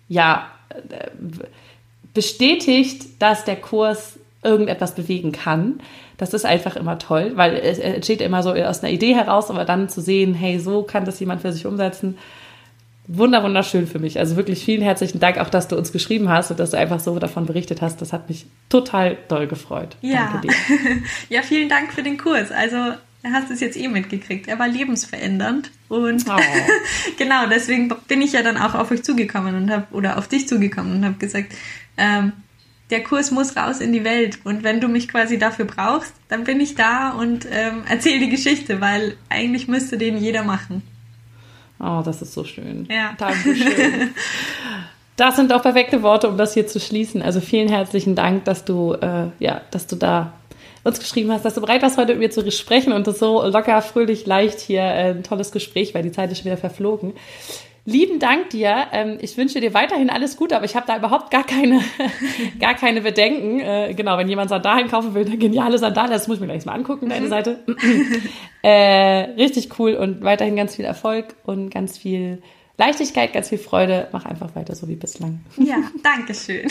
ja, 0.07 0.47
äh, 0.69 1.09
bestätigt, 2.13 3.05
dass 3.19 3.43
der 3.43 3.57
Kurs 3.57 4.17
irgendetwas 4.43 4.95
bewegen 4.95 5.31
kann 5.31 5.79
das 6.17 6.33
ist 6.33 6.45
einfach 6.45 6.75
immer 6.75 6.97
toll, 6.97 7.33
weil 7.35 7.55
es 7.55 7.77
entsteht 7.79 8.21
immer 8.21 8.41
so 8.41 8.51
aus 8.51 8.83
einer 8.83 8.91
Idee 8.91 9.15
heraus, 9.15 9.49
aber 9.49 9.65
dann 9.65 9.87
zu 9.87 10.01
sehen, 10.01 10.33
hey, 10.33 10.59
so 10.59 10.81
kann 10.81 11.05
das 11.05 11.19
jemand 11.19 11.41
für 11.41 11.53
sich 11.53 11.65
umsetzen. 11.65 12.17
Wunder, 13.07 13.41
wunderschön 13.41 13.87
für 13.87 13.99
mich. 13.99 14.19
Also 14.19 14.35
wirklich 14.35 14.65
vielen 14.65 14.81
herzlichen 14.81 15.19
Dank 15.19 15.37
auch, 15.37 15.49
dass 15.49 15.69
du 15.69 15.77
uns 15.77 15.93
geschrieben 15.93 16.27
hast 16.27 16.51
und 16.51 16.59
dass 16.59 16.71
du 16.71 16.77
einfach 16.77 16.99
so 16.99 17.17
davon 17.19 17.45
berichtet 17.45 17.81
hast. 17.81 18.01
Das 18.01 18.11
hat 18.11 18.27
mich 18.27 18.47
total 18.67 19.17
doll 19.29 19.47
gefreut. 19.47 19.95
Ja. 20.01 20.41
Ja, 21.29 21.41
vielen 21.41 21.69
Dank 21.69 21.93
für 21.93 22.03
den 22.03 22.17
Kurs. 22.17 22.51
Also 22.51 22.75
du 23.23 23.31
hast 23.31 23.49
es 23.49 23.61
jetzt 23.61 23.77
eh 23.77 23.87
mitgekriegt. 23.87 24.47
Er 24.47 24.59
war 24.59 24.67
lebensverändernd 24.67 25.71
und 25.87 26.25
oh. 26.27 26.35
genau 27.17 27.47
deswegen 27.47 27.93
bin 28.07 28.21
ich 28.21 28.33
ja 28.33 28.41
dann 28.41 28.57
auch 28.57 28.75
auf 28.75 28.91
euch 28.91 29.03
zugekommen 29.03 29.55
und 29.55 29.71
habe 29.71 29.87
oder 29.91 30.17
auf 30.17 30.27
dich 30.27 30.47
zugekommen 30.47 30.97
und 30.97 31.05
habe 31.05 31.15
gesagt, 31.17 31.53
ähm, 31.97 32.33
der 32.89 33.03
Kurs 33.03 33.31
muss 33.31 33.55
raus 33.57 33.79
in 33.79 33.91
die 33.91 34.03
Welt. 34.03 34.39
Und 34.43 34.63
wenn 34.63 34.79
du 34.79 34.87
mich 34.87 35.07
quasi 35.07 35.37
dafür 35.37 35.65
brauchst, 35.65 36.13
dann 36.29 36.43
bin 36.43 36.59
ich 36.59 36.75
da 36.75 37.11
und 37.11 37.45
ähm, 37.51 37.83
erzähle 37.87 38.19
die 38.19 38.29
Geschichte, 38.29 38.79
weil 38.81 39.17
eigentlich 39.29 39.67
müsste 39.67 39.97
den 39.97 40.17
jeder 40.17 40.43
machen. 40.43 40.83
Oh, 41.79 42.01
das 42.03 42.21
ist 42.21 42.33
so 42.33 42.43
schön. 42.43 42.87
Ja. 42.89 43.13
Dankeschön. 43.17 44.11
Das 45.17 45.35
sind 45.35 45.51
auch 45.51 45.63
perfekte 45.63 46.03
Worte, 46.03 46.29
um 46.29 46.37
das 46.37 46.53
hier 46.53 46.67
zu 46.67 46.79
schließen. 46.79 47.23
Also 47.23 47.41
vielen 47.41 47.69
herzlichen 47.69 48.13
Dank, 48.13 48.45
dass 48.45 48.65
du, 48.65 48.93
äh, 48.93 49.29
ja, 49.39 49.61
dass 49.71 49.87
du 49.87 49.95
da 49.95 50.33
uns 50.83 50.99
geschrieben 50.99 51.31
hast, 51.31 51.43
dass 51.43 51.55
du 51.55 51.61
bereit 51.61 51.81
warst, 51.81 51.97
heute 51.97 52.13
mit 52.13 52.19
mir 52.19 52.29
zu 52.29 52.49
sprechen 52.51 52.93
und 52.93 53.07
das 53.07 53.17
so 53.17 53.43
locker, 53.43 53.81
fröhlich, 53.81 54.27
leicht 54.27 54.59
hier 54.59 54.81
äh, 54.81 55.09
ein 55.09 55.23
tolles 55.23 55.51
Gespräch, 55.51 55.95
weil 55.95 56.03
die 56.03 56.11
Zeit 56.11 56.31
ist 56.31 56.37
schon 56.37 56.45
wieder 56.45 56.57
verflogen. 56.57 57.13
Lieben 57.87 58.19
Dank 58.19 58.49
dir. 58.49 58.87
Ähm, 58.91 59.17
ich 59.21 59.37
wünsche 59.37 59.61
dir 59.61 59.73
weiterhin 59.73 60.09
alles 60.09 60.35
Gute, 60.35 60.57
aber 60.57 60.65
ich 60.65 60.75
habe 60.75 60.85
da 60.85 60.97
überhaupt 60.97 61.31
gar 61.31 61.45
keine, 61.45 61.79
gar 62.59 62.73
keine 62.73 62.99
Bedenken. 62.99 63.61
Äh, 63.61 63.93
genau, 63.93 64.17
wenn 64.17 64.27
jemand 64.27 64.49
Sandalen 64.49 64.89
kaufen 64.89 65.13
will, 65.13 65.25
eine 65.25 65.37
geniale 65.37 65.77
Sandale, 65.77 66.09
das 66.09 66.27
muss 66.27 66.35
ich 66.35 66.41
mir 66.41 66.47
gleich 66.47 66.65
mal 66.65 66.73
angucken, 66.73 67.07
deine 67.07 67.27
mhm. 67.27 67.29
Seite. 67.29 67.63
äh, 68.61 69.31
richtig 69.41 69.79
cool 69.79 69.93
und 69.93 70.21
weiterhin 70.21 70.57
ganz 70.57 70.75
viel 70.75 70.83
Erfolg 70.83 71.35
und 71.45 71.69
ganz 71.69 71.97
viel 71.97 72.41
Leichtigkeit, 72.77 73.31
ganz 73.31 73.47
viel 73.47 73.57
Freude. 73.57 74.09
Mach 74.11 74.25
einfach 74.25 74.53
weiter 74.53 74.75
so 74.75 74.89
wie 74.89 74.97
bislang. 74.97 75.39
Ja, 75.55 75.77
danke 76.03 76.35
schön. 76.35 76.67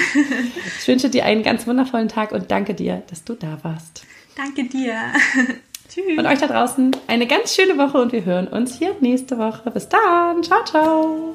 Ich 0.79 0.87
wünsche 0.87 1.09
dir 1.09 1.25
einen 1.25 1.43
ganz 1.43 1.67
wundervollen 1.67 2.09
Tag 2.09 2.33
und 2.33 2.51
danke 2.51 2.75
dir, 2.75 3.03
dass 3.09 3.25
du 3.25 3.33
da 3.33 3.59
warst. 3.63 4.05
Danke 4.37 4.65
dir. 4.65 5.15
Tschüss. 5.97 6.19
Und 6.19 6.27
euch 6.27 6.39
da 6.39 6.47
draußen 6.47 6.95
eine 7.07 7.27
ganz 7.27 7.55
schöne 7.55 7.79
Woche 7.79 7.99
und 7.99 8.13
wir 8.13 8.25
hören 8.25 8.49
uns 8.49 8.77
hier 8.77 8.95
nächste 9.01 9.39
Woche. 9.39 9.71
Bis 9.71 9.89
dann. 9.89 10.43
Ciao, 10.43 10.63
ciao. 10.65 11.35